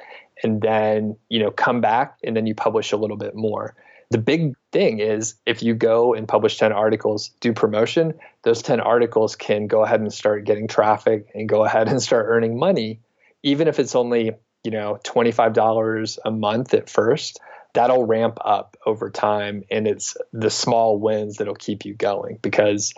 and 0.42 0.60
then 0.62 1.16
you 1.28 1.38
know 1.38 1.50
come 1.50 1.80
back 1.80 2.18
and 2.24 2.36
then 2.36 2.46
you 2.46 2.54
publish 2.54 2.92
a 2.92 2.96
little 2.96 3.16
bit 3.16 3.34
more. 3.34 3.74
The 4.10 4.18
big 4.18 4.54
thing 4.72 4.98
is 4.98 5.34
if 5.46 5.62
you 5.62 5.74
go 5.74 6.14
and 6.14 6.26
publish 6.26 6.58
10 6.58 6.72
articles 6.72 7.30
do 7.40 7.52
promotion 7.52 8.14
those 8.42 8.62
10 8.62 8.80
articles 8.80 9.36
can 9.36 9.66
go 9.66 9.84
ahead 9.84 10.00
and 10.00 10.12
start 10.12 10.44
getting 10.44 10.66
traffic 10.66 11.26
and 11.34 11.48
go 11.48 11.64
ahead 11.64 11.88
and 11.88 12.02
start 12.02 12.26
earning 12.28 12.58
money 12.58 13.00
even 13.42 13.68
if 13.68 13.78
it's 13.78 13.94
only 13.94 14.32
you 14.64 14.70
know 14.70 14.98
$25 15.04 16.18
a 16.24 16.30
month 16.30 16.74
at 16.74 16.88
first 16.88 17.40
that'll 17.74 18.04
ramp 18.04 18.38
up 18.44 18.76
over 18.84 19.10
time 19.10 19.64
and 19.70 19.86
it's 19.86 20.16
the 20.32 20.50
small 20.50 20.98
wins 20.98 21.36
that'll 21.36 21.54
keep 21.54 21.84
you 21.84 21.94
going 21.94 22.38
because 22.42 22.94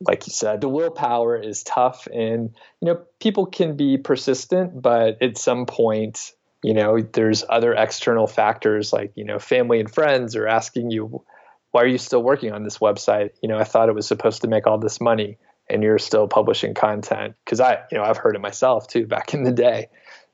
like 0.00 0.26
you 0.26 0.32
said 0.32 0.60
the 0.60 0.68
willpower 0.68 1.36
is 1.36 1.62
tough 1.62 2.06
and 2.12 2.50
you 2.80 2.86
know 2.86 3.00
people 3.20 3.46
can 3.46 3.76
be 3.76 3.98
persistent 3.98 4.80
but 4.80 5.20
at 5.22 5.36
some 5.36 5.66
point 5.66 6.32
you 6.62 6.74
know 6.74 7.00
there's 7.00 7.44
other 7.48 7.72
external 7.72 8.26
factors 8.26 8.92
like 8.92 9.12
you 9.14 9.24
know 9.24 9.38
family 9.38 9.80
and 9.80 9.90
friends 9.90 10.36
are 10.36 10.46
asking 10.46 10.90
you 10.90 11.22
why 11.70 11.82
are 11.82 11.86
you 11.86 11.98
still 11.98 12.22
working 12.22 12.52
on 12.52 12.64
this 12.64 12.78
website? 12.78 13.30
You 13.42 13.48
know 13.48 13.58
i 13.58 13.64
thought 13.64 13.88
it 13.88 13.94
was 13.94 14.06
supposed 14.06 14.42
to 14.42 14.48
make 14.48 14.66
all 14.66 14.78
this 14.78 15.00
money 15.00 15.38
and 15.70 15.82
you're 15.82 15.98
still 15.98 16.26
publishing 16.26 16.74
content. 16.74 17.34
Because 17.44 17.60
i 17.60 17.78
you 17.90 17.98
know 17.98 18.04
i've 18.04 18.16
heard 18.16 18.36
it 18.36 18.40
myself 18.40 18.88
too 18.88 19.06
back 19.06 19.34
in 19.34 19.42
the 19.42 19.52
day 19.52 19.88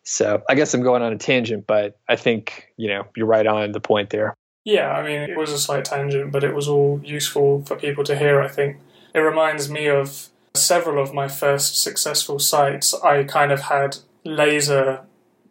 so 0.05 0.42
i 0.48 0.55
guess 0.55 0.74
i'm 0.74 0.82
going 0.82 1.02
on 1.02 1.12
a 1.12 1.18
tangent 1.18 1.66
but 1.66 1.98
i 2.09 2.16
think 2.16 2.72
you 2.76 2.88
know 2.88 3.05
you're 3.16 3.26
right 3.26 3.46
on 3.46 3.72
the 3.72 3.80
point 3.80 4.11
there 4.11 4.34
yeah 4.64 4.90
i 4.92 5.02
mean 5.02 5.20
it 5.22 5.36
was 5.36 5.50
a 5.50 5.59
slight 5.59 5.84
tangent 5.84 6.30
but 6.30 6.44
it 6.44 6.55
was 6.55 6.68
all 6.68 7.00
useful 7.05 7.62
for 7.62 7.76
people 7.76 8.05
to 8.05 8.16
hear 8.16 8.40
i 8.40 8.48
think 8.48 8.76
it 9.14 9.20
reminds 9.20 9.70
me 9.70 9.86
of 9.88 10.28
several 10.55 11.02
of 11.02 11.12
my 11.12 11.26
first 11.26 11.80
successful 11.82 12.38
sites 12.38 12.94
i 13.02 13.24
kind 13.24 13.50
of 13.50 13.62
had 13.62 13.96
laser 14.24 15.05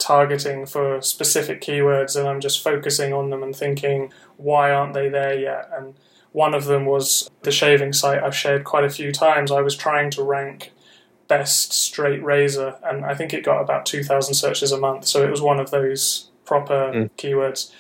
targeting 0.04 0.66
for 0.66 1.02
specific 1.02 1.62
keywords 1.62 2.18
and 2.20 2.28
I'm 2.28 2.42
just 2.42 2.62
focusing 2.62 3.14
on 3.14 3.30
them 3.30 3.42
and 3.42 3.56
thinking, 3.56 4.12
why 4.36 4.72
aren't 4.72 4.94
they 4.94 5.08
there 5.08 5.40
yet? 5.40 5.70
And 5.76 5.96
one 6.34 6.54
of 6.54 6.66
them 6.66 6.86
was 6.86 7.30
the 7.44 7.52
shaving 7.52 7.94
site 7.94 8.22
I've 8.22 8.36
shared 8.36 8.66
quite 8.66 8.84
a 8.84 8.90
few 8.90 9.14
times. 9.14 9.50
I 9.50 9.62
was 9.62 9.78
trying 9.78 10.12
to 10.12 10.24
rank 10.24 10.73
best 11.38 11.74
straight 11.74 12.24
razor 12.24 12.76
and 12.84 13.06
I 13.06 13.14
think 13.16 13.34
it 13.34 13.44
got 13.44 13.62
about 13.62 13.86
2,000 13.86 14.34
searches 14.34 14.72
a 14.72 14.78
month. 14.78 15.06
So 15.06 15.24
it 15.24 15.32
was 15.32 15.42
one 15.42 15.60
of 15.60 15.72
those 15.72 16.30
proper 16.46 16.92
mm. 16.94 17.10
keywords. 17.18 17.72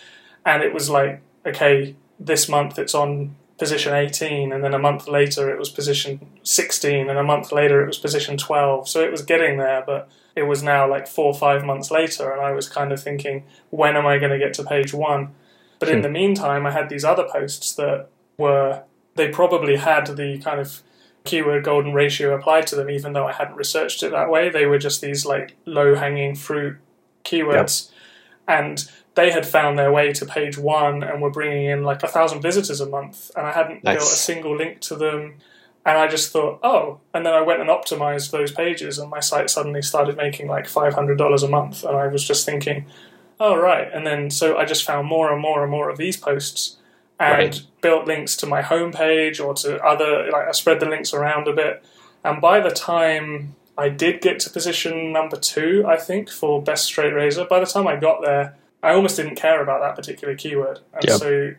And 0.45 0.63
it 0.63 0.73
was 0.73 0.89
like, 0.89 1.21
okay, 1.45 1.95
this 2.19 2.49
month 2.49 2.79
it's 2.79 2.95
on 2.95 3.35
position 3.57 3.93
18 3.93 4.51
and 4.51 4.63
then 4.63 4.73
a 4.73 4.79
month 4.79 5.07
later 5.07 5.49
it 5.49 5.59
was 5.59 5.69
position 5.69 6.19
16 6.41 7.09
and 7.09 7.19
a 7.19 7.23
month 7.23 7.51
later 7.51 7.83
it 7.83 7.87
was 7.87 7.99
position 7.99 8.35
12 8.35 8.89
so 8.89 8.99
it 9.01 9.11
was 9.11 9.21
getting 9.21 9.57
there 9.57 9.83
but 9.85 10.09
it 10.35 10.43
was 10.43 10.63
now 10.63 10.89
like 10.89 11.07
four 11.07 11.25
or 11.25 11.33
five 11.35 11.63
months 11.63 11.91
later 11.91 12.31
and 12.31 12.41
i 12.41 12.51
was 12.51 12.67
kind 12.67 12.91
of 12.91 13.01
thinking 13.01 13.43
when 13.69 13.95
am 13.95 14.07
i 14.07 14.17
going 14.17 14.31
to 14.31 14.39
get 14.39 14.53
to 14.55 14.63
page 14.63 14.91
one 14.91 15.29
but 15.79 15.87
in 15.87 15.97
hmm. 15.97 16.01
the 16.01 16.09
meantime 16.09 16.65
i 16.65 16.71
had 16.71 16.89
these 16.89 17.05
other 17.05 17.25
posts 17.31 17.73
that 17.75 18.07
were 18.37 18.83
they 19.15 19.29
probably 19.29 19.75
had 19.75 20.07
the 20.17 20.39
kind 20.39 20.59
of 20.59 20.81
keyword 21.23 21.63
golden 21.63 21.93
ratio 21.93 22.35
applied 22.35 22.67
to 22.67 22.75
them 22.75 22.89
even 22.89 23.13
though 23.13 23.27
i 23.27 23.31
hadn't 23.31 23.55
researched 23.55 24.03
it 24.03 24.11
that 24.11 24.29
way 24.29 24.49
they 24.49 24.65
were 24.65 24.77
just 24.77 25.01
these 25.01 25.25
like 25.25 25.55
low 25.65 25.95
hanging 25.95 26.35
fruit 26.35 26.77
keywords 27.23 27.91
yep. 28.47 28.59
and 28.59 28.91
they 29.15 29.31
had 29.31 29.45
found 29.45 29.77
their 29.77 29.91
way 29.91 30.11
to 30.13 30.25
page 30.25 30.57
one 30.57 31.03
and 31.03 31.21
were 31.21 31.29
bringing 31.29 31.65
in 31.65 31.83
like 31.83 32.03
a 32.03 32.07
thousand 32.07 32.41
visitors 32.41 32.81
a 32.81 32.87
month, 32.87 33.31
and 33.35 33.45
I 33.45 33.51
hadn't 33.51 33.83
nice. 33.83 33.97
built 33.97 34.11
a 34.11 34.15
single 34.15 34.55
link 34.55 34.81
to 34.81 34.95
them. 34.95 35.35
And 35.85 35.97
I 35.97 36.07
just 36.07 36.31
thought, 36.31 36.59
oh, 36.63 37.01
and 37.13 37.25
then 37.25 37.33
I 37.33 37.41
went 37.41 37.59
and 37.59 37.69
optimized 37.69 38.31
those 38.31 38.51
pages, 38.51 38.97
and 38.97 39.09
my 39.09 39.19
site 39.19 39.49
suddenly 39.49 39.81
started 39.81 40.15
making 40.17 40.47
like 40.47 40.67
five 40.67 40.93
hundred 40.93 41.17
dollars 41.17 41.43
a 41.43 41.49
month. 41.49 41.83
And 41.83 41.95
I 41.95 42.07
was 42.07 42.25
just 42.25 42.45
thinking, 42.45 42.85
oh 43.39 43.55
right. 43.55 43.89
And 43.93 44.07
then 44.07 44.29
so 44.31 44.57
I 44.57 44.65
just 44.65 44.85
found 44.85 45.07
more 45.07 45.31
and 45.31 45.41
more 45.41 45.61
and 45.61 45.71
more 45.71 45.89
of 45.89 45.97
these 45.97 46.17
posts, 46.17 46.77
and 47.23 47.53
right. 47.53 47.61
built 47.81 48.05
links 48.05 48.35
to 48.37 48.45
my 48.45 48.61
homepage 48.61 49.43
or 49.43 49.53
to 49.55 49.83
other. 49.83 50.29
Like 50.31 50.47
I 50.47 50.51
spread 50.51 50.79
the 50.79 50.87
links 50.87 51.13
around 51.13 51.47
a 51.47 51.53
bit, 51.53 51.83
and 52.23 52.41
by 52.41 52.59
the 52.59 52.71
time 52.71 53.55
I 53.77 53.89
did 53.89 54.21
get 54.21 54.39
to 54.41 54.49
position 54.49 55.11
number 55.11 55.37
two, 55.37 55.83
I 55.87 55.97
think 55.97 56.29
for 56.29 56.61
best 56.61 56.85
straight 56.85 57.13
razor, 57.13 57.45
by 57.45 57.59
the 57.59 57.65
time 57.65 57.87
I 57.87 57.95
got 57.95 58.21
there 58.21 58.55
I 58.83 58.93
almost 58.93 59.15
didn't 59.15 59.35
care 59.35 59.63
about 59.63 59.79
that 59.79 59.95
particular 59.95 60.35
keyword, 60.35 60.81
and 60.93 61.05
yep. 61.05 61.17
so 61.17 61.53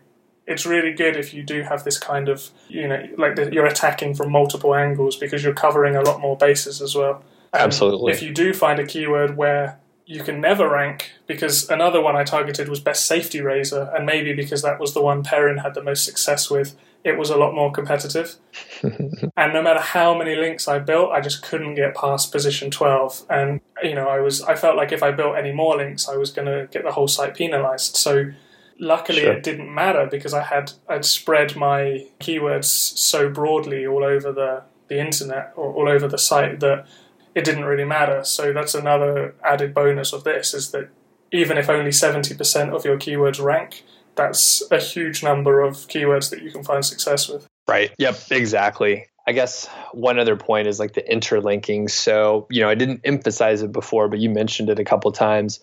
it's 0.47 0.67
really 0.67 0.93
good 0.93 1.17
if 1.17 1.33
you 1.33 1.43
do 1.43 1.63
have 1.63 1.83
this 1.83 1.99
kind 1.99 2.29
of 2.29 2.51
you 2.69 2.87
know 2.87 3.09
like 3.17 3.35
the, 3.35 3.51
you're 3.51 3.65
attacking 3.65 4.15
from 4.15 4.31
multiple 4.31 4.75
angles 4.75 5.17
because 5.17 5.43
you're 5.43 5.55
covering 5.55 5.97
a 5.97 6.03
lot 6.03 6.21
more 6.21 6.37
bases 6.37 6.83
as 6.83 6.95
well. 6.95 7.25
And 7.55 7.63
Absolutely. 7.63 8.13
If 8.13 8.23
you 8.23 8.35
do 8.35 8.53
find 8.53 8.79
a 8.79 8.87
keyword 8.87 9.39
where 9.39 9.81
you 10.07 10.23
can 10.23 10.41
never 10.41 10.69
rank, 10.69 11.13
because 11.27 11.71
another 11.71 12.01
one 12.01 12.17
I 12.17 12.25
targeted 12.25 12.69
was 12.69 12.81
best 12.81 13.07
safety 13.07 13.41
razor, 13.41 13.91
and 13.97 14.05
maybe 14.05 14.35
because 14.35 14.63
that 14.63 14.79
was 14.79 14.95
the 14.95 15.03
one 15.03 15.23
Perrin 15.23 15.59
had 15.59 15.75
the 15.75 15.83
most 15.83 16.05
success 16.05 16.51
with, 16.51 16.77
it 17.05 17.19
was 17.19 17.29
a 17.29 17.37
lot 17.37 17.55
more 17.55 17.71
competitive. 17.71 18.37
and 18.83 19.53
no 19.53 19.63
matter 19.63 19.81
how 19.81 20.17
many 20.17 20.35
links 20.35 20.67
I 20.67 20.79
built, 20.79 21.13
I 21.13 21.21
just 21.21 21.43
couldn't 21.43 21.75
get 21.75 21.95
past 21.95 22.33
position 22.33 22.71
12. 22.71 23.27
And, 23.29 23.61
you 23.83 23.95
know, 23.95 24.09
I 24.09 24.21
was, 24.21 24.41
I 24.43 24.55
felt 24.55 24.77
like 24.77 24.91
if 24.91 25.03
I 25.03 25.13
built 25.13 25.37
any 25.37 25.53
more 25.53 25.77
links, 25.77 26.09
I 26.09 26.17
was 26.17 26.31
going 26.31 26.47
to 26.47 26.67
get 26.73 26.83
the 26.83 26.93
whole 26.93 27.07
site 27.07 27.35
penalized. 27.35 27.97
So 27.97 28.33
luckily 28.79 29.21
sure. 29.21 29.35
it 29.35 29.43
didn't 29.43 29.73
matter 29.73 30.09
because 30.11 30.33
I 30.33 30.43
had, 30.43 30.73
I'd 30.89 31.05
spread 31.05 31.57
my 31.57 32.07
keywords 32.21 32.65
so 32.65 33.29
broadly 33.29 33.87
all 33.87 34.03
over 34.03 34.33
the, 34.33 34.63
the 34.89 34.99
internet 34.99 35.53
or 35.57 35.75
all 35.75 35.89
over 35.89 36.09
the 36.09 36.19
site 36.19 36.61
that 36.61 36.87
it 37.35 37.45
didn't 37.45 37.65
really 37.65 37.85
matter. 37.85 38.25
So 38.25 38.53
that's 38.53 38.75
another 38.75 39.35
added 39.45 39.75
bonus 39.75 40.13
of 40.13 40.25
this 40.25 40.55
is 40.55 40.71
that 40.71 40.89
even 41.33 41.59
if 41.59 41.69
only 41.69 41.91
70% 41.91 42.75
of 42.75 42.85
your 42.85 42.97
keywords 42.97 43.43
rank, 43.43 43.83
that's 44.15 44.63
a 44.71 44.79
huge 44.79 45.23
number 45.23 45.61
of 45.61 45.75
keywords 45.89 46.31
that 46.31 46.43
you 46.43 46.51
can 46.51 46.63
find 46.63 46.85
success 46.85 47.29
with. 47.29 47.47
Right. 47.67 47.91
Yep. 47.99 48.17
Exactly. 48.31 49.07
I 49.27 49.33
guess 49.33 49.67
one 49.93 50.19
other 50.19 50.37
point 50.37 50.69
is 50.69 50.79
like 50.79 50.93
the 50.93 51.11
interlinking. 51.11 51.89
So, 51.89 52.47
you 52.51 52.61
know, 52.61 52.69
I 52.69 52.75
didn't 52.75 53.01
emphasize 53.05 53.63
it 53.63 53.73
before, 53.73 54.09
but 54.09 54.19
you 54.19 54.31
mentioned 54.31 54.69
it 54.69 54.79
a 54.79 54.85
couple 54.85 55.11
times. 55.13 55.61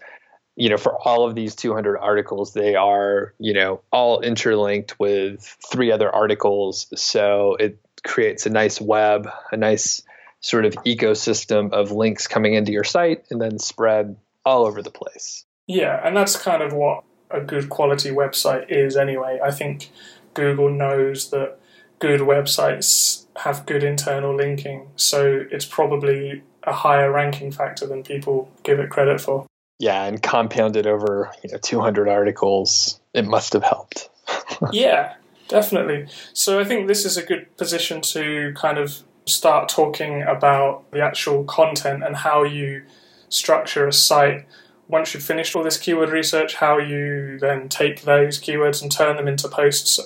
You 0.57 0.69
know, 0.69 0.77
for 0.77 0.93
all 0.93 1.25
of 1.25 1.35
these 1.35 1.55
200 1.55 1.97
articles, 1.97 2.53
they 2.53 2.75
are, 2.75 3.33
you 3.39 3.53
know, 3.53 3.81
all 3.91 4.19
interlinked 4.19 4.99
with 4.99 5.55
three 5.71 5.91
other 5.91 6.13
articles. 6.13 6.87
So 6.99 7.55
it 7.55 7.79
creates 8.03 8.45
a 8.45 8.49
nice 8.49 8.81
web, 8.81 9.29
a 9.51 9.57
nice 9.57 10.01
sort 10.41 10.65
of 10.65 10.73
ecosystem 10.85 11.71
of 11.71 11.91
links 11.91 12.27
coming 12.27 12.55
into 12.55 12.71
your 12.71 12.83
site 12.83 13.25
and 13.29 13.41
then 13.41 13.59
spread 13.59 14.17
all 14.43 14.65
over 14.65 14.81
the 14.81 14.91
place. 14.91 15.45
Yeah, 15.67 16.05
and 16.05 16.17
that's 16.17 16.35
kind 16.35 16.61
of 16.61 16.73
what 16.73 17.03
a 17.29 17.39
good 17.39 17.69
quality 17.69 18.09
website 18.09 18.65
is 18.69 18.97
anyway. 18.97 19.39
I 19.41 19.51
think 19.51 19.89
Google 20.33 20.69
knows 20.69 21.29
that 21.29 21.57
good 21.99 22.21
websites 22.21 23.25
have 23.37 23.65
good 23.65 23.83
internal 23.83 24.35
linking, 24.35 24.89
so 24.95 25.45
it's 25.51 25.65
probably 25.65 26.43
a 26.63 26.73
higher 26.73 27.11
ranking 27.11 27.51
factor 27.51 27.87
than 27.87 28.03
people 28.03 28.51
give 28.63 28.79
it 28.79 28.89
credit 28.89 29.21
for. 29.21 29.45
Yeah, 29.79 30.03
and 30.05 30.21
compounded 30.21 30.85
over 30.85 31.31
you 31.43 31.51
know 31.51 31.57
200 31.57 32.09
articles, 32.09 32.99
it 33.13 33.25
must 33.25 33.53
have 33.53 33.63
helped. 33.63 34.09
yeah, 34.71 35.15
definitely. 35.47 36.07
So 36.33 36.59
I 36.59 36.63
think 36.63 36.87
this 36.87 37.05
is 37.05 37.17
a 37.17 37.23
good 37.23 37.55
position 37.57 38.01
to 38.01 38.53
kind 38.55 38.77
of 38.77 39.03
start 39.25 39.69
talking 39.69 40.23
about 40.23 40.89
the 40.91 41.01
actual 41.01 41.43
content 41.43 42.03
and 42.03 42.15
how 42.17 42.43
you 42.43 42.83
structure 43.29 43.87
a 43.87 43.93
site 43.93 44.45
once 44.91 45.13
you've 45.13 45.23
finished 45.23 45.55
all 45.55 45.63
this 45.63 45.77
keyword 45.77 46.09
research, 46.09 46.55
how 46.55 46.77
you 46.77 47.39
then 47.39 47.69
take 47.69 48.01
those 48.01 48.39
keywords 48.39 48.81
and 48.81 48.91
turn 48.91 49.15
them 49.15 49.27
into 49.27 49.47
posts. 49.47 49.99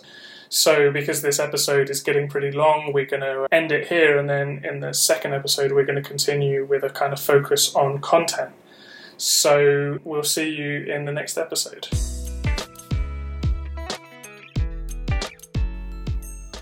So, 0.48 0.92
because 0.92 1.24
this 1.24 1.40
episode 1.40 1.90
is 1.90 2.02
getting 2.02 2.30
pretty 2.30 2.52
long, 2.52 2.94
we're 2.94 3.06
going 3.06 3.24
to 3.24 3.48
end 3.52 3.72
it 3.72 3.88
here, 3.88 4.18
and 4.18 4.30
then 4.30 4.64
in 4.64 4.80
the 4.80 4.94
second 4.94 5.34
episode, 5.34 5.72
we're 5.72 5.86
going 5.86 6.02
to 6.02 6.08
continue 6.08 6.66
with 6.66 6.84
a 6.84 6.90
kind 6.90 7.14
of 7.14 7.20
focus 7.20 7.74
on 7.76 8.00
content. 8.00 8.52
So, 9.18 10.00
we'll 10.04 10.24
see 10.24 10.50
you 10.50 10.84
in 10.84 11.06
the 11.06 11.12
next 11.12 11.38
episode. 11.38 11.88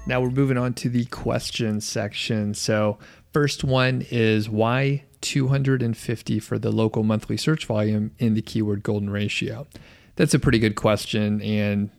Now 0.05 0.19
we're 0.19 0.31
moving 0.31 0.57
on 0.57 0.73
to 0.75 0.89
the 0.89 1.05
question 1.05 1.79
section. 1.79 2.53
So, 2.53 2.97
first 3.31 3.63
one 3.63 4.05
is 4.11 4.49
why 4.49 5.05
250 5.21 6.39
for 6.39 6.59
the 6.59 6.71
local 6.71 7.03
monthly 7.03 7.37
search 7.37 7.65
volume 7.65 8.11
in 8.19 8.33
the 8.33 8.41
keyword 8.41 8.83
golden 8.83 9.09
ratio? 9.09 9.65
That's 10.17 10.33
a 10.33 10.39
pretty 10.39 10.59
good 10.59 10.75
question, 10.75 11.41
and 11.41 11.89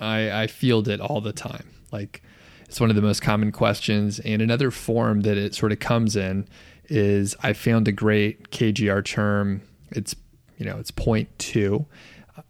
I, 0.00 0.42
I 0.42 0.46
field 0.48 0.88
it 0.88 1.00
all 1.00 1.20
the 1.20 1.32
time. 1.32 1.70
Like, 1.92 2.22
it's 2.64 2.80
one 2.80 2.90
of 2.90 2.96
the 2.96 3.02
most 3.02 3.22
common 3.22 3.52
questions. 3.52 4.18
And 4.18 4.42
another 4.42 4.72
form 4.72 5.20
that 5.20 5.38
it 5.38 5.54
sort 5.54 5.70
of 5.70 5.78
comes 5.78 6.16
in 6.16 6.48
is 6.86 7.36
I 7.44 7.52
found 7.52 7.86
a 7.86 7.92
great 7.92 8.50
KGR 8.50 9.04
term. 9.04 9.62
It's, 9.90 10.16
you 10.58 10.66
know, 10.66 10.78
it's 10.78 10.90
0.2. 10.90 11.86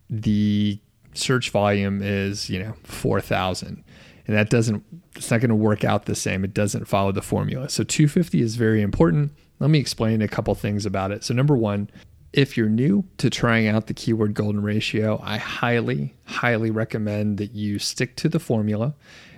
The 0.09 0.81
search 1.13 1.51
volume 1.51 2.01
is, 2.03 2.49
you 2.49 2.59
know, 2.59 2.75
4,000 2.85 3.85
and 4.27 4.37
that 4.37 4.51
doesn't 4.51 4.85
it's 5.15 5.31
not 5.31 5.41
going 5.41 5.49
to 5.49 5.55
work 5.55 5.85
out 5.85 6.07
the 6.07 6.15
same. 6.15 6.45
It 6.45 6.53
doesn't 6.53 6.87
follow 6.87 7.13
the 7.13 7.23
formula. 7.23 7.69
So 7.69 7.85
250 7.85 8.41
is 8.41 8.57
very 8.57 8.83
important. 8.83 9.33
Let 9.59 9.71
me 9.71 9.79
explain 9.79 10.21
a 10.21 10.29
couple 10.29 10.55
things 10.55 10.85
about 10.85 11.11
it. 11.11 11.25
So 11.25 11.35
number 11.35 11.57
one 11.57 11.91
if 12.33 12.57
you're 12.57 12.69
new 12.69 13.05
to 13.17 13.31
trying 13.31 13.67
out 13.67 13.87
the 13.87 13.95
keyword 13.95 14.35
golden 14.35 14.61
ratio 14.61 15.19
i 15.23 15.39
highly 15.39 16.13
highly 16.25 16.71
recommend 16.71 17.39
that 17.39 17.53
you 17.53 17.79
stick 17.79 18.17
to 18.17 18.29
the 18.29 18.41
formula. 18.41 18.95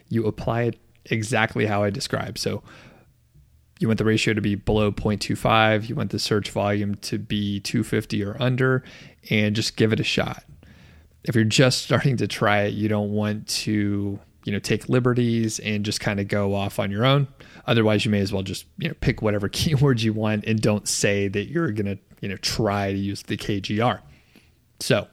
You 0.09 0.27
apply 0.27 0.63
it 0.63 0.81
exactly 1.07 1.67
how 1.67 1.83
i 1.83 1.91
described. 1.91 2.39
So 2.39 2.63
you 3.79 3.87
want 3.87 3.99
the 3.99 4.05
ratio 4.05 4.35
to 4.35 4.41
be 4.41 4.57
below 4.57 4.91
0.25 4.91 5.89
you 5.89 5.95
want 5.95 6.11
the 6.11 6.19
search 6.19 6.51
volume 6.51 6.97
to 6.97 7.19
be 7.19 7.61
250 7.61 8.25
or 8.25 8.37
under 8.43 8.83
and 9.31 9.55
just 9.55 9.77
give 9.77 9.93
it 9.93 10.01
a 10.01 10.05
shot. 10.05 10.43
If 11.25 11.35
you're 11.35 11.45
just 11.45 11.83
starting 11.83 12.17
to 12.17 12.27
try 12.27 12.63
it 12.63 12.75
you 12.75 12.89
don't 12.89 13.13
want 13.13 13.47
to 13.49 14.19
you 14.49 14.53
know 14.53 14.59
take 14.59 14.89
liberties 14.89 15.59
and 15.59 15.85
just 15.85 16.01
kind 16.01 16.19
of 16.19 16.27
go 16.27 16.55
off 16.55 16.79
on 16.79 16.91
your 16.91 17.05
own. 17.05 17.29
Otherwise 17.67 18.07
you 18.07 18.11
may 18.11 18.21
as 18.21 18.33
well 18.33 18.43
just 18.43 18.65
you 18.79 18.89
know 18.89 18.95
pick 19.01 19.21
whatever 19.21 19.49
keywords 19.61 20.03
you 20.03 20.15
want 20.15 20.45
and 20.47 20.61
don't 20.61 20.89
say 20.89 21.29
that 21.29 21.49
you're 21.49 21.71
going 21.71 21.85
to 21.85 21.99
you 22.23 22.29
know 22.31 22.37
try 22.39 22.91
to 22.91 22.99
use 22.99 23.23
the 23.25 23.37
kgr 23.37 24.01
so 24.81 25.07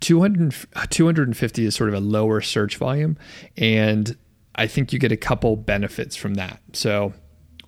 200, 0.00 0.54
uh, 0.76 0.86
250 0.88 1.66
is 1.66 1.74
sort 1.74 1.88
of 1.88 1.94
a 1.94 2.00
lower 2.00 2.40
search 2.40 2.76
volume 2.76 3.16
and 3.56 4.16
i 4.54 4.66
think 4.66 4.92
you 4.92 4.98
get 4.98 5.12
a 5.12 5.16
couple 5.16 5.56
benefits 5.56 6.16
from 6.16 6.34
that. 6.34 6.60
So 6.72 7.12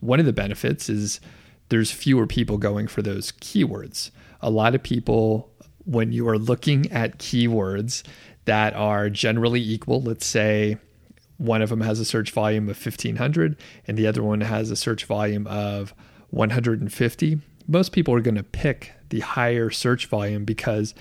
one 0.01 0.21
of 0.21 0.27
the 0.27 0.33
benefits 0.33 0.89
is 0.89 1.21
there's 1.69 1.91
fewer 1.91 2.27
people 2.27 2.57
going 2.59 2.89
for 2.89 3.03
those 3.03 3.33
keywords. 3.33 4.11
A 4.41 4.51
lot 4.51 4.75
of 4.75 4.83
people 4.83 5.53
when 5.85 6.13
you 6.13 6.29
are 6.29 6.39
looking 6.39 6.91
at 6.93 7.19
keywords 7.19 8.03
that 8.45 8.75
are 8.75 9.11
generally 9.11 9.61
equal 9.61 10.01
let's 10.03 10.27
say 10.27 10.79
one 11.41 11.63
of 11.63 11.71
them 11.71 11.81
has 11.81 11.99
a 11.99 12.05
search 12.05 12.31
volume 12.31 12.65
of 12.65 12.77
1500 12.77 13.57
and 13.87 13.97
the 13.97 14.07
other 14.07 14.23
one 14.23 14.43
has 14.43 14.71
a 14.71 14.77
search 14.77 15.05
volume 15.07 15.47
of 15.47 15.95
150 16.31 17.41
most 17.71 17.93
people 17.93 18.13
are 18.13 18.21
going 18.21 18.35
to 18.35 18.43
pick 18.43 18.93
the 19.11 19.21
higher 19.21 19.71
search 19.71 20.07
volume 20.07 20.45
because 20.45 20.93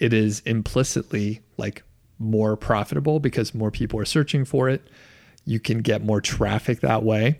it 0.00 0.12
is 0.12 0.40
implicitly 0.40 1.40
like 1.56 1.82
more 2.18 2.56
profitable 2.56 3.20
because 3.20 3.54
more 3.54 3.70
people 3.70 4.00
are 4.00 4.04
searching 4.04 4.44
for 4.44 4.68
it. 4.68 4.82
You 5.44 5.60
can 5.60 5.78
get 5.78 6.02
more 6.02 6.20
traffic 6.20 6.80
that 6.80 7.04
way 7.04 7.38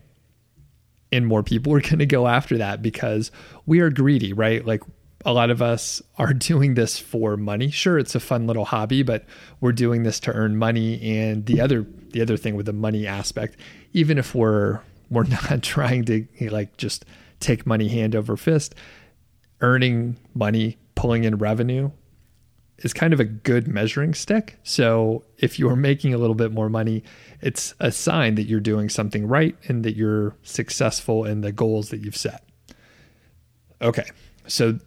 and 1.11 1.26
more 1.26 1.42
people 1.42 1.72
are 1.72 1.80
going 1.82 1.98
to 1.98 2.07
go 2.07 2.28
after 2.28 2.59
that 2.59 2.80
because 2.80 3.32
we 3.66 3.80
are 3.80 3.90
greedy 3.90 4.32
right? 4.32 4.64
Like 4.64 4.82
a 5.26 5.32
lot 5.32 5.50
of 5.50 5.60
us 5.60 6.00
are 6.16 6.32
doing 6.32 6.74
this 6.74 6.98
for 6.98 7.36
money. 7.36 7.70
Sure, 7.70 7.98
it's 7.98 8.14
a 8.14 8.20
fun 8.20 8.46
little 8.46 8.64
hobby, 8.64 9.02
but 9.02 9.26
we're 9.60 9.72
doing 9.72 10.04
this 10.04 10.20
to 10.20 10.32
earn 10.32 10.56
money. 10.56 11.02
And 11.02 11.44
the 11.44 11.60
other 11.60 11.84
the 12.10 12.22
other 12.22 12.38
thing 12.38 12.54
with 12.54 12.64
the 12.64 12.72
money 12.72 13.06
aspect, 13.06 13.58
even 13.92 14.16
if 14.16 14.34
we're 14.34 14.80
we're 15.10 15.24
not 15.24 15.62
trying 15.62 16.04
to 16.06 16.26
like 16.50 16.76
just 16.78 17.04
take 17.40 17.66
money 17.66 17.88
hand 17.88 18.16
over 18.16 18.36
fist, 18.36 18.74
earning 19.60 20.16
money, 20.34 20.78
pulling 20.94 21.24
in 21.24 21.36
revenue 21.36 21.90
is 22.78 22.92
kind 22.92 23.12
of 23.14 23.20
a 23.20 23.24
good 23.24 23.66
measuring 23.66 24.12
stick. 24.12 24.58
So 24.62 25.24
if 25.38 25.58
you're 25.58 25.76
making 25.76 26.12
a 26.12 26.18
little 26.18 26.34
bit 26.34 26.52
more 26.52 26.68
money, 26.68 27.04
it's 27.40 27.74
a 27.80 27.90
sign 27.90 28.34
that 28.34 28.44
you're 28.44 28.60
doing 28.60 28.90
something 28.90 29.26
right 29.26 29.56
and 29.66 29.82
that 29.84 29.96
you're 29.96 30.36
successful 30.42 31.24
in 31.24 31.40
the 31.40 31.52
goals 31.52 31.88
that 31.88 32.00
you've 32.00 32.16
set. 32.16 32.44
Okay, 33.80 34.04
so 34.46 34.78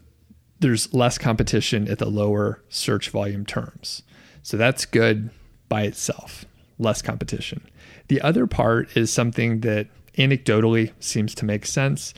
there's 0.60 0.94
less 0.94 1.18
competition 1.18 1.88
at 1.88 2.00
the 2.00 2.10
lower 2.10 2.62
search 2.70 3.10
volume 3.10 3.46
terms. 3.46 4.04
So 4.44 4.58
that's 4.58 4.86
good 4.86 5.30
by 5.68 5.84
itself, 5.84 6.46
less 6.78 7.02
competition. 7.02 7.62
The 8.08 8.22
other 8.22 8.48
part 8.48 8.96
is 8.98 9.12
something 9.12 9.62
that 9.62 9.88
anecdotally 10.18 10.92
seems 11.00 11.34
to 11.36 11.46
make 11.46 11.66
sense. 11.66 12.14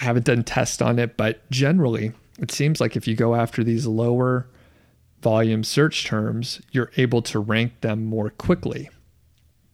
I 0.00 0.04
haven't 0.04 0.26
done 0.26 0.44
tests 0.44 0.82
on 0.82 0.98
it, 0.98 1.16
but 1.16 1.48
generally, 1.50 2.12
it 2.38 2.50
seems 2.50 2.80
like 2.80 2.96
if 2.96 3.06
you 3.06 3.14
go 3.14 3.34
after 3.34 3.62
these 3.62 3.86
lower 3.86 4.46
volume 5.22 5.62
search 5.62 6.04
terms, 6.04 6.60
you're 6.72 6.90
able 6.96 7.22
to 7.22 7.38
rank 7.38 7.80
them 7.82 8.04
more 8.04 8.30
quickly. 8.30 8.88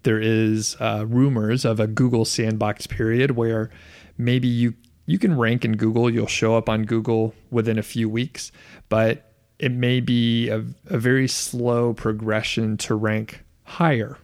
There 0.03 0.21
is 0.21 0.77
uh, 0.81 1.05
rumors 1.09 1.65
of 1.65 1.81
a 1.81 1.87
Google 1.87 2.25
sandbox 2.25 2.87
period 2.87 3.33
where 3.33 3.71
maybe 4.19 4.49
you 4.49 4.75
you 5.07 5.19
can 5.19 5.37
rank 5.37 5.65
in 5.65 5.77
Google, 5.77 6.11
you'll 6.11 6.27
show 6.27 6.57
up 6.57 6.69
on 6.69 6.85
Google 6.85 7.35
within 7.51 7.79
a 7.79 7.83
few 7.83 8.09
weeks, 8.09 8.53
but 8.89 9.33
it 9.59 9.73
may 9.73 10.01
be 10.01 10.49
a, 10.49 10.65
a 10.87 10.99
very 10.99 11.29
slow 11.29 11.95
progression 11.95 12.77
to 12.77 12.95
rank 12.95 13.43
higher. 13.65 14.19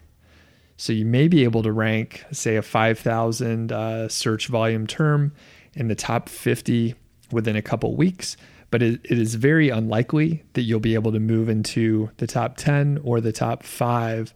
So 0.76 0.92
you 0.92 1.04
may 1.04 1.28
be 1.28 1.44
able 1.44 1.62
to 1.62 1.72
rank, 1.72 2.24
say, 2.32 2.56
a 2.56 2.62
5,000 2.62 3.72
uh, 3.72 4.08
search 4.08 4.48
volume 4.48 4.86
term 4.86 5.32
in 5.74 5.88
the 5.88 5.94
top 5.94 6.28
50 6.28 6.94
within 7.30 7.56
a 7.56 7.62
couple 7.62 7.94
weeks, 7.96 8.36
but 8.70 8.82
it, 8.82 9.00
it 9.04 9.18
is 9.18 9.36
very 9.36 9.68
unlikely 9.68 10.42
that 10.54 10.62
you'll 10.62 10.80
be 10.80 10.94
able 10.94 11.12
to 11.12 11.20
move 11.20 11.48
into 11.48 12.10
the 12.16 12.26
top 12.26 12.56
10 12.56 13.00
or 13.04 13.20
the 13.20 13.32
top 13.32 13.62
five 13.62 14.34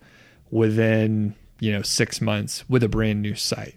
within 0.50 1.34
you 1.58 1.72
know 1.72 1.82
six 1.82 2.20
months 2.20 2.68
with 2.68 2.82
a 2.82 2.88
brand 2.88 3.22
new 3.22 3.34
site. 3.34 3.74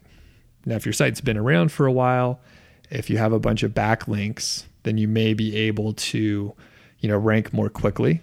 Now, 0.66 0.76
if 0.76 0.86
your 0.86 0.94
site's 0.94 1.22
been 1.22 1.38
around 1.38 1.72
for 1.72 1.86
a 1.86 1.92
while, 1.92 2.40
if 2.90 3.10
you 3.10 3.18
have 3.18 3.34
a 3.34 3.40
bunch 3.40 3.64
of 3.64 3.74
backlinks, 3.74 4.66
then 4.84 4.98
you 4.98 5.08
may 5.08 5.34
be 5.34 5.56
able 5.56 5.94
to, 5.94 6.54
you 7.00 7.10
know, 7.10 7.18
rank 7.18 7.54
more 7.54 7.70
quickly. 7.70 8.22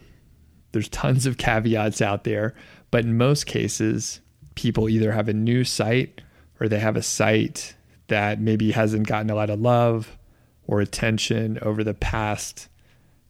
There's 0.72 0.88
tons 0.88 1.26
of 1.26 1.38
caveats 1.38 2.02
out 2.02 2.24
there, 2.24 2.54
but 2.90 3.04
in 3.04 3.16
most 3.16 3.46
cases, 3.46 4.20
people 4.54 4.88
either 4.88 5.12
have 5.12 5.28
a 5.28 5.34
new 5.34 5.64
site 5.64 6.20
or 6.60 6.68
they 6.68 6.80
have 6.80 6.96
a 6.96 7.02
site 7.02 7.74
that 8.08 8.40
maybe 8.40 8.72
hasn't 8.72 9.06
gotten 9.06 9.30
a 9.30 9.34
lot 9.34 9.50
of 9.50 9.60
love 9.60 10.16
or 10.66 10.80
attention 10.80 11.58
over 11.62 11.84
the 11.84 11.94
past, 11.94 12.68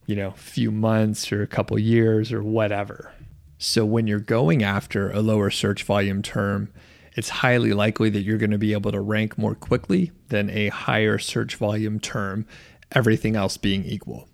you 0.07 0.17
know, 0.17 0.31
few 0.33 0.71
months 0.71 1.31
or 1.31 1.43
a 1.43 1.47
couple 1.47 1.79
years 1.79 2.33
or 2.33 2.43
whatever. 2.43 3.13
So 3.59 3.85
when 3.85 4.07
you're 4.07 4.21
going 4.21 4.63
after 4.63 5.11
a 5.11 5.21
lower 5.21 5.51
search 5.51 5.83
volume 5.83 6.23
term, 6.23 6.73
it's 7.17 7.31
highly 7.31 7.73
likely 7.73 8.11
that 8.11 8.21
you're 8.21 8.39
going 8.39 8.51
to 8.51 8.59
be 8.59 8.75
able 8.75 8.93
to 8.93 9.01
rank 9.01 9.37
more 9.39 9.55
quickly 9.55 10.13
than 10.29 10.51
a 10.51 10.69
higher 10.69 11.19
search 11.19 11.57
volume 11.57 11.99
term, 11.99 12.47
everything 12.93 13.37
else 13.37 13.57
being 13.57 13.85
equal. 13.85 14.29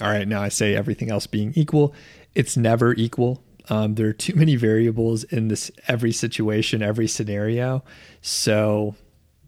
All 0.00 0.08
right, 0.08 0.26
now 0.26 0.42
I 0.42 0.48
say 0.48 0.74
everything 0.74 1.10
else 1.10 1.26
being 1.26 1.52
equal, 1.54 1.94
it's 2.34 2.56
never 2.56 2.94
equal. 2.94 3.44
Um, 3.68 3.94
there 3.96 4.08
are 4.08 4.12
too 4.12 4.34
many 4.34 4.56
variables 4.56 5.24
in 5.24 5.48
this 5.48 5.70
every 5.88 6.12
situation, 6.12 6.82
every 6.82 7.08
scenario. 7.08 7.84
So, 8.20 8.94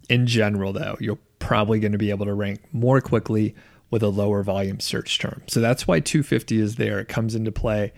in 0.09 0.27
general, 0.27 0.73
though, 0.73 0.97
you're 1.01 1.19
probably 1.39 1.81
going 1.81 1.93
to 1.93 1.99
be 1.99 2.11
able 2.11 2.27
to 2.27 2.35
rank 2.35 2.61
more 2.73 3.01
quickly 3.01 3.55
with 3.91 4.03
a 4.03 4.09
lower 4.09 4.43
volume 4.43 4.81
search 4.81 5.19
term. 5.19 5.43
So 5.47 5.61
that's 5.61 5.87
why 5.87 6.01
250 6.01 6.61
is 6.61 6.77
there. 6.77 6.99
It 6.99 7.09
comes 7.09 7.35
into 7.35 7.53
play 7.53 7.93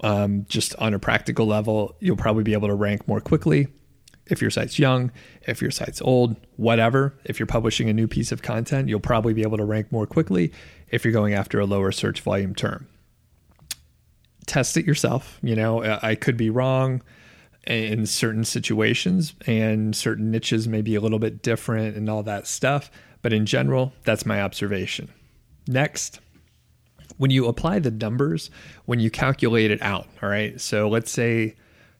um, 0.00 0.44
just 0.48 0.74
on 0.76 0.94
a 0.94 0.98
practical 0.98 1.46
level. 1.46 1.96
You'll 2.00 2.16
probably 2.16 2.44
be 2.44 2.52
able 2.52 2.68
to 2.68 2.74
rank 2.74 3.08
more 3.08 3.20
quickly 3.20 3.68
if 4.26 4.40
your 4.40 4.50
site's 4.50 4.78
young, 4.78 5.12
if 5.42 5.62
your 5.62 5.70
site's 5.70 6.02
old, 6.02 6.36
whatever, 6.56 7.18
if 7.24 7.38
you're 7.38 7.46
publishing 7.46 7.88
a 7.88 7.92
new 7.92 8.08
piece 8.08 8.32
of 8.32 8.42
content, 8.42 8.88
you'll 8.88 9.00
probably 9.00 9.34
be 9.34 9.42
able 9.42 9.56
to 9.56 9.64
rank 9.64 9.92
more 9.92 10.06
quickly 10.06 10.52
if 10.90 11.04
you're 11.04 11.12
going 11.12 11.34
after 11.34 11.60
a 11.60 11.66
lower 11.66 11.92
search 11.92 12.20
volume 12.20 12.54
term. 12.54 12.86
Test 14.46 14.76
it 14.76 14.86
yourself. 14.86 15.38
You 15.42 15.56
know, 15.56 15.82
I 16.02 16.14
could 16.14 16.36
be 16.36 16.50
wrong 16.50 17.02
in 17.66 18.06
certain 18.06 18.44
situations, 18.44 19.34
and 19.46 19.94
certain 19.94 20.30
niches 20.30 20.68
may 20.68 20.82
be 20.82 20.94
a 20.94 21.00
little 21.00 21.18
bit 21.18 21.42
different 21.42 21.96
and 21.96 22.08
all 22.08 22.22
that 22.22 22.46
stuff. 22.46 22.90
But 23.22 23.32
in 23.32 23.44
general, 23.44 23.92
that's 24.04 24.24
my 24.24 24.40
observation. 24.40 25.08
Next, 25.66 26.20
when 27.16 27.32
you 27.32 27.46
apply 27.46 27.80
the 27.80 27.90
numbers, 27.90 28.50
when 28.84 29.00
you 29.00 29.10
calculate 29.10 29.72
it 29.72 29.82
out, 29.82 30.06
all 30.22 30.28
right, 30.28 30.60
so 30.60 30.88
let's 30.88 31.10
say 31.10 31.56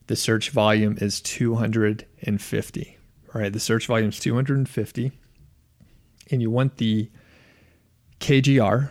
the 0.07 0.15
search 0.15 0.49
volume 0.49 0.97
is 0.99 1.21
250. 1.21 2.97
All 3.33 3.41
right, 3.41 3.53
the 3.53 3.59
search 3.59 3.87
volume 3.87 4.09
is 4.09 4.19
250. 4.19 5.11
And 6.31 6.41
you 6.41 6.49
want 6.49 6.77
the 6.77 7.09
KGR, 8.19 8.89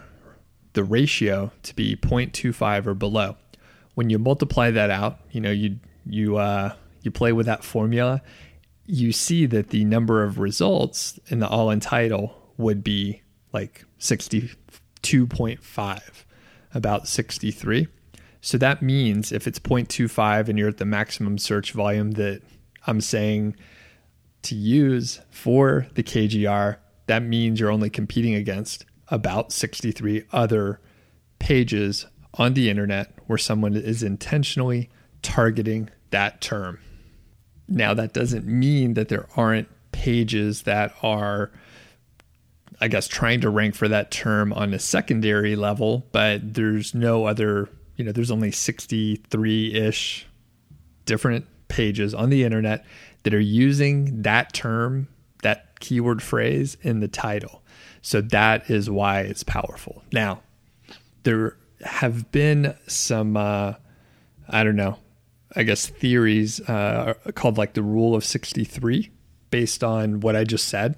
the 0.74 0.84
ratio, 0.84 1.50
to 1.64 1.74
be 1.74 1.96
0.25 1.96 2.86
or 2.86 2.94
below. 2.94 3.36
When 3.94 4.10
you 4.10 4.18
multiply 4.18 4.70
that 4.70 4.90
out, 4.90 5.18
you 5.30 5.40
know, 5.40 5.50
you 5.50 5.78
you 6.04 6.36
uh, 6.36 6.74
you 7.02 7.10
play 7.10 7.32
with 7.32 7.46
that 7.46 7.64
formula, 7.64 8.20
you 8.84 9.10
see 9.12 9.46
that 9.46 9.70
the 9.70 9.84
number 9.84 10.22
of 10.22 10.38
results 10.38 11.18
in 11.28 11.40
the 11.40 11.48
all 11.48 11.70
in 11.70 11.80
title 11.80 12.36
would 12.58 12.84
be 12.84 13.22
like 13.52 13.86
62.5, 13.98 16.00
about 16.74 17.08
63. 17.08 17.88
So 18.46 18.58
that 18.58 18.80
means 18.80 19.32
if 19.32 19.48
it's 19.48 19.58
0.25 19.58 20.48
and 20.48 20.56
you're 20.56 20.68
at 20.68 20.76
the 20.76 20.84
maximum 20.84 21.36
search 21.36 21.72
volume 21.72 22.12
that 22.12 22.42
I'm 22.86 23.00
saying 23.00 23.56
to 24.42 24.54
use 24.54 25.18
for 25.30 25.88
the 25.94 26.04
KGR, 26.04 26.76
that 27.06 27.24
means 27.24 27.58
you're 27.58 27.72
only 27.72 27.90
competing 27.90 28.36
against 28.36 28.84
about 29.08 29.50
63 29.50 30.22
other 30.30 30.80
pages 31.40 32.06
on 32.34 32.54
the 32.54 32.70
internet 32.70 33.18
where 33.26 33.36
someone 33.36 33.74
is 33.74 34.04
intentionally 34.04 34.90
targeting 35.22 35.90
that 36.10 36.40
term. 36.40 36.78
Now, 37.66 37.94
that 37.94 38.12
doesn't 38.12 38.46
mean 38.46 38.94
that 38.94 39.08
there 39.08 39.26
aren't 39.36 39.66
pages 39.90 40.62
that 40.62 40.94
are, 41.02 41.50
I 42.80 42.86
guess, 42.86 43.08
trying 43.08 43.40
to 43.40 43.50
rank 43.50 43.74
for 43.74 43.88
that 43.88 44.12
term 44.12 44.52
on 44.52 44.72
a 44.72 44.78
secondary 44.78 45.56
level, 45.56 46.06
but 46.12 46.54
there's 46.54 46.94
no 46.94 47.24
other 47.24 47.68
you 47.96 48.04
know, 48.04 48.12
there's 48.12 48.30
only 48.30 48.50
63 48.50 49.74
ish 49.74 50.26
different 51.04 51.46
pages 51.68 52.14
on 52.14 52.30
the 52.30 52.44
internet 52.44 52.84
that 53.22 53.34
are 53.34 53.40
using 53.40 54.22
that 54.22 54.52
term, 54.52 55.08
that 55.42 55.80
keyword 55.80 56.22
phrase 56.22 56.76
in 56.82 57.00
the 57.00 57.08
title. 57.08 57.62
So 58.02 58.20
that 58.20 58.70
is 58.70 58.88
why 58.88 59.20
it's 59.20 59.42
powerful. 59.42 60.04
Now, 60.12 60.42
there 61.24 61.56
have 61.80 62.30
been 62.30 62.76
some, 62.86 63.36
uh, 63.36 63.74
I 64.48 64.62
don't 64.62 64.76
know, 64.76 64.98
I 65.54 65.62
guess 65.62 65.86
theories 65.86 66.60
uh, 66.68 67.14
called 67.34 67.58
like 67.58 67.74
the 67.74 67.82
rule 67.82 68.14
of 68.14 68.24
63 68.24 69.10
based 69.50 69.82
on 69.82 70.20
what 70.20 70.36
I 70.36 70.44
just 70.44 70.68
said. 70.68 70.96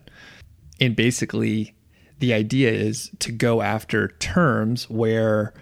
And 0.81 0.95
basically, 0.97 1.75
the 2.19 2.35
idea 2.35 2.71
is 2.71 3.11
to 3.21 3.33
go 3.33 3.63
after 3.63 4.09
terms 4.19 4.91
where 4.91 5.55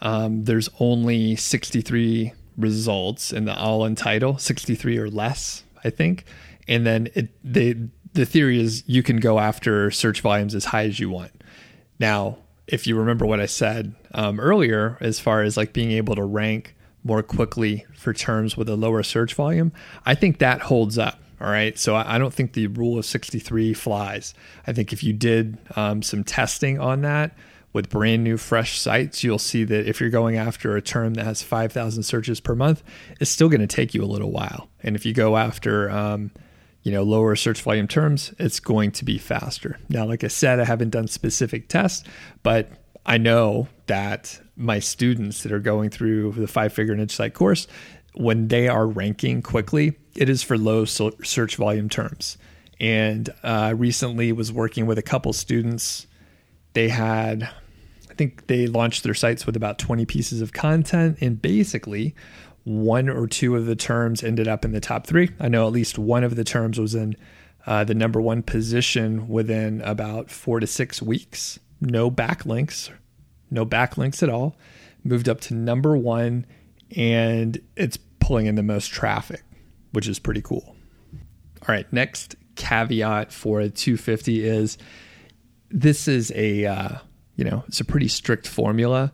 um, 0.00 0.44
there's 0.44 0.68
only 0.78 1.36
63 1.36 2.32
results 2.56 3.32
in 3.32 3.44
the 3.44 3.56
all 3.56 3.84
in 3.84 3.94
title, 3.94 4.38
63 4.38 4.98
or 4.98 5.08
less, 5.08 5.64
I 5.84 5.90
think. 5.90 6.24
And 6.66 6.86
then 6.86 7.08
it, 7.14 7.30
they, 7.42 7.74
the 8.12 8.26
theory 8.26 8.60
is 8.60 8.84
you 8.86 9.02
can 9.02 9.18
go 9.18 9.38
after 9.38 9.90
search 9.90 10.20
volumes 10.20 10.54
as 10.54 10.66
high 10.66 10.84
as 10.84 11.00
you 11.00 11.10
want. 11.10 11.32
Now, 11.98 12.38
if 12.66 12.86
you 12.86 12.96
remember 12.96 13.24
what 13.24 13.40
I 13.40 13.46
said 13.46 13.94
um, 14.12 14.38
earlier, 14.38 14.98
as 15.00 15.18
far 15.18 15.42
as 15.42 15.56
like 15.56 15.72
being 15.72 15.92
able 15.92 16.14
to 16.16 16.24
rank 16.24 16.76
more 17.02 17.22
quickly 17.22 17.86
for 17.94 18.12
terms 18.12 18.56
with 18.56 18.68
a 18.68 18.76
lower 18.76 19.02
search 19.02 19.34
volume, 19.34 19.72
I 20.04 20.14
think 20.14 20.38
that 20.38 20.60
holds 20.62 20.98
up. 20.98 21.18
All 21.40 21.48
right. 21.48 21.78
So 21.78 21.94
I 21.94 22.18
don't 22.18 22.34
think 22.34 22.52
the 22.52 22.66
rule 22.66 22.98
of 22.98 23.06
63 23.06 23.72
flies. 23.72 24.34
I 24.66 24.72
think 24.72 24.92
if 24.92 25.04
you 25.04 25.12
did 25.12 25.56
um, 25.76 26.02
some 26.02 26.24
testing 26.24 26.80
on 26.80 27.02
that, 27.02 27.36
with 27.72 27.90
brand 27.90 28.24
new 28.24 28.36
fresh 28.36 28.78
sites, 28.78 29.22
you'll 29.22 29.38
see 29.38 29.64
that 29.64 29.88
if 29.88 30.00
you're 30.00 30.10
going 30.10 30.36
after 30.36 30.76
a 30.76 30.82
term 30.82 31.14
that 31.14 31.24
has 31.24 31.42
5,000 31.42 32.02
searches 32.02 32.40
per 32.40 32.54
month, 32.54 32.82
it's 33.20 33.30
still 33.30 33.48
going 33.48 33.60
to 33.60 33.66
take 33.66 33.94
you 33.94 34.02
a 34.02 34.06
little 34.06 34.30
while. 34.30 34.68
And 34.82 34.96
if 34.96 35.04
you 35.04 35.12
go 35.12 35.36
after, 35.36 35.90
um, 35.90 36.30
you 36.82 36.92
know, 36.92 37.02
lower 37.02 37.36
search 37.36 37.60
volume 37.62 37.88
terms, 37.88 38.32
it's 38.38 38.60
going 38.60 38.92
to 38.92 39.04
be 39.04 39.18
faster. 39.18 39.78
Now, 39.88 40.06
like 40.06 40.24
I 40.24 40.28
said, 40.28 40.60
I 40.60 40.64
haven't 40.64 40.90
done 40.90 41.08
specific 41.08 41.68
tests, 41.68 42.04
but 42.42 42.70
I 43.04 43.18
know 43.18 43.68
that 43.86 44.40
my 44.56 44.80
students 44.80 45.42
that 45.42 45.52
are 45.52 45.60
going 45.60 45.90
through 45.90 46.32
the 46.32 46.46
five 46.46 46.72
figure 46.72 46.94
niche 46.96 47.16
site 47.16 47.34
course, 47.34 47.66
when 48.14 48.48
they 48.48 48.68
are 48.68 48.86
ranking 48.86 49.42
quickly, 49.42 49.96
it 50.16 50.28
is 50.28 50.42
for 50.42 50.58
low 50.58 50.84
search 50.84 51.56
volume 51.56 51.88
terms. 51.88 52.36
And 52.80 53.30
I 53.42 53.70
uh, 53.70 53.74
recently 53.74 54.32
was 54.32 54.52
working 54.52 54.86
with 54.86 54.98
a 54.98 55.02
couple 55.02 55.32
students. 55.32 56.06
They 56.78 56.90
had, 56.90 57.42
I 58.08 58.14
think 58.14 58.46
they 58.46 58.68
launched 58.68 59.02
their 59.02 59.12
sites 59.12 59.46
with 59.46 59.56
about 59.56 59.80
20 59.80 60.06
pieces 60.06 60.40
of 60.40 60.52
content. 60.52 61.18
And 61.20 61.42
basically, 61.42 62.14
one 62.62 63.08
or 63.08 63.26
two 63.26 63.56
of 63.56 63.66
the 63.66 63.74
terms 63.74 64.22
ended 64.22 64.46
up 64.46 64.64
in 64.64 64.70
the 64.70 64.78
top 64.78 65.04
three. 65.04 65.30
I 65.40 65.48
know 65.48 65.66
at 65.66 65.72
least 65.72 65.98
one 65.98 66.22
of 66.22 66.36
the 66.36 66.44
terms 66.44 66.78
was 66.78 66.94
in 66.94 67.16
uh, 67.66 67.82
the 67.82 67.96
number 67.96 68.20
one 68.20 68.44
position 68.44 69.26
within 69.26 69.80
about 69.80 70.30
four 70.30 70.60
to 70.60 70.68
six 70.68 71.02
weeks. 71.02 71.58
No 71.80 72.12
backlinks, 72.12 72.92
no 73.50 73.66
backlinks 73.66 74.22
at 74.22 74.28
all. 74.28 74.56
Moved 75.02 75.28
up 75.28 75.40
to 75.40 75.54
number 75.54 75.96
one, 75.96 76.46
and 76.94 77.60
it's 77.74 77.98
pulling 78.20 78.46
in 78.46 78.54
the 78.54 78.62
most 78.62 78.92
traffic, 78.92 79.42
which 79.90 80.06
is 80.06 80.20
pretty 80.20 80.42
cool. 80.42 80.76
All 81.62 81.74
right, 81.74 81.92
next 81.92 82.36
caveat 82.54 83.32
for 83.32 83.58
a 83.58 83.68
250 83.68 84.46
is 84.46 84.78
this 85.70 86.08
is 86.08 86.32
a 86.34 86.66
uh, 86.66 86.98
you 87.36 87.44
know 87.44 87.64
it's 87.68 87.80
a 87.80 87.84
pretty 87.84 88.08
strict 88.08 88.46
formula 88.46 89.12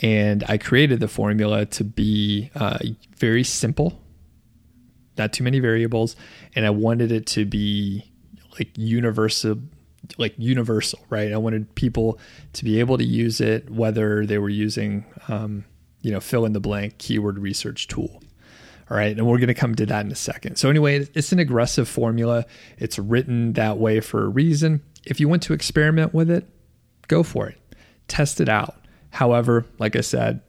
and 0.00 0.44
I 0.48 0.58
created 0.58 1.00
the 1.00 1.08
formula 1.08 1.66
to 1.66 1.84
be 1.84 2.50
uh, 2.54 2.78
very 3.16 3.44
simple, 3.44 4.00
not 5.18 5.32
too 5.32 5.44
many 5.44 5.58
variables, 5.58 6.16
and 6.54 6.64
I 6.64 6.70
wanted 6.70 7.12
it 7.12 7.26
to 7.28 7.44
be 7.44 8.10
like 8.58 8.70
universal 8.76 9.58
like 10.18 10.34
universal, 10.36 10.98
right? 11.10 11.32
I 11.32 11.36
wanted 11.36 11.72
people 11.76 12.18
to 12.54 12.64
be 12.64 12.80
able 12.80 12.98
to 12.98 13.04
use 13.04 13.40
it 13.40 13.70
whether 13.70 14.26
they 14.26 14.36
were 14.36 14.48
using, 14.48 15.04
um, 15.28 15.64
you 16.00 16.10
know, 16.10 16.18
fill 16.18 16.44
in 16.44 16.54
the 16.54 16.60
blank 16.60 16.98
keyword 16.98 17.38
research 17.38 17.86
tool. 17.86 18.20
All 18.90 18.96
right, 18.96 19.16
and 19.16 19.26
we're 19.26 19.38
going 19.38 19.46
to 19.46 19.54
come 19.54 19.76
to 19.76 19.86
that 19.86 20.04
in 20.04 20.10
a 20.10 20.16
second. 20.16 20.56
So 20.56 20.68
anyway, 20.68 21.06
it's 21.14 21.30
an 21.30 21.38
aggressive 21.38 21.88
formula. 21.88 22.46
It's 22.78 22.98
written 22.98 23.52
that 23.52 23.78
way 23.78 24.00
for 24.00 24.24
a 24.24 24.28
reason. 24.28 24.82
If 25.04 25.20
you 25.20 25.28
want 25.28 25.42
to 25.44 25.52
experiment 25.52 26.14
with 26.14 26.30
it, 26.30 26.48
go 27.08 27.22
for 27.22 27.48
it. 27.48 27.58
Test 28.08 28.40
it 28.40 28.48
out. 28.48 28.76
However, 29.10 29.66
like 29.78 29.96
I 29.96 30.00
said, 30.00 30.40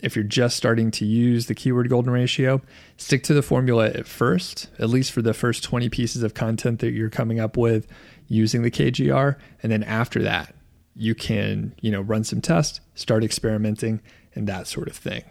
if 0.00 0.16
you're 0.16 0.24
just 0.24 0.56
starting 0.56 0.90
to 0.92 1.04
use 1.04 1.46
the 1.46 1.54
keyword 1.54 1.88
golden 1.88 2.12
ratio, 2.12 2.62
stick 2.96 3.22
to 3.24 3.34
the 3.34 3.42
formula 3.42 3.86
at 3.88 4.06
first, 4.06 4.68
at 4.78 4.88
least 4.88 5.12
for 5.12 5.22
the 5.22 5.34
first 5.34 5.62
20 5.62 5.88
pieces 5.88 6.22
of 6.22 6.34
content 6.34 6.80
that 6.80 6.92
you're 6.92 7.10
coming 7.10 7.38
up 7.38 7.56
with 7.56 7.86
using 8.28 8.62
the 8.62 8.70
KGR. 8.70 9.36
And 9.62 9.70
then 9.70 9.82
after 9.82 10.22
that, 10.22 10.54
you 10.96 11.14
can, 11.14 11.74
you 11.80 11.90
know, 11.90 12.00
run 12.00 12.24
some 12.24 12.40
tests, 12.40 12.80
start 12.94 13.24
experimenting, 13.24 14.00
and 14.34 14.46
that 14.48 14.66
sort 14.66 14.88
of 14.88 14.96
thing. 14.96 15.24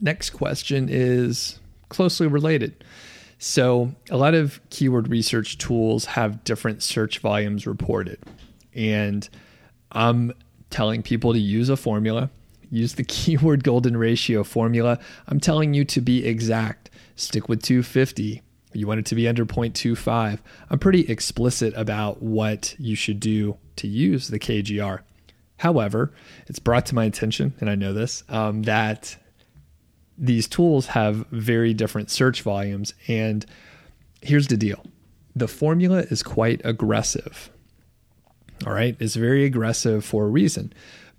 Next 0.00 0.30
question 0.30 0.88
is 0.90 1.58
closely 1.88 2.26
related. 2.26 2.84
So, 3.46 3.94
a 4.08 4.16
lot 4.16 4.32
of 4.32 4.58
keyword 4.70 5.08
research 5.08 5.58
tools 5.58 6.06
have 6.06 6.44
different 6.44 6.82
search 6.82 7.18
volumes 7.18 7.66
reported. 7.66 8.18
And 8.74 9.28
I'm 9.92 10.32
telling 10.70 11.02
people 11.02 11.34
to 11.34 11.38
use 11.38 11.68
a 11.68 11.76
formula, 11.76 12.30
use 12.70 12.94
the 12.94 13.04
keyword 13.04 13.62
golden 13.62 13.98
ratio 13.98 14.44
formula. 14.44 14.98
I'm 15.28 15.40
telling 15.40 15.74
you 15.74 15.84
to 15.84 16.00
be 16.00 16.26
exact. 16.26 16.88
Stick 17.16 17.46
with 17.46 17.62
250. 17.62 18.40
You 18.72 18.86
want 18.86 19.00
it 19.00 19.06
to 19.06 19.14
be 19.14 19.28
under 19.28 19.44
0.25. 19.44 20.38
I'm 20.70 20.78
pretty 20.78 21.00
explicit 21.00 21.74
about 21.76 22.22
what 22.22 22.74
you 22.78 22.96
should 22.96 23.20
do 23.20 23.58
to 23.76 23.86
use 23.86 24.28
the 24.28 24.38
KGR. 24.38 25.00
However, 25.58 26.14
it's 26.46 26.60
brought 26.60 26.86
to 26.86 26.94
my 26.94 27.04
attention, 27.04 27.52
and 27.60 27.68
I 27.68 27.74
know 27.74 27.92
this, 27.92 28.24
um, 28.30 28.62
that 28.62 29.18
these 30.16 30.46
tools 30.46 30.86
have 30.88 31.26
very 31.28 31.74
different 31.74 32.10
search 32.10 32.42
volumes. 32.42 32.94
And 33.08 33.44
here's 34.22 34.48
the 34.48 34.56
deal 34.56 34.84
the 35.34 35.48
formula 35.48 35.98
is 36.10 36.22
quite 36.22 36.60
aggressive. 36.64 37.50
All 38.66 38.72
right. 38.72 38.96
It's 39.00 39.16
very 39.16 39.44
aggressive 39.44 40.04
for 40.04 40.24
a 40.24 40.28
reason. 40.28 40.72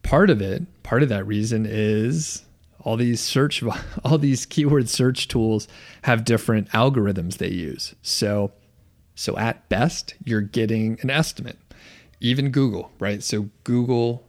Part 0.03 0.29
of 0.29 0.41
it, 0.41 0.63
part 0.83 1.03
of 1.03 1.09
that 1.09 1.27
reason 1.27 1.65
is 1.67 2.43
all 2.79 2.95
these 2.95 3.19
search, 3.19 3.63
all 4.05 4.17
these 4.17 4.45
keyword 4.45 4.89
search 4.89 5.27
tools 5.27 5.67
have 6.03 6.23
different 6.23 6.69
algorithms 6.69 7.37
they 7.37 7.49
use. 7.49 7.95
So, 8.01 8.51
so 9.15 9.37
at 9.37 9.67
best, 9.69 10.15
you're 10.23 10.41
getting 10.41 10.99
an 11.01 11.09
estimate. 11.09 11.57
Even 12.21 12.51
Google, 12.51 12.91
right? 12.99 13.21
So 13.21 13.49
Google, 13.63 14.25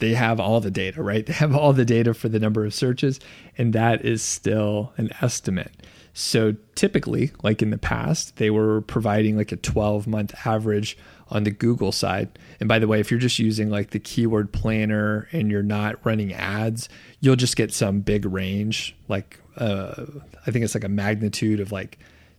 they 0.00 0.14
have 0.14 0.40
all 0.40 0.60
the 0.60 0.70
data, 0.70 1.02
right? 1.02 1.24
They 1.30 1.34
have 1.34 1.54
all 1.54 1.72
the 1.72 1.84
data 1.84 2.12
for 2.12 2.28
the 2.28 2.40
number 2.40 2.64
of 2.64 2.74
searches, 2.74 3.20
and 3.56 3.72
that 3.72 4.04
is 4.04 4.22
still 4.22 4.92
an 4.96 5.10
estimate. 5.22 5.72
So 6.12 6.56
typically, 6.74 7.30
like 7.42 7.62
in 7.62 7.70
the 7.70 7.78
past, 7.78 8.36
they 8.36 8.50
were 8.50 8.80
providing 8.82 9.36
like 9.36 9.52
a 9.52 9.56
12 9.56 10.06
month 10.06 10.34
average 10.44 10.98
on 11.28 11.44
the 11.44 11.50
Google 11.50 11.92
side. 11.92 12.38
And 12.58 12.68
by 12.68 12.78
the 12.78 12.88
way, 12.88 12.98
if 12.98 13.10
you're 13.10 13.20
just 13.20 13.38
using 13.38 13.70
like 13.70 13.90
the 13.90 14.00
keyword 14.00 14.52
planner 14.52 15.28
and 15.30 15.50
you're 15.50 15.62
not 15.62 16.04
running 16.04 16.32
ads, 16.32 16.88
you'll 17.20 17.36
just 17.36 17.56
get 17.56 17.72
some 17.72 18.00
big 18.00 18.24
range. 18.24 18.96
Like 19.08 19.38
uh, 19.56 20.06
I 20.46 20.50
think 20.50 20.64
it's 20.64 20.74
like 20.74 20.84
a 20.84 20.88
magnitude 20.88 21.60
of 21.60 21.70
like 21.70 21.98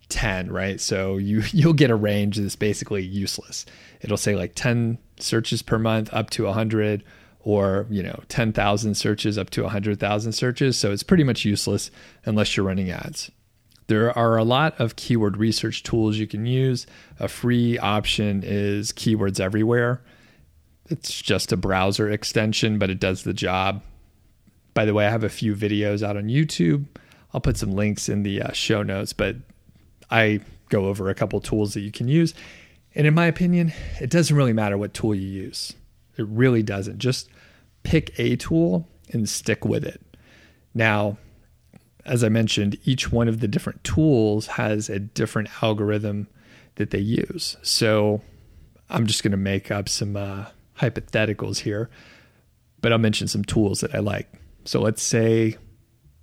10, 0.09 0.51
right? 0.51 0.81
So 0.81 1.17
you 1.17 1.43
you'll 1.51 1.73
get 1.73 1.89
a 1.89 1.95
range 1.95 2.37
that's 2.37 2.55
basically 2.55 3.03
useless. 3.03 3.65
It'll 4.01 4.17
say 4.17 4.35
like 4.35 4.53
10 4.55 4.97
searches 5.17 5.61
per 5.61 5.79
month 5.79 6.13
up 6.13 6.29
to 6.31 6.43
100 6.45 7.03
or, 7.43 7.87
you 7.89 8.03
know, 8.03 8.21
10,000 8.27 8.95
searches 8.95 9.37
up 9.37 9.49
to 9.51 9.63
100,000 9.63 10.31
searches. 10.31 10.77
So 10.77 10.91
it's 10.91 11.03
pretty 11.03 11.23
much 11.23 11.45
useless 11.45 11.91
unless 12.25 12.55
you're 12.55 12.65
running 12.65 12.91
ads. 12.91 13.31
There 13.87 14.17
are 14.17 14.37
a 14.37 14.43
lot 14.43 14.79
of 14.79 14.95
keyword 14.95 15.37
research 15.37 15.83
tools 15.83 16.17
you 16.17 16.27
can 16.27 16.45
use. 16.45 16.87
A 17.19 17.27
free 17.27 17.77
option 17.77 18.41
is 18.45 18.91
Keywords 18.93 19.39
Everywhere. 19.39 20.01
It's 20.89 21.21
just 21.21 21.51
a 21.51 21.57
browser 21.57 22.09
extension, 22.09 22.79
but 22.79 22.89
it 22.89 22.99
does 22.99 23.23
the 23.23 23.33
job. 23.33 23.83
By 24.73 24.85
the 24.85 24.93
way, 24.93 25.07
I 25.07 25.09
have 25.09 25.23
a 25.23 25.29
few 25.29 25.55
videos 25.55 26.03
out 26.03 26.15
on 26.15 26.25
YouTube. 26.25 26.85
I'll 27.33 27.41
put 27.41 27.57
some 27.57 27.71
links 27.71 28.07
in 28.07 28.23
the 28.23 28.41
uh, 28.41 28.51
show 28.51 28.83
notes, 28.83 29.13
but 29.13 29.35
I 30.09 30.41
go 30.69 30.85
over 30.85 31.09
a 31.09 31.15
couple 31.15 31.39
tools 31.41 31.73
that 31.73 31.81
you 31.81 31.91
can 31.91 32.07
use. 32.07 32.33
And 32.95 33.07
in 33.07 33.13
my 33.13 33.25
opinion, 33.25 33.73
it 33.99 34.09
doesn't 34.09 34.35
really 34.35 34.53
matter 34.53 34.77
what 34.77 34.93
tool 34.93 35.15
you 35.15 35.27
use. 35.27 35.73
It 36.17 36.27
really 36.27 36.63
doesn't. 36.63 36.99
Just 36.99 37.29
pick 37.83 38.17
a 38.19 38.35
tool 38.35 38.87
and 39.11 39.27
stick 39.27 39.65
with 39.65 39.83
it. 39.83 40.01
Now, 40.73 41.17
as 42.05 42.23
I 42.23 42.29
mentioned, 42.29 42.77
each 42.83 43.11
one 43.11 43.27
of 43.27 43.39
the 43.39 43.47
different 43.47 43.83
tools 43.83 44.47
has 44.47 44.89
a 44.89 44.99
different 44.99 45.49
algorithm 45.63 46.27
that 46.75 46.91
they 46.91 46.99
use. 46.99 47.57
So 47.61 48.21
I'm 48.89 49.07
just 49.07 49.23
going 49.23 49.31
to 49.31 49.37
make 49.37 49.71
up 49.71 49.87
some 49.87 50.15
uh, 50.15 50.45
hypotheticals 50.79 51.59
here, 51.59 51.89
but 52.81 52.91
I'll 52.91 52.97
mention 52.97 53.27
some 53.27 53.43
tools 53.43 53.81
that 53.81 53.93
I 53.93 53.99
like. 53.99 54.27
So 54.65 54.81
let's 54.81 55.03
say 55.03 55.57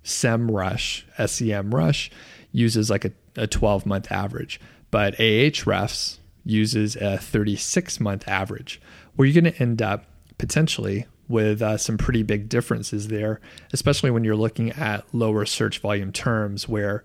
SEMrush, 0.03 1.03
SEM 1.27 1.73
Rush 1.73 2.11
uses 2.51 2.89
like 2.89 3.05
a 3.35 3.47
12 3.47 3.85
month 3.85 4.11
average, 4.11 4.59
but 4.91 5.15
Ahrefs 5.17 6.17
uses 6.45 6.95
a 6.95 7.17
36 7.17 7.99
month 7.99 8.27
average, 8.27 8.81
where 9.19 9.27
you're 9.27 9.41
going 9.41 9.53
to 9.53 9.61
end 9.61 9.81
up 9.81 10.05
potentially 10.37 11.05
with 11.27 11.61
uh, 11.61 11.75
some 11.75 11.97
pretty 11.97 12.23
big 12.23 12.47
differences 12.47 13.09
there, 13.09 13.41
especially 13.73 14.09
when 14.09 14.23
you're 14.23 14.33
looking 14.33 14.71
at 14.71 15.03
lower 15.13 15.45
search 15.45 15.79
volume 15.79 16.09
terms 16.13 16.69
where 16.69 17.03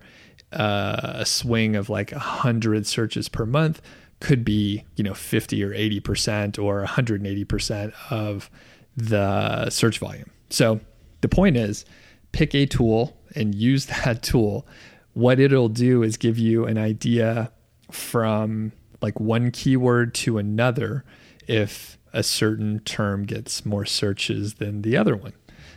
uh, 0.53 1.11
a 1.15 1.25
swing 1.25 1.75
of 1.75 1.89
like 1.89 2.11
100 2.11 2.87
searches 2.87 3.27
per 3.27 3.45
month 3.45 3.81
could 4.21 4.45
be, 4.45 4.85
you 4.95 5.03
know, 5.03 5.13
50 5.13 5.61
or 5.61 5.71
80% 5.71 6.57
or 6.57 6.85
180% 6.85 7.93
of 8.09 8.49
the 8.95 9.69
search 9.69 9.99
volume. 9.99 10.31
So 10.49 10.79
the 11.19 11.27
point 11.27 11.57
is 11.57 11.83
pick 12.31 12.55
a 12.55 12.65
tool 12.65 13.17
and 13.35 13.53
use 13.53 13.85
that 14.05 14.23
tool. 14.23 14.65
What 15.11 15.41
it'll 15.41 15.67
do 15.67 16.01
is 16.01 16.15
give 16.15 16.39
you 16.39 16.63
an 16.63 16.77
idea 16.77 17.51
from 17.91 18.71
like 19.01 19.19
one 19.19 19.51
keyword 19.51 20.15
to 20.15 20.37
another 20.37 21.03
if 21.45 21.97
a 22.15 22.23
certain 22.23 22.79
term 22.79 23.25
gets 23.25 23.65
more 23.65 23.85
searches 23.85 24.55
than 24.55 24.81
the 24.81 24.97
other 24.97 25.15
one. 25.15 25.33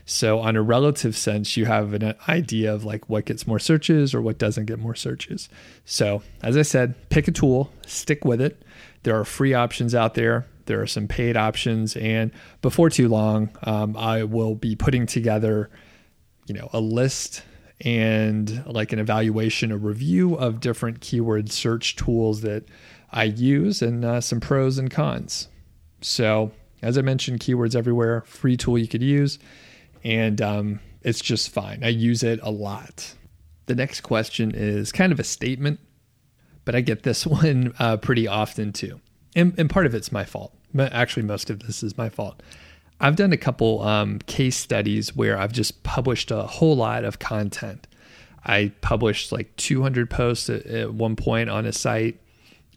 So, 0.06 0.38
on 0.38 0.56
a 0.56 0.62
relative 0.62 1.14
sense, 1.14 1.58
you 1.58 1.66
have 1.66 1.92
an 1.92 2.14
idea 2.28 2.72
of 2.72 2.82
like 2.82 3.10
what 3.10 3.26
gets 3.26 3.46
more 3.46 3.58
searches 3.58 4.14
or 4.14 4.22
what 4.22 4.38
doesn't 4.38 4.64
get 4.64 4.78
more 4.78 4.94
searches. 4.94 5.50
So, 5.84 6.22
as 6.42 6.56
I 6.56 6.62
said, 6.62 6.94
pick 7.10 7.28
a 7.28 7.32
tool, 7.32 7.70
stick 7.86 8.24
with 8.24 8.40
it. 8.40 8.62
There 9.02 9.18
are 9.18 9.24
free 9.26 9.52
options 9.52 9.94
out 9.94 10.14
there, 10.14 10.46
there 10.64 10.80
are 10.80 10.86
some 10.86 11.08
paid 11.08 11.36
options, 11.36 11.94
and 11.96 12.30
before 12.62 12.88
too 12.88 13.08
long, 13.08 13.50
um, 13.64 13.96
I 13.98 14.22
will 14.22 14.54
be 14.54 14.76
putting 14.76 15.04
together, 15.06 15.68
you 16.46 16.54
know, 16.54 16.70
a 16.72 16.80
list 16.80 17.42
and 17.82 18.64
like 18.66 18.92
an 18.92 18.98
evaluation, 18.98 19.70
a 19.70 19.76
review 19.76 20.36
of 20.36 20.60
different 20.60 21.00
keyword 21.00 21.52
search 21.52 21.96
tools 21.96 22.40
that 22.42 22.64
I 23.12 23.24
use, 23.24 23.82
and 23.82 24.04
uh, 24.04 24.20
some 24.20 24.40
pros 24.40 24.78
and 24.78 24.90
cons. 24.90 25.48
So, 26.00 26.52
as 26.82 26.96
I 26.96 27.02
mentioned, 27.02 27.40
keywords 27.40 27.74
everywhere, 27.74 28.22
free 28.22 28.56
tool 28.56 28.78
you 28.78 28.88
could 28.88 29.02
use, 29.02 29.38
and 30.04 30.40
um, 30.40 30.80
it's 31.02 31.20
just 31.20 31.50
fine. 31.50 31.82
I 31.82 31.88
use 31.88 32.22
it 32.22 32.40
a 32.42 32.50
lot. 32.50 33.14
The 33.66 33.74
next 33.74 34.00
question 34.00 34.52
is 34.54 34.92
kind 34.92 35.12
of 35.12 35.20
a 35.20 35.24
statement, 35.24 35.80
but 36.64 36.74
I 36.74 36.80
get 36.80 37.02
this 37.02 37.26
one 37.26 37.74
uh, 37.78 37.96
pretty 37.96 38.26
often 38.26 38.72
too. 38.72 39.00
And, 39.36 39.54
and, 39.58 39.68
part 39.68 39.86
of 39.86 39.94
it's 39.94 40.10
my 40.10 40.24
fault. 40.24 40.54
Actually, 40.78 41.24
most 41.24 41.50
of 41.50 41.60
this 41.60 41.82
is 41.82 41.96
my 41.96 42.08
fault. 42.08 42.42
I've 43.00 43.16
done 43.16 43.32
a 43.32 43.36
couple 43.36 43.82
um, 43.82 44.18
case 44.20 44.56
studies 44.56 45.14
where 45.14 45.38
I've 45.38 45.52
just 45.52 45.82
published 45.82 46.30
a 46.30 46.42
whole 46.42 46.76
lot 46.76 47.04
of 47.04 47.18
content. 47.18 47.86
I 48.44 48.72
published 48.80 49.30
like 49.30 49.54
200 49.56 50.10
posts 50.10 50.50
at, 50.50 50.66
at 50.66 50.94
one 50.94 51.14
point 51.14 51.50
on 51.50 51.66
a 51.66 51.72
site, 51.72 52.18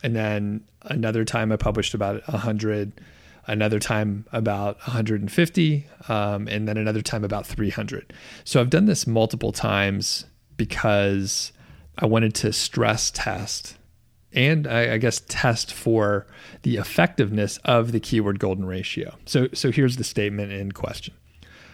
and 0.04 0.16
then 0.16 0.64
another 0.84 1.26
time 1.26 1.52
I 1.52 1.56
published 1.56 1.94
about 1.94 2.28
100, 2.28 3.02
another 3.48 3.80
time 3.80 4.26
about 4.32 4.78
150, 4.80 5.88
um, 6.08 6.48
and 6.48 6.68
then 6.68 6.78
another 6.78 7.02
time 7.02 7.24
about 7.24 7.46
300. 7.46 8.14
So 8.44 8.60
I've 8.60 8.70
done 8.70 8.86
this 8.86 9.08
multiple 9.08 9.52
times 9.52 10.26
because 10.58 11.52
I 11.98 12.06
wanted 12.06 12.36
to 12.36 12.54
stress 12.54 13.12
test 13.12 13.78
and 14.34 14.68
I, 14.68 14.94
I, 14.94 14.98
guess 14.98 15.22
test 15.28 15.74
for 15.74 16.26
the 16.62 16.78
effectiveness 16.78 17.58
of 17.66 17.92
the 17.92 18.00
keyword 18.00 18.40
golden 18.40 18.66
ratio. 18.66 19.16
So, 19.26 19.50
so 19.54 19.72
here's 19.72 19.98
the 19.98 20.04
statement 20.04 20.54
in 20.54 20.72
question. 20.72 21.14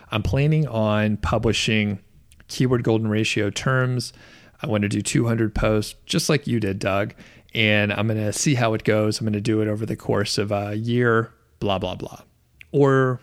I'm 0.10 0.24
planning 0.24 0.68
on 0.68 1.18
publishing 1.18 2.00
keyword 2.48 2.84
golden 2.84 3.10
ratio 3.10 3.50
terms. 3.50 4.14
I 4.62 4.68
want 4.68 4.84
to 4.84 4.90
do 4.90 5.02
200 5.02 5.54
posts, 5.54 5.96
just 6.06 6.30
like 6.30 6.48
you 6.48 6.60
did, 6.60 6.80
Doug. 6.80 7.14
And 7.54 7.94
I'm 7.94 8.08
going 8.08 8.20
to 8.20 8.34
see 8.34 8.56
how 8.56 8.74
it 8.74 8.84
goes. 8.84 9.20
I'm 9.20 9.26
going 9.26 9.34
to 9.34 9.42
do 9.42 9.62
it 9.62 9.68
over 9.68 9.86
the 9.86 9.96
course 9.96 10.38
of 10.38 10.52
a 10.52 10.76
year, 10.76 11.32
blah, 11.60 11.80
blah, 11.80 11.96
blah. 11.96 12.22
Or 12.72 13.20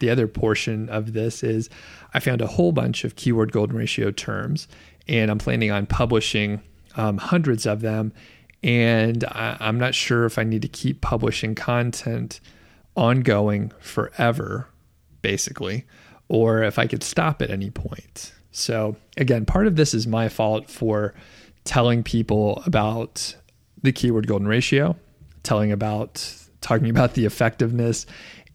the 0.00 0.10
other 0.10 0.26
portion 0.26 0.88
of 0.88 1.12
this 1.12 1.42
is 1.42 1.68
I 2.14 2.20
found 2.20 2.40
a 2.40 2.46
whole 2.46 2.72
bunch 2.72 3.04
of 3.04 3.16
keyword 3.16 3.52
golden 3.52 3.76
ratio 3.76 4.10
terms, 4.10 4.68
and 5.06 5.30
I'm 5.30 5.38
planning 5.38 5.70
on 5.70 5.86
publishing 5.86 6.62
um, 6.96 7.18
hundreds 7.18 7.66
of 7.66 7.80
them 7.80 8.12
and 8.62 9.24
I, 9.24 9.56
I'm 9.60 9.78
not 9.78 9.94
sure 9.94 10.24
if 10.24 10.38
I 10.38 10.44
need 10.44 10.62
to 10.62 10.68
keep 10.68 11.00
publishing 11.00 11.54
content 11.54 12.40
ongoing 12.96 13.72
forever, 13.78 14.68
basically, 15.22 15.84
or 16.28 16.62
if 16.62 16.78
I 16.78 16.86
could 16.86 17.02
stop 17.02 17.40
at 17.40 17.50
any 17.50 17.70
point. 17.70 18.32
So, 18.50 18.96
again, 19.16 19.44
part 19.44 19.66
of 19.66 19.76
this 19.76 19.94
is 19.94 20.06
my 20.06 20.28
fault 20.28 20.68
for 20.68 21.14
telling 21.64 22.02
people 22.02 22.62
about 22.66 23.36
the 23.82 23.92
keyword 23.92 24.26
golden 24.26 24.48
ratio, 24.48 24.96
telling 25.44 25.70
about 25.70 26.47
talking 26.60 26.90
about 26.90 27.14
the 27.14 27.24
effectiveness 27.24 28.06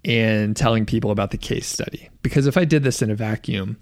and 0.06 0.56
telling 0.56 0.86
people 0.86 1.12
about 1.12 1.32
the 1.32 1.38
case 1.38 1.68
study. 1.68 2.10
Because 2.22 2.48
if 2.48 2.58
I 2.58 2.66
did 2.66 2.84
this 2.84 3.02
in 3.02 3.10
a 3.10 3.16
vacuum, 3.16 3.78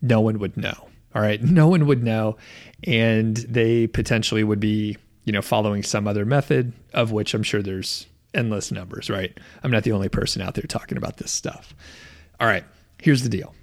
no 0.00 0.20
one 0.20 0.38
would 0.38 0.56
know. 0.56 0.88
All 1.14 1.22
right, 1.22 1.42
no 1.42 1.68
one 1.68 1.86
would 1.86 2.02
know 2.02 2.36
and 2.84 3.36
they 3.36 3.86
potentially 3.86 4.44
would 4.44 4.60
be 4.60 4.96
you 5.26 5.32
know, 5.32 5.42
following 5.42 5.82
some 5.82 6.08
other 6.08 6.24
method, 6.24 6.72
of 6.94 7.12
which 7.12 7.34
I'm 7.34 7.42
sure 7.42 7.60
there's 7.60 8.06
endless 8.32 8.72
numbers, 8.72 9.10
right? 9.10 9.36
I'm 9.62 9.70
not 9.70 9.82
the 9.82 9.92
only 9.92 10.08
person 10.08 10.40
out 10.40 10.54
there 10.54 10.64
talking 10.64 10.96
about 10.96 11.18
this 11.18 11.32
stuff. 11.32 11.74
All 12.40 12.46
right, 12.46 12.64
here's 13.02 13.22
the 13.22 13.28
deal. 13.28 13.54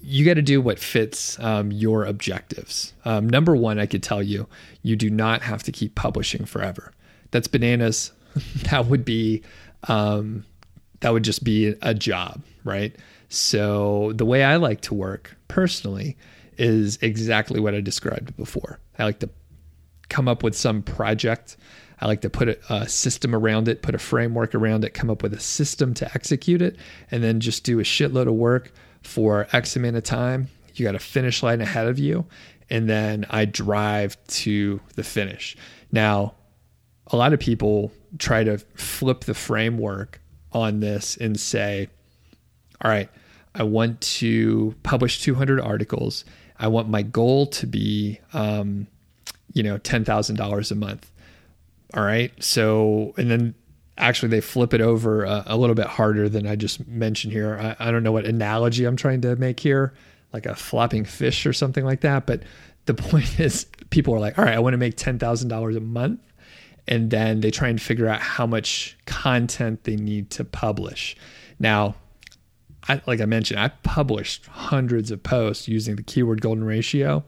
You 0.00 0.24
got 0.24 0.34
to 0.34 0.42
do 0.42 0.62
what 0.62 0.78
fits 0.78 1.38
um, 1.40 1.70
your 1.70 2.04
objectives. 2.04 2.94
Um, 3.04 3.28
number 3.28 3.54
one, 3.56 3.78
I 3.78 3.86
could 3.86 4.02
tell 4.02 4.22
you, 4.22 4.46
you 4.82 4.96
do 4.96 5.10
not 5.10 5.42
have 5.42 5.62
to 5.64 5.72
keep 5.72 5.96
publishing 5.96 6.46
forever. 6.46 6.92
That's 7.32 7.48
bananas. 7.48 8.12
that 8.70 8.86
would 8.86 9.04
be, 9.04 9.42
um, 9.88 10.44
that 11.00 11.12
would 11.12 11.24
just 11.24 11.44
be 11.44 11.74
a 11.82 11.94
job, 11.94 12.42
right? 12.64 12.96
So 13.28 14.12
the 14.14 14.24
way 14.24 14.44
I 14.44 14.56
like 14.56 14.80
to 14.82 14.94
work 14.94 15.36
personally 15.48 16.16
is 16.58 16.98
exactly 17.02 17.60
what 17.60 17.74
I 17.74 17.80
described 17.80 18.36
before. 18.36 18.78
I 18.98 19.04
like 19.04 19.18
to 19.20 19.28
come 20.08 20.28
up 20.28 20.42
with 20.42 20.56
some 20.56 20.82
project. 20.82 21.56
I 22.00 22.06
like 22.06 22.20
to 22.22 22.30
put 22.30 22.48
a, 22.48 22.58
a, 22.72 22.88
system 22.88 23.34
around 23.34 23.68
it, 23.68 23.82
put 23.82 23.94
a 23.94 23.98
framework 23.98 24.54
around 24.54 24.84
it, 24.84 24.94
come 24.94 25.10
up 25.10 25.22
with 25.22 25.32
a 25.34 25.40
system 25.40 25.94
to 25.94 26.10
execute 26.14 26.62
it, 26.62 26.76
and 27.10 27.22
then 27.22 27.40
just 27.40 27.64
do 27.64 27.80
a 27.80 27.82
shitload 27.82 28.28
of 28.28 28.34
work 28.34 28.72
for 29.02 29.46
X 29.52 29.76
amount 29.76 29.96
of 29.96 30.04
time. 30.04 30.48
You 30.74 30.84
got 30.84 30.94
a 30.94 31.00
finish 31.00 31.42
line 31.42 31.60
ahead 31.60 31.86
of 31.86 31.98
you, 31.98 32.26
and 32.68 32.88
then 32.88 33.26
I 33.30 33.46
drive 33.46 34.16
to 34.28 34.80
the 34.94 35.02
finish. 35.02 35.56
Now, 35.90 36.34
a 37.08 37.16
lot 37.16 37.32
of 37.32 37.40
people 37.40 37.92
try 38.18 38.44
to 38.44 38.58
flip 38.74 39.24
the 39.24 39.34
framework 39.34 40.20
on 40.52 40.80
this 40.80 41.16
and 41.16 41.38
say, 41.38 41.88
all 42.82 42.90
right, 42.90 43.08
I 43.54 43.62
want 43.62 44.00
to 44.02 44.74
publish 44.82 45.22
200 45.22 45.60
articles. 45.60 46.24
I 46.58 46.68
want 46.68 46.88
my 46.88 47.02
goal 47.02 47.46
to 47.46 47.66
be 47.66 48.20
um, 48.32 48.86
you 49.56 49.62
know, 49.62 49.78
$10,000 49.78 50.70
a 50.70 50.74
month. 50.74 51.10
All 51.94 52.04
right. 52.04 52.30
So, 52.44 53.14
and 53.16 53.30
then 53.30 53.54
actually 53.96 54.28
they 54.28 54.42
flip 54.42 54.74
it 54.74 54.82
over 54.82 55.24
a, 55.24 55.44
a 55.46 55.56
little 55.56 55.74
bit 55.74 55.86
harder 55.86 56.28
than 56.28 56.46
I 56.46 56.56
just 56.56 56.86
mentioned 56.86 57.32
here. 57.32 57.56
I, 57.58 57.88
I, 57.88 57.90
don't 57.90 58.02
know 58.02 58.12
what 58.12 58.26
analogy 58.26 58.84
I'm 58.84 58.96
trying 58.96 59.22
to 59.22 59.34
make 59.36 59.58
here, 59.58 59.94
like 60.34 60.44
a 60.44 60.54
flopping 60.54 61.06
fish 61.06 61.46
or 61.46 61.54
something 61.54 61.86
like 61.86 62.02
that. 62.02 62.26
But 62.26 62.42
the 62.84 62.92
point 62.94 63.40
is, 63.40 63.64
people 63.88 64.14
are 64.14 64.20
like, 64.20 64.38
all 64.38 64.44
right, 64.44 64.54
I 64.54 64.58
want 64.58 64.74
to 64.74 64.78
make 64.78 64.96
$10,000 64.96 65.76
a 65.76 65.80
month. 65.80 66.20
And 66.88 67.10
then 67.10 67.40
they 67.40 67.50
try 67.50 67.68
and 67.68 67.80
figure 67.80 68.08
out 68.08 68.20
how 68.20 68.46
much 68.46 68.96
content 69.06 69.84
they 69.84 69.96
need 69.96 70.30
to 70.30 70.44
publish. 70.44 71.16
Now, 71.58 71.96
I, 72.88 73.00
like 73.06 73.20
I 73.20 73.24
mentioned, 73.24 73.58
I 73.58 73.68
published 73.82 74.46
hundreds 74.46 75.10
of 75.10 75.22
posts 75.22 75.66
using 75.66 75.96
the 75.96 76.02
keyword 76.02 76.40
golden 76.40 76.64
ratio 76.64 77.24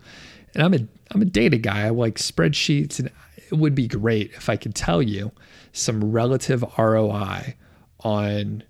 and 0.55 0.63
I'm 0.63 0.75
a 0.75 0.87
I'm 1.11 1.23
a 1.23 1.27
data 1.27 1.57
guy. 1.57 1.87
I 1.87 1.91
like 1.91 2.17
spreadsheets, 2.17 2.99
and 2.99 3.11
it 3.37 3.55
would 3.55 3.75
be 3.75 3.87
great 3.87 4.33
if 4.33 4.49
I 4.49 4.57
could 4.57 4.75
tell 4.75 5.03
you 5.03 5.33
some 5.73 6.13
relative 6.13 6.65
ROI 6.77 7.55
on 8.01 8.63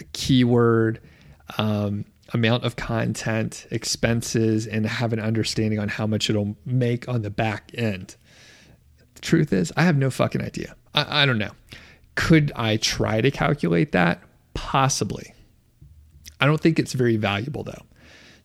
a 0.00 0.04
keyword, 0.12 1.00
um, 1.58 2.04
amount 2.32 2.64
of 2.64 2.76
content, 2.76 3.66
expenses, 3.70 4.66
and 4.66 4.86
have 4.86 5.12
an 5.12 5.20
understanding 5.20 5.78
on 5.78 5.88
how 5.88 6.06
much 6.06 6.30
it'll 6.30 6.56
make 6.64 7.08
on 7.08 7.22
the 7.22 7.30
back 7.30 7.70
end. 7.74 8.16
Truth 9.26 9.52
is, 9.52 9.72
I 9.76 9.82
have 9.82 9.96
no 9.96 10.08
fucking 10.08 10.40
idea. 10.40 10.76
I, 10.94 11.22
I 11.22 11.26
don't 11.26 11.38
know. 11.38 11.50
Could 12.14 12.52
I 12.54 12.76
try 12.76 13.20
to 13.20 13.32
calculate 13.32 13.90
that? 13.90 14.22
Possibly. 14.54 15.34
I 16.40 16.46
don't 16.46 16.60
think 16.60 16.78
it's 16.78 16.92
very 16.92 17.16
valuable 17.16 17.64
though. 17.64 17.82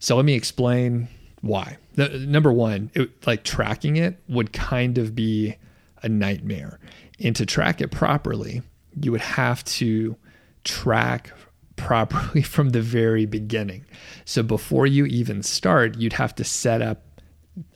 So 0.00 0.16
let 0.16 0.24
me 0.24 0.34
explain 0.34 1.06
why. 1.40 1.76
The, 1.94 2.08
number 2.08 2.52
one, 2.52 2.90
it, 2.94 3.24
like 3.28 3.44
tracking 3.44 3.94
it 3.94 4.20
would 4.28 4.52
kind 4.52 4.98
of 4.98 5.14
be 5.14 5.54
a 6.02 6.08
nightmare. 6.08 6.80
And 7.20 7.36
to 7.36 7.46
track 7.46 7.80
it 7.80 7.92
properly, 7.92 8.62
you 9.00 9.12
would 9.12 9.20
have 9.20 9.62
to 9.64 10.16
track 10.64 11.30
properly 11.76 12.42
from 12.56 12.70
the 12.70 12.82
very 12.82 13.24
beginning. 13.24 13.86
So 14.24 14.42
before 14.42 14.88
you 14.88 15.06
even 15.06 15.44
start, 15.44 15.96
you'd 15.98 16.14
have 16.14 16.34
to 16.34 16.44
set 16.44 16.82
up 16.82 17.04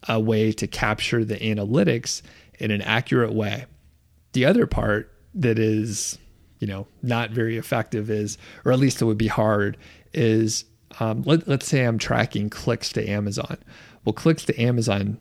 a 0.09 0.19
way 0.19 0.51
to 0.51 0.67
capture 0.67 1.25
the 1.25 1.37
analytics 1.37 2.23
in 2.59 2.71
an 2.71 2.83
accurate 2.83 3.33
way. 3.33 3.67
The 4.33 4.45
other 4.45 4.67
part 4.67 5.13
that 5.35 5.59
is, 5.59 6.19
you 6.59 6.67
know, 6.67 6.87
not 7.03 7.31
very 7.31 7.57
effective 7.57 8.11
is, 8.11 8.39
or 8.65 8.73
at 8.73 8.79
least 8.79 9.03
it 9.03 9.05
would 9.05 9.19
be 9.19 9.29
hard, 9.29 9.77
is 10.13 10.65
um, 11.01 11.23
let, 11.23 11.47
let's 11.47 11.67
say 11.67 11.85
I'm 11.85 11.99
tracking 11.99 12.51
clicks 12.51 12.93
to 12.93 13.09
Amazon. 13.09 13.59
Well, 14.05 14.13
clicks 14.13 14.45
to 14.47 14.61
Amazon 14.61 15.19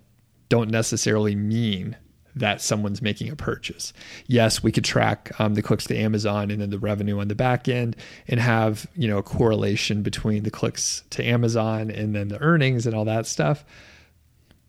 don't 0.49 0.69
necessarily 0.69 1.35
mean 1.35 1.97
that 2.35 2.61
someone's 2.61 3.01
making 3.01 3.29
a 3.29 3.35
purchase. 3.35 3.93
Yes, 4.27 4.61
we 4.61 4.71
could 4.71 4.83
track 4.83 5.31
um, 5.39 5.53
the 5.53 5.61
clicks 5.61 5.85
to 5.85 5.97
Amazon 5.97 6.51
and 6.51 6.61
then 6.61 6.69
the 6.69 6.79
revenue 6.79 7.19
on 7.19 7.29
the 7.29 7.35
back 7.35 7.69
end 7.69 7.95
and 8.27 8.39
have 8.39 8.85
you 8.95 9.07
know 9.07 9.17
a 9.17 9.23
correlation 9.23 10.01
between 10.01 10.43
the 10.43 10.51
clicks 10.51 11.03
to 11.11 11.23
Amazon 11.23 11.89
and 11.89 12.13
then 12.13 12.27
the 12.27 12.39
earnings 12.41 12.85
and 12.85 12.95
all 12.95 13.05
that 13.05 13.25
stuff. 13.25 13.63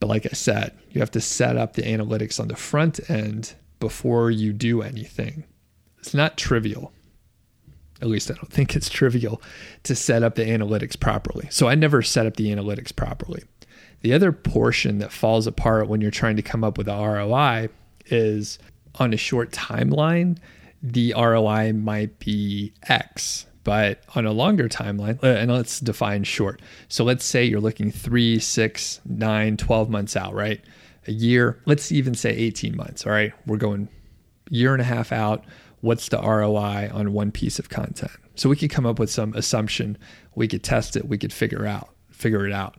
But 0.01 0.09
like 0.09 0.27
I 0.27 0.35
said, 0.35 0.73
you 0.91 1.01
have 1.01 1.11
to 1.13 1.21
set 1.21 1.57
up 1.57 1.75
the 1.75 1.83
analytics 1.83 2.39
on 2.39 2.49
the 2.49 2.57
front 2.57 3.11
end 3.11 3.55
before 3.81 4.31
you 4.31 4.53
do 4.53 4.83
anything. 4.83 5.45
It's 5.99 6.15
not 6.15 6.37
trivial 6.37 6.93
at 8.01 8.09
least 8.09 8.31
I 8.31 8.35
don't 8.35 8.53
think 8.53 8.77
it's 8.77 8.89
trivial 8.89 9.41
to 9.85 9.95
set 9.95 10.23
up 10.23 10.35
the 10.35 10.45
analytics 10.45 10.99
properly. 10.99 11.49
So 11.51 11.69
I 11.69 11.75
never 11.75 12.03
set 12.03 12.27
up 12.27 12.37
the 12.37 12.53
analytics 12.55 12.95
properly. 12.95 13.43
The 14.03 14.13
other 14.13 14.33
portion 14.33 14.99
that 14.99 15.13
falls 15.13 15.47
apart 15.47 15.89
when 15.89 16.01
you're 16.01 16.11
trying 16.11 16.37
to 16.37 16.43
come 16.43 16.63
up 16.63 16.79
with 16.79 16.89
a 16.89 16.95
ROI 16.95 17.69
is 18.07 18.59
on 18.97 19.13
a 19.13 19.17
short 19.17 19.51
timeline, 19.51 20.39
the 20.83 21.15
ROI 21.17 21.73
might 21.73 22.19
be 22.19 22.73
X, 22.89 23.47
But 23.67 24.05
on 24.15 24.27
a 24.27 24.31
longer 24.31 24.69
timeline, 24.69 25.21
uh, 25.25 25.27
and 25.27 25.51
let's 25.51 25.81
define 25.81 26.23
short. 26.23 26.63
So 26.87 27.03
let's 27.03 27.25
say 27.25 27.43
you're 27.43 27.59
looking 27.59 27.91
three, 27.91 28.39
six, 28.39 29.01
nine, 29.05 29.57
12 29.57 29.91
months 29.91 30.15
out, 30.15 30.35
right? 30.35 30.61
A 31.09 31.13
year, 31.13 31.61
let's 31.67 31.91
even 31.91 32.15
say 32.15 32.31
18 32.31 32.77
months. 32.77 33.05
All 33.05 33.11
right. 33.11 33.33
We're 33.45 33.57
going 33.57 33.89
year 34.51 34.73
and 34.73 34.81
a 34.81 34.85
half 34.85 35.11
out. 35.11 35.45
What's 35.81 36.09
the 36.09 36.19
ROI 36.19 36.91
on 36.95 37.13
one 37.13 37.33
piece 37.33 37.59
of 37.59 37.69
content? 37.69 38.13
So 38.37 38.49
we 38.49 38.55
could 38.55 38.71
come 38.71 38.87
up 38.87 39.01
with 39.01 39.11
some 39.11 39.35
assumption. 39.35 39.99
We 40.37 40.47
could 40.47 40.63
test 40.63 40.95
it. 40.95 41.09
We 41.09 41.19
could 41.19 41.33
figure 41.33 41.67
out, 41.67 41.89
figure 42.13 42.47
it 42.47 42.53
out. 42.53 42.77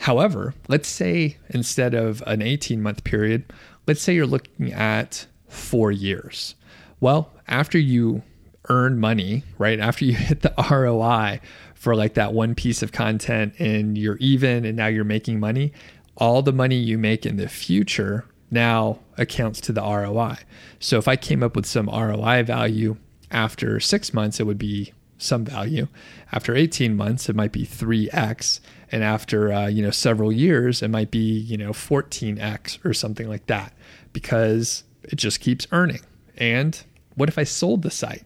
However, 0.00 0.54
let's 0.66 0.88
say 0.88 1.36
instead 1.50 1.94
of 1.94 2.20
an 2.26 2.42
18 2.42 2.82
month 2.82 3.04
period, 3.04 3.44
let's 3.86 4.02
say 4.02 4.16
you're 4.16 4.26
looking 4.26 4.72
at 4.72 5.28
four 5.46 5.92
years. 5.92 6.56
Well, 6.98 7.30
after 7.46 7.78
you 7.78 8.24
earn 8.68 8.98
money, 8.98 9.44
right? 9.58 9.78
After 9.78 10.04
you 10.04 10.12
hit 10.14 10.42
the 10.42 10.54
ROI 10.70 11.40
for 11.74 11.94
like 11.94 12.14
that 12.14 12.32
one 12.32 12.54
piece 12.54 12.82
of 12.82 12.92
content 12.92 13.54
and 13.58 13.96
you're 13.96 14.16
even 14.16 14.64
and 14.64 14.76
now 14.76 14.86
you're 14.86 15.04
making 15.04 15.40
money, 15.40 15.72
all 16.16 16.42
the 16.42 16.52
money 16.52 16.76
you 16.76 16.98
make 16.98 17.26
in 17.26 17.36
the 17.36 17.48
future 17.48 18.24
now 18.50 18.98
accounts 19.18 19.60
to 19.62 19.72
the 19.72 19.82
ROI. 19.82 20.36
So 20.78 20.98
if 20.98 21.08
I 21.08 21.16
came 21.16 21.42
up 21.42 21.56
with 21.56 21.66
some 21.66 21.88
ROI 21.88 22.44
value 22.44 22.96
after 23.30 23.80
six 23.80 24.14
months, 24.14 24.40
it 24.40 24.44
would 24.44 24.58
be 24.58 24.92
some 25.18 25.44
value. 25.44 25.88
After 26.32 26.54
18 26.54 26.96
months, 26.96 27.28
it 27.28 27.36
might 27.36 27.52
be 27.52 27.64
3x. 27.64 28.60
And 28.92 29.02
after, 29.02 29.52
uh, 29.52 29.66
you 29.66 29.82
know, 29.82 29.90
several 29.90 30.30
years, 30.30 30.82
it 30.82 30.88
might 30.88 31.10
be, 31.10 31.18
you 31.18 31.56
know, 31.56 31.70
14x 31.70 32.84
or 32.84 32.94
something 32.94 33.28
like 33.28 33.46
that 33.46 33.72
because 34.12 34.84
it 35.02 35.16
just 35.16 35.40
keeps 35.40 35.66
earning. 35.72 36.00
And 36.36 36.80
what 37.14 37.28
if 37.28 37.38
I 37.38 37.44
sold 37.44 37.82
the 37.82 37.90
site? 37.90 38.25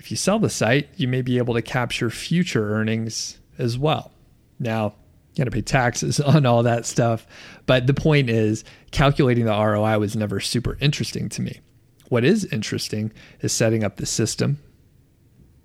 If 0.00 0.10
you 0.10 0.16
sell 0.16 0.38
the 0.38 0.48
site, 0.48 0.88
you 0.96 1.06
may 1.06 1.20
be 1.20 1.36
able 1.36 1.52
to 1.52 1.60
capture 1.60 2.08
future 2.08 2.74
earnings 2.74 3.38
as 3.58 3.76
well. 3.76 4.12
Now, 4.58 4.94
you 5.34 5.36
got 5.36 5.44
to 5.44 5.50
pay 5.50 5.60
taxes 5.60 6.18
on 6.20 6.46
all 6.46 6.62
that 6.62 6.86
stuff. 6.86 7.26
But 7.66 7.86
the 7.86 7.92
point 7.92 8.30
is, 8.30 8.64
calculating 8.92 9.44
the 9.44 9.52
ROI 9.52 9.98
was 9.98 10.16
never 10.16 10.40
super 10.40 10.78
interesting 10.80 11.28
to 11.28 11.42
me. 11.42 11.60
What 12.08 12.24
is 12.24 12.46
interesting 12.46 13.12
is 13.40 13.52
setting 13.52 13.84
up 13.84 13.98
the 13.98 14.06
system, 14.06 14.58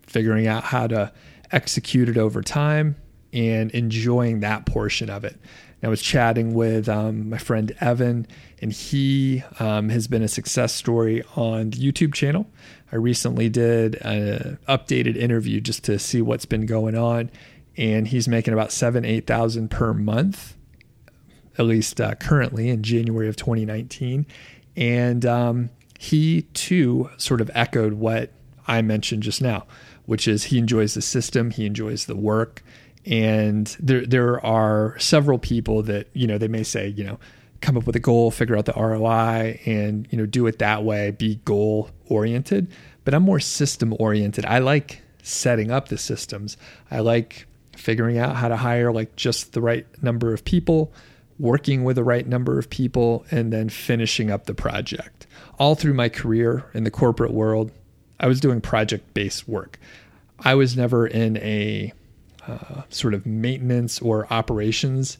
figuring 0.05 0.47
out 0.47 0.65
how 0.65 0.87
to 0.87 1.13
execute 1.53 2.09
it 2.09 2.17
over 2.17 2.41
time, 2.41 2.97
and 3.31 3.71
enjoying 3.71 4.41
that 4.41 4.65
portion 4.65 5.09
of 5.09 5.23
it. 5.23 5.39
I 5.81 5.87
was 5.87 6.01
chatting 6.01 6.55
with 6.55 6.89
um, 6.89 7.29
my 7.29 7.37
friend 7.37 7.75
Evan, 7.79 8.25
and 8.59 8.73
he 8.73 9.43
um, 9.59 9.89
has 9.89 10.07
been 10.07 10.23
a 10.23 10.27
success 10.27 10.73
story 10.73 11.23
on 11.35 11.69
the 11.69 11.77
YouTube 11.77 12.13
channel. 12.13 12.47
I 12.91 12.97
recently 12.97 13.49
did 13.49 13.95
an 13.95 14.59
updated 14.67 15.17
interview 15.17 15.59
just 15.59 15.83
to 15.85 15.97
see 15.99 16.21
what's 16.21 16.45
been 16.45 16.65
going 16.65 16.95
on, 16.95 17.31
and 17.77 18.07
he's 18.07 18.27
making 18.27 18.53
about 18.53 18.71
seven, 18.71 19.03
eight 19.05 19.27
thousand 19.27 19.69
per 19.69 19.93
month, 19.93 20.55
at 21.57 21.65
least 21.65 21.99
uh, 21.99 22.15
currently 22.15 22.69
in 22.69 22.83
January 22.83 23.27
of 23.27 23.35
2019. 23.35 24.25
And 24.77 25.25
um, 25.25 25.69
he 25.99 26.43
too 26.53 27.09
sort 27.17 27.41
of 27.41 27.49
echoed 27.53 27.93
what 27.93 28.31
I 28.67 28.81
mentioned 28.81 29.23
just 29.23 29.41
now, 29.41 29.65
which 30.05 30.27
is 30.27 30.45
he 30.45 30.57
enjoys 30.57 30.93
the 30.93 31.01
system, 31.01 31.51
he 31.51 31.65
enjoys 31.65 32.05
the 32.05 32.15
work, 32.15 32.63
and 33.05 33.75
there 33.79 34.05
there 34.05 34.43
are 34.45 34.97
several 34.99 35.37
people 35.37 35.83
that 35.83 36.07
you 36.13 36.27
know 36.27 36.37
they 36.37 36.47
may 36.47 36.63
say 36.63 36.87
you 36.87 37.03
know 37.03 37.19
come 37.61 37.77
up 37.77 37.85
with 37.85 37.95
a 37.95 37.99
goal, 37.99 38.31
figure 38.31 38.57
out 38.57 38.65
the 38.65 38.73
ROI, 38.73 39.59
and 39.65 40.07
you 40.11 40.17
know 40.17 40.25
do 40.25 40.47
it 40.47 40.59
that 40.59 40.83
way, 40.83 41.11
be 41.11 41.35
goal 41.45 41.89
oriented. 42.07 42.71
But 43.03 43.13
I'm 43.13 43.23
more 43.23 43.39
system 43.39 43.95
oriented. 43.99 44.45
I 44.45 44.59
like 44.59 45.01
setting 45.23 45.71
up 45.71 45.89
the 45.89 45.97
systems. 45.97 46.57
I 46.91 46.99
like 46.99 47.47
figuring 47.75 48.17
out 48.17 48.35
how 48.35 48.47
to 48.47 48.55
hire 48.55 48.91
like 48.91 49.15
just 49.15 49.53
the 49.53 49.61
right 49.61 49.85
number 50.01 50.33
of 50.33 50.45
people, 50.45 50.93
working 51.39 51.83
with 51.83 51.97
the 51.97 52.03
right 52.03 52.27
number 52.27 52.57
of 52.57 52.69
people, 52.69 53.25
and 53.31 53.51
then 53.51 53.69
finishing 53.69 54.31
up 54.31 54.45
the 54.45 54.53
project. 54.53 55.27
All 55.59 55.75
through 55.75 55.93
my 55.93 56.09
career 56.09 56.65
in 56.73 56.83
the 56.83 56.91
corporate 56.91 57.31
world, 57.31 57.71
I 58.19 58.27
was 58.27 58.39
doing 58.39 58.61
project 58.61 59.13
based 59.13 59.47
work. 59.47 59.79
I 60.39 60.55
was 60.55 60.75
never 60.75 61.07
in 61.07 61.37
a 61.37 61.93
uh, 62.47 62.83
sort 62.89 63.13
of 63.13 63.25
maintenance 63.25 63.99
or 64.01 64.31
operations 64.31 65.17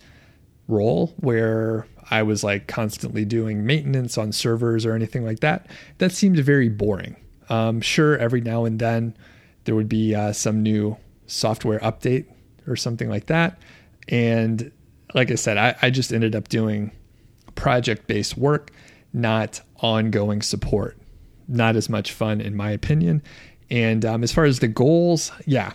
role 0.67 1.13
where 1.17 1.87
I 2.11 2.23
was 2.23 2.43
like 2.43 2.67
constantly 2.67 3.25
doing 3.25 3.65
maintenance 3.65 4.17
on 4.17 4.31
servers 4.31 4.85
or 4.85 4.93
anything 4.93 5.25
like 5.25 5.39
that. 5.39 5.67
That 5.97 6.11
seemed 6.11 6.37
very 6.39 6.69
boring. 6.69 7.15
Um, 7.49 7.81
sure, 7.81 8.17
every 8.17 8.41
now 8.41 8.65
and 8.65 8.79
then 8.79 9.15
there 9.65 9.75
would 9.75 9.89
be 9.89 10.15
uh, 10.15 10.33
some 10.33 10.61
new 10.61 10.97
software 11.27 11.79
update 11.79 12.25
or 12.67 12.75
something 12.75 13.09
like 13.09 13.27
that. 13.27 13.57
And 14.07 14.71
like 15.13 15.31
I 15.31 15.35
said, 15.35 15.57
I, 15.57 15.75
I 15.81 15.89
just 15.89 16.13
ended 16.13 16.35
up 16.35 16.49
doing 16.49 16.91
project 17.55 18.07
based 18.07 18.37
work, 18.37 18.71
not 19.13 19.61
ongoing 19.77 20.41
support. 20.41 20.97
Not 21.47 21.75
as 21.75 21.89
much 21.89 22.11
fun, 22.11 22.41
in 22.41 22.55
my 22.55 22.71
opinion. 22.71 23.21
And 23.69 24.03
um, 24.03 24.23
as 24.23 24.31
far 24.31 24.45
as 24.45 24.59
the 24.59 24.67
goals, 24.67 25.31
yeah, 25.45 25.73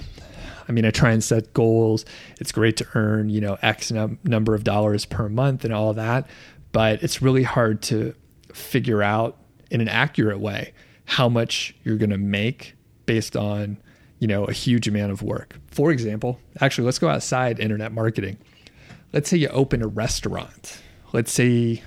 I 0.70 0.72
mean, 0.72 0.84
I 0.84 0.92
try 0.92 1.10
and 1.10 1.22
set 1.22 1.52
goals. 1.52 2.04
It's 2.40 2.52
great 2.52 2.76
to 2.76 2.86
earn, 2.94 3.28
you 3.28 3.40
know, 3.40 3.58
X 3.60 3.90
num- 3.90 4.20
number 4.22 4.54
of 4.54 4.62
dollars 4.62 5.04
per 5.04 5.28
month 5.28 5.64
and 5.64 5.74
all 5.74 5.92
that, 5.94 6.30
but 6.70 7.02
it's 7.02 7.20
really 7.20 7.42
hard 7.42 7.82
to 7.82 8.14
figure 8.54 9.02
out 9.02 9.36
in 9.72 9.80
an 9.80 9.88
accurate 9.88 10.38
way 10.38 10.72
how 11.06 11.28
much 11.28 11.74
you're 11.82 11.96
going 11.96 12.10
to 12.10 12.18
make 12.18 12.76
based 13.06 13.36
on, 13.36 13.78
you 14.20 14.28
know, 14.28 14.44
a 14.44 14.52
huge 14.52 14.86
amount 14.86 15.10
of 15.10 15.22
work. 15.22 15.56
For 15.72 15.90
example, 15.90 16.38
actually, 16.60 16.84
let's 16.84 17.00
go 17.00 17.08
outside 17.08 17.58
internet 17.58 17.90
marketing. 17.90 18.38
Let's 19.12 19.28
say 19.28 19.38
you 19.38 19.48
open 19.48 19.82
a 19.82 19.88
restaurant. 19.88 20.80
Let's 21.12 21.32
say 21.32 21.82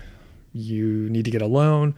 you 0.52 1.10
need 1.10 1.24
to 1.24 1.32
get 1.32 1.42
a 1.42 1.48
loan 1.48 1.96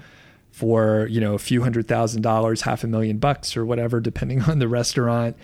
for, 0.51 1.07
you 1.09 1.19
know, 1.19 1.33
a 1.33 1.39
few 1.39 1.63
hundred 1.63 1.87
thousand 1.87 2.21
dollars, 2.21 2.61
half 2.61 2.83
a 2.83 2.87
million 2.87 3.17
bucks 3.17 3.57
or 3.57 3.65
whatever 3.65 3.99
depending 3.99 4.41
on 4.47 4.59
the 4.59 4.67
restaurant 4.67 5.35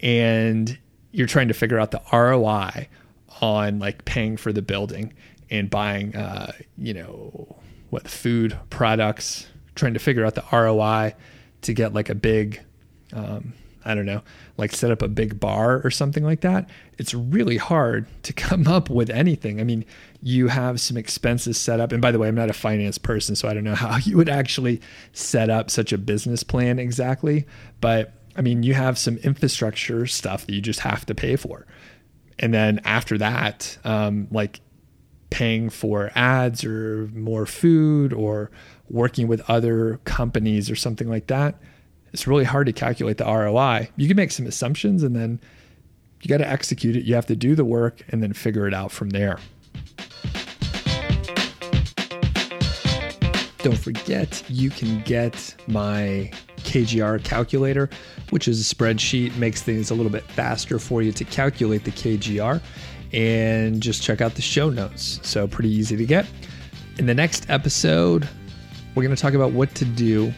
and 0.00 0.78
you're 1.12 1.26
trying 1.26 1.48
to 1.48 1.54
figure 1.54 1.78
out 1.78 1.90
the 1.90 2.02
ROI 2.12 2.88
on 3.40 3.78
like 3.78 4.04
paying 4.04 4.36
for 4.36 4.52
the 4.52 4.62
building 4.62 5.12
and 5.50 5.70
buying, 5.70 6.14
uh, 6.14 6.52
you 6.76 6.94
know, 6.94 7.56
what 7.90 8.08
food 8.08 8.58
products, 8.70 9.46
trying 9.74 9.94
to 9.94 10.00
figure 10.00 10.24
out 10.24 10.34
the 10.34 10.44
ROI 10.52 11.14
to 11.62 11.72
get 11.72 11.94
like 11.94 12.08
a 12.08 12.14
big, 12.14 12.60
um, 13.12 13.54
I 13.84 13.94
don't 13.94 14.04
know, 14.04 14.22
like 14.58 14.72
set 14.72 14.90
up 14.90 15.00
a 15.00 15.08
big 15.08 15.40
bar 15.40 15.80
or 15.82 15.90
something 15.90 16.24
like 16.24 16.42
that. 16.42 16.68
It's 16.98 17.14
really 17.14 17.56
hard 17.56 18.06
to 18.24 18.32
come 18.34 18.66
up 18.66 18.90
with 18.90 19.08
anything. 19.08 19.60
I 19.60 19.64
mean, 19.64 19.84
you 20.22 20.48
have 20.48 20.80
some 20.80 20.96
expenses 20.96 21.56
set 21.56 21.80
up. 21.80 21.92
And 21.92 22.02
by 22.02 22.10
the 22.10 22.18
way, 22.18 22.28
I'm 22.28 22.34
not 22.34 22.50
a 22.50 22.54
finance 22.54 22.98
person, 22.98 23.36
so 23.36 23.48
I 23.48 23.54
don't 23.54 23.64
know 23.64 23.74
how 23.74 23.96
you 24.02 24.16
would 24.16 24.28
actually 24.28 24.80
set 25.12 25.48
up 25.48 25.70
such 25.70 25.92
a 25.92 25.98
business 25.98 26.42
plan 26.42 26.78
exactly. 26.78 27.46
But 27.80 28.12
I 28.38 28.40
mean, 28.40 28.62
you 28.62 28.74
have 28.74 28.96
some 28.96 29.16
infrastructure 29.16 30.06
stuff 30.06 30.46
that 30.46 30.54
you 30.54 30.60
just 30.60 30.78
have 30.80 31.04
to 31.06 31.14
pay 31.14 31.34
for. 31.34 31.66
And 32.38 32.54
then 32.54 32.80
after 32.84 33.18
that, 33.18 33.76
um, 33.82 34.28
like 34.30 34.60
paying 35.28 35.70
for 35.70 36.12
ads 36.14 36.64
or 36.64 37.10
more 37.12 37.46
food 37.46 38.12
or 38.12 38.52
working 38.88 39.26
with 39.26 39.42
other 39.50 39.98
companies 40.04 40.70
or 40.70 40.76
something 40.76 41.08
like 41.08 41.26
that, 41.26 41.60
it's 42.12 42.28
really 42.28 42.44
hard 42.44 42.68
to 42.68 42.72
calculate 42.72 43.18
the 43.18 43.24
ROI. 43.24 43.90
You 43.96 44.06
can 44.06 44.16
make 44.16 44.30
some 44.30 44.46
assumptions 44.46 45.02
and 45.02 45.16
then 45.16 45.40
you 46.22 46.28
got 46.28 46.38
to 46.38 46.48
execute 46.48 46.94
it. 46.94 47.04
You 47.04 47.16
have 47.16 47.26
to 47.26 47.36
do 47.36 47.56
the 47.56 47.64
work 47.64 48.02
and 48.10 48.22
then 48.22 48.32
figure 48.32 48.68
it 48.68 48.72
out 48.72 48.92
from 48.92 49.10
there. 49.10 49.40
Don't 53.58 53.76
forget, 53.76 54.44
you 54.48 54.70
can 54.70 55.02
get 55.02 55.56
my 55.66 56.30
KGR 56.68 57.24
calculator, 57.24 57.88
which 58.30 58.46
is 58.46 58.60
a 58.60 58.74
spreadsheet, 58.74 59.34
makes 59.36 59.62
things 59.62 59.90
a 59.90 59.94
little 59.94 60.12
bit 60.12 60.24
faster 60.24 60.78
for 60.78 61.00
you 61.00 61.12
to 61.12 61.24
calculate 61.24 61.84
the 61.84 61.90
KGR. 61.90 62.60
And 63.12 63.82
just 63.82 64.02
check 64.02 64.20
out 64.20 64.34
the 64.34 64.42
show 64.42 64.68
notes. 64.68 65.18
So, 65.22 65.48
pretty 65.48 65.70
easy 65.70 65.96
to 65.96 66.04
get. 66.04 66.26
In 66.98 67.06
the 67.06 67.14
next 67.14 67.48
episode, 67.48 68.28
we're 68.94 69.02
going 69.02 69.16
to 69.16 69.20
talk 69.20 69.32
about 69.32 69.52
what 69.52 69.74
to 69.76 69.86
do 69.86 70.32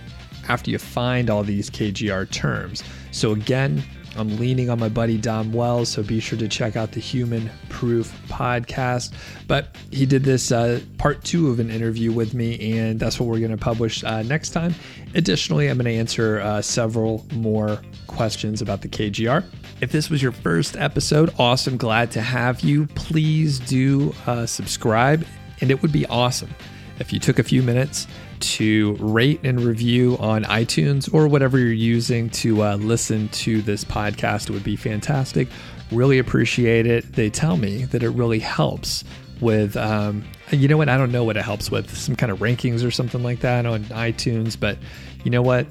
after 0.49 0.71
you 0.71 0.79
find 0.79 1.31
all 1.31 1.43
these 1.43 1.69
KGR 1.69 2.31
terms. 2.31 2.85
So, 3.11 3.33
again, 3.33 3.83
I'm 4.17 4.37
leaning 4.39 4.71
on 4.71 4.79
my 4.79 4.89
buddy 4.89 5.17
Dom 5.17 5.53
Wells, 5.53 5.89
so 5.89 6.03
be 6.03 6.21
sure 6.21 6.39
to 6.39 6.49
check 6.49 6.77
out 6.77 6.93
the 6.93 7.01
Human 7.01 7.51
Proof 7.69 8.13
podcast. 8.29 9.13
But 9.47 9.77
he 9.91 10.05
did 10.05 10.25
this 10.25 10.51
uh, 10.51 10.81
part 10.99 11.23
two 11.23 11.49
of 11.49 11.61
an 11.61 11.71
interview 11.71 12.13
with 12.13 12.35
me, 12.35 12.79
and 12.79 12.99
that's 12.99 13.21
what 13.21 13.29
we're 13.29 13.39
going 13.39 13.51
to 13.53 13.57
publish 13.57 14.03
uh, 14.03 14.23
next 14.23 14.51
time. 14.51 14.75
Additionally, 15.15 15.69
I'm 15.69 15.77
going 15.77 15.87
to 15.87 15.95
answer 15.95 16.41
uh, 16.41 16.61
several 16.61 17.25
more 17.33 17.81
questions 18.09 18.61
about 18.61 18.83
the 18.83 18.89
KGR. 18.89 19.45
If 19.81 19.93
this 19.93 20.11
was 20.11 20.23
your 20.23 20.33
first 20.33 20.77
episode, 20.77 21.33
awesome, 21.39 21.77
glad 21.77 22.11
to 22.13 22.21
have 22.21 22.61
you. 22.61 22.87
Please 22.89 23.61
do 23.61 24.15
uh, 24.27 24.45
subscribe, 24.45 25.25
and 25.61 25.71
it 25.71 25.81
would 25.83 25.93
be 25.93 26.05
awesome 26.07 26.51
if 26.99 27.13
you 27.13 27.21
took 27.21 27.39
a 27.39 27.45
few 27.45 27.63
minutes 27.63 28.07
to 28.41 28.95
rate 28.95 29.41
and 29.45 29.61
review 29.61 30.17
on 30.19 30.45
iTunes 30.45 31.13
or 31.13 31.29
whatever 31.29 31.59
you're 31.59 31.73
using 31.73 32.31
to 32.31 32.63
uh, 32.63 32.77
listen 32.77 33.29
to 33.31 33.63
this 33.63 33.85
podcast. 33.85 34.51
Would 34.51 34.65
be 34.65 34.77
fantastic. 34.77 35.49
Really 35.91 36.19
appreciate 36.19 36.87
it. 36.87 37.13
They 37.13 37.31
tell 37.31 37.57
me 37.57 37.85
that 37.87 38.03
it 38.03 38.11
really 38.11 38.39
helps 38.39 39.05
with, 39.41 39.77
um, 39.77 40.25
you 40.51 40.69
know 40.69 40.77
what? 40.77 40.89
I 40.89 40.97
don't 40.97 41.13
know 41.13 41.25
what 41.25 41.37
it 41.37 41.45
helps 41.45 41.71
with, 41.71 41.97
some 41.97 42.17
kind 42.17 42.31
of 42.31 42.39
rankings 42.39 42.87
or 42.87 42.91
something 42.91 43.23
like 43.23 43.41
that 43.41 43.67
on 43.67 43.85
iTunes, 43.85 44.59
but 44.59 44.79
you 45.25 45.31
know 45.31 45.43
what? 45.43 45.67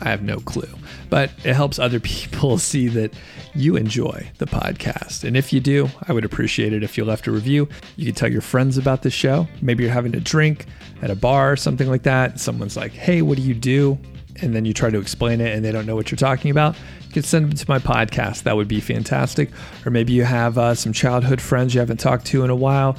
I 0.00 0.10
have 0.10 0.22
no 0.22 0.38
clue. 0.40 0.68
But 1.08 1.30
it 1.44 1.54
helps 1.54 1.78
other 1.78 2.00
people 2.00 2.58
see 2.58 2.88
that 2.88 3.14
you 3.54 3.76
enjoy 3.76 4.30
the 4.38 4.46
podcast. 4.46 5.24
And 5.24 5.36
if 5.36 5.52
you 5.52 5.60
do, 5.60 5.88
I 6.06 6.12
would 6.12 6.24
appreciate 6.24 6.72
it 6.72 6.82
if 6.82 6.98
you 6.98 7.04
left 7.04 7.26
a 7.26 7.32
review. 7.32 7.68
You 7.96 8.06
can 8.06 8.14
tell 8.14 8.30
your 8.30 8.42
friends 8.42 8.78
about 8.78 9.02
the 9.02 9.10
show. 9.10 9.48
Maybe 9.62 9.84
you're 9.84 9.92
having 9.92 10.14
a 10.14 10.20
drink 10.20 10.66
at 11.02 11.10
a 11.10 11.16
bar 11.16 11.52
or 11.52 11.56
something 11.56 11.88
like 11.88 12.02
that. 12.04 12.40
Someone's 12.40 12.76
like, 12.76 12.92
hey, 12.92 13.22
what 13.22 13.36
do 13.36 13.42
you 13.42 13.54
do? 13.54 13.98
And 14.42 14.54
then 14.54 14.64
you 14.64 14.74
try 14.74 14.90
to 14.90 14.98
explain 14.98 15.40
it 15.40 15.54
and 15.54 15.64
they 15.64 15.72
don't 15.72 15.86
know 15.86 15.94
what 15.94 16.10
you're 16.10 16.16
talking 16.16 16.50
about. 16.50 16.76
You 17.06 17.12
can 17.12 17.22
send 17.22 17.46
them 17.46 17.56
to 17.56 17.64
my 17.68 17.78
podcast. 17.78 18.42
That 18.42 18.56
would 18.56 18.68
be 18.68 18.80
fantastic. 18.80 19.50
Or 19.84 19.90
maybe 19.90 20.12
you 20.12 20.24
have 20.24 20.58
uh, 20.58 20.74
some 20.74 20.92
childhood 20.92 21.40
friends 21.40 21.74
you 21.74 21.80
haven't 21.80 22.00
talked 22.00 22.26
to 22.26 22.44
in 22.44 22.50
a 22.50 22.56
while. 22.56 22.96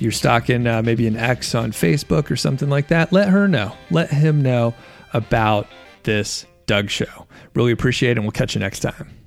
You're 0.00 0.12
stalking 0.12 0.66
uh, 0.66 0.82
maybe 0.82 1.06
an 1.06 1.16
ex 1.16 1.54
on 1.54 1.72
Facebook 1.72 2.30
or 2.30 2.36
something 2.36 2.70
like 2.70 2.88
that. 2.88 3.12
Let 3.12 3.28
her 3.28 3.46
know. 3.46 3.76
Let 3.90 4.10
him 4.10 4.42
know 4.42 4.74
about 5.12 5.68
this 6.04 6.46
Doug 6.66 6.88
Show. 6.88 7.26
Really 7.54 7.72
appreciate 7.72 8.12
it, 8.12 8.16
and 8.16 8.24
we'll 8.24 8.32
catch 8.32 8.54
you 8.54 8.60
next 8.60 8.80
time. 8.80 9.19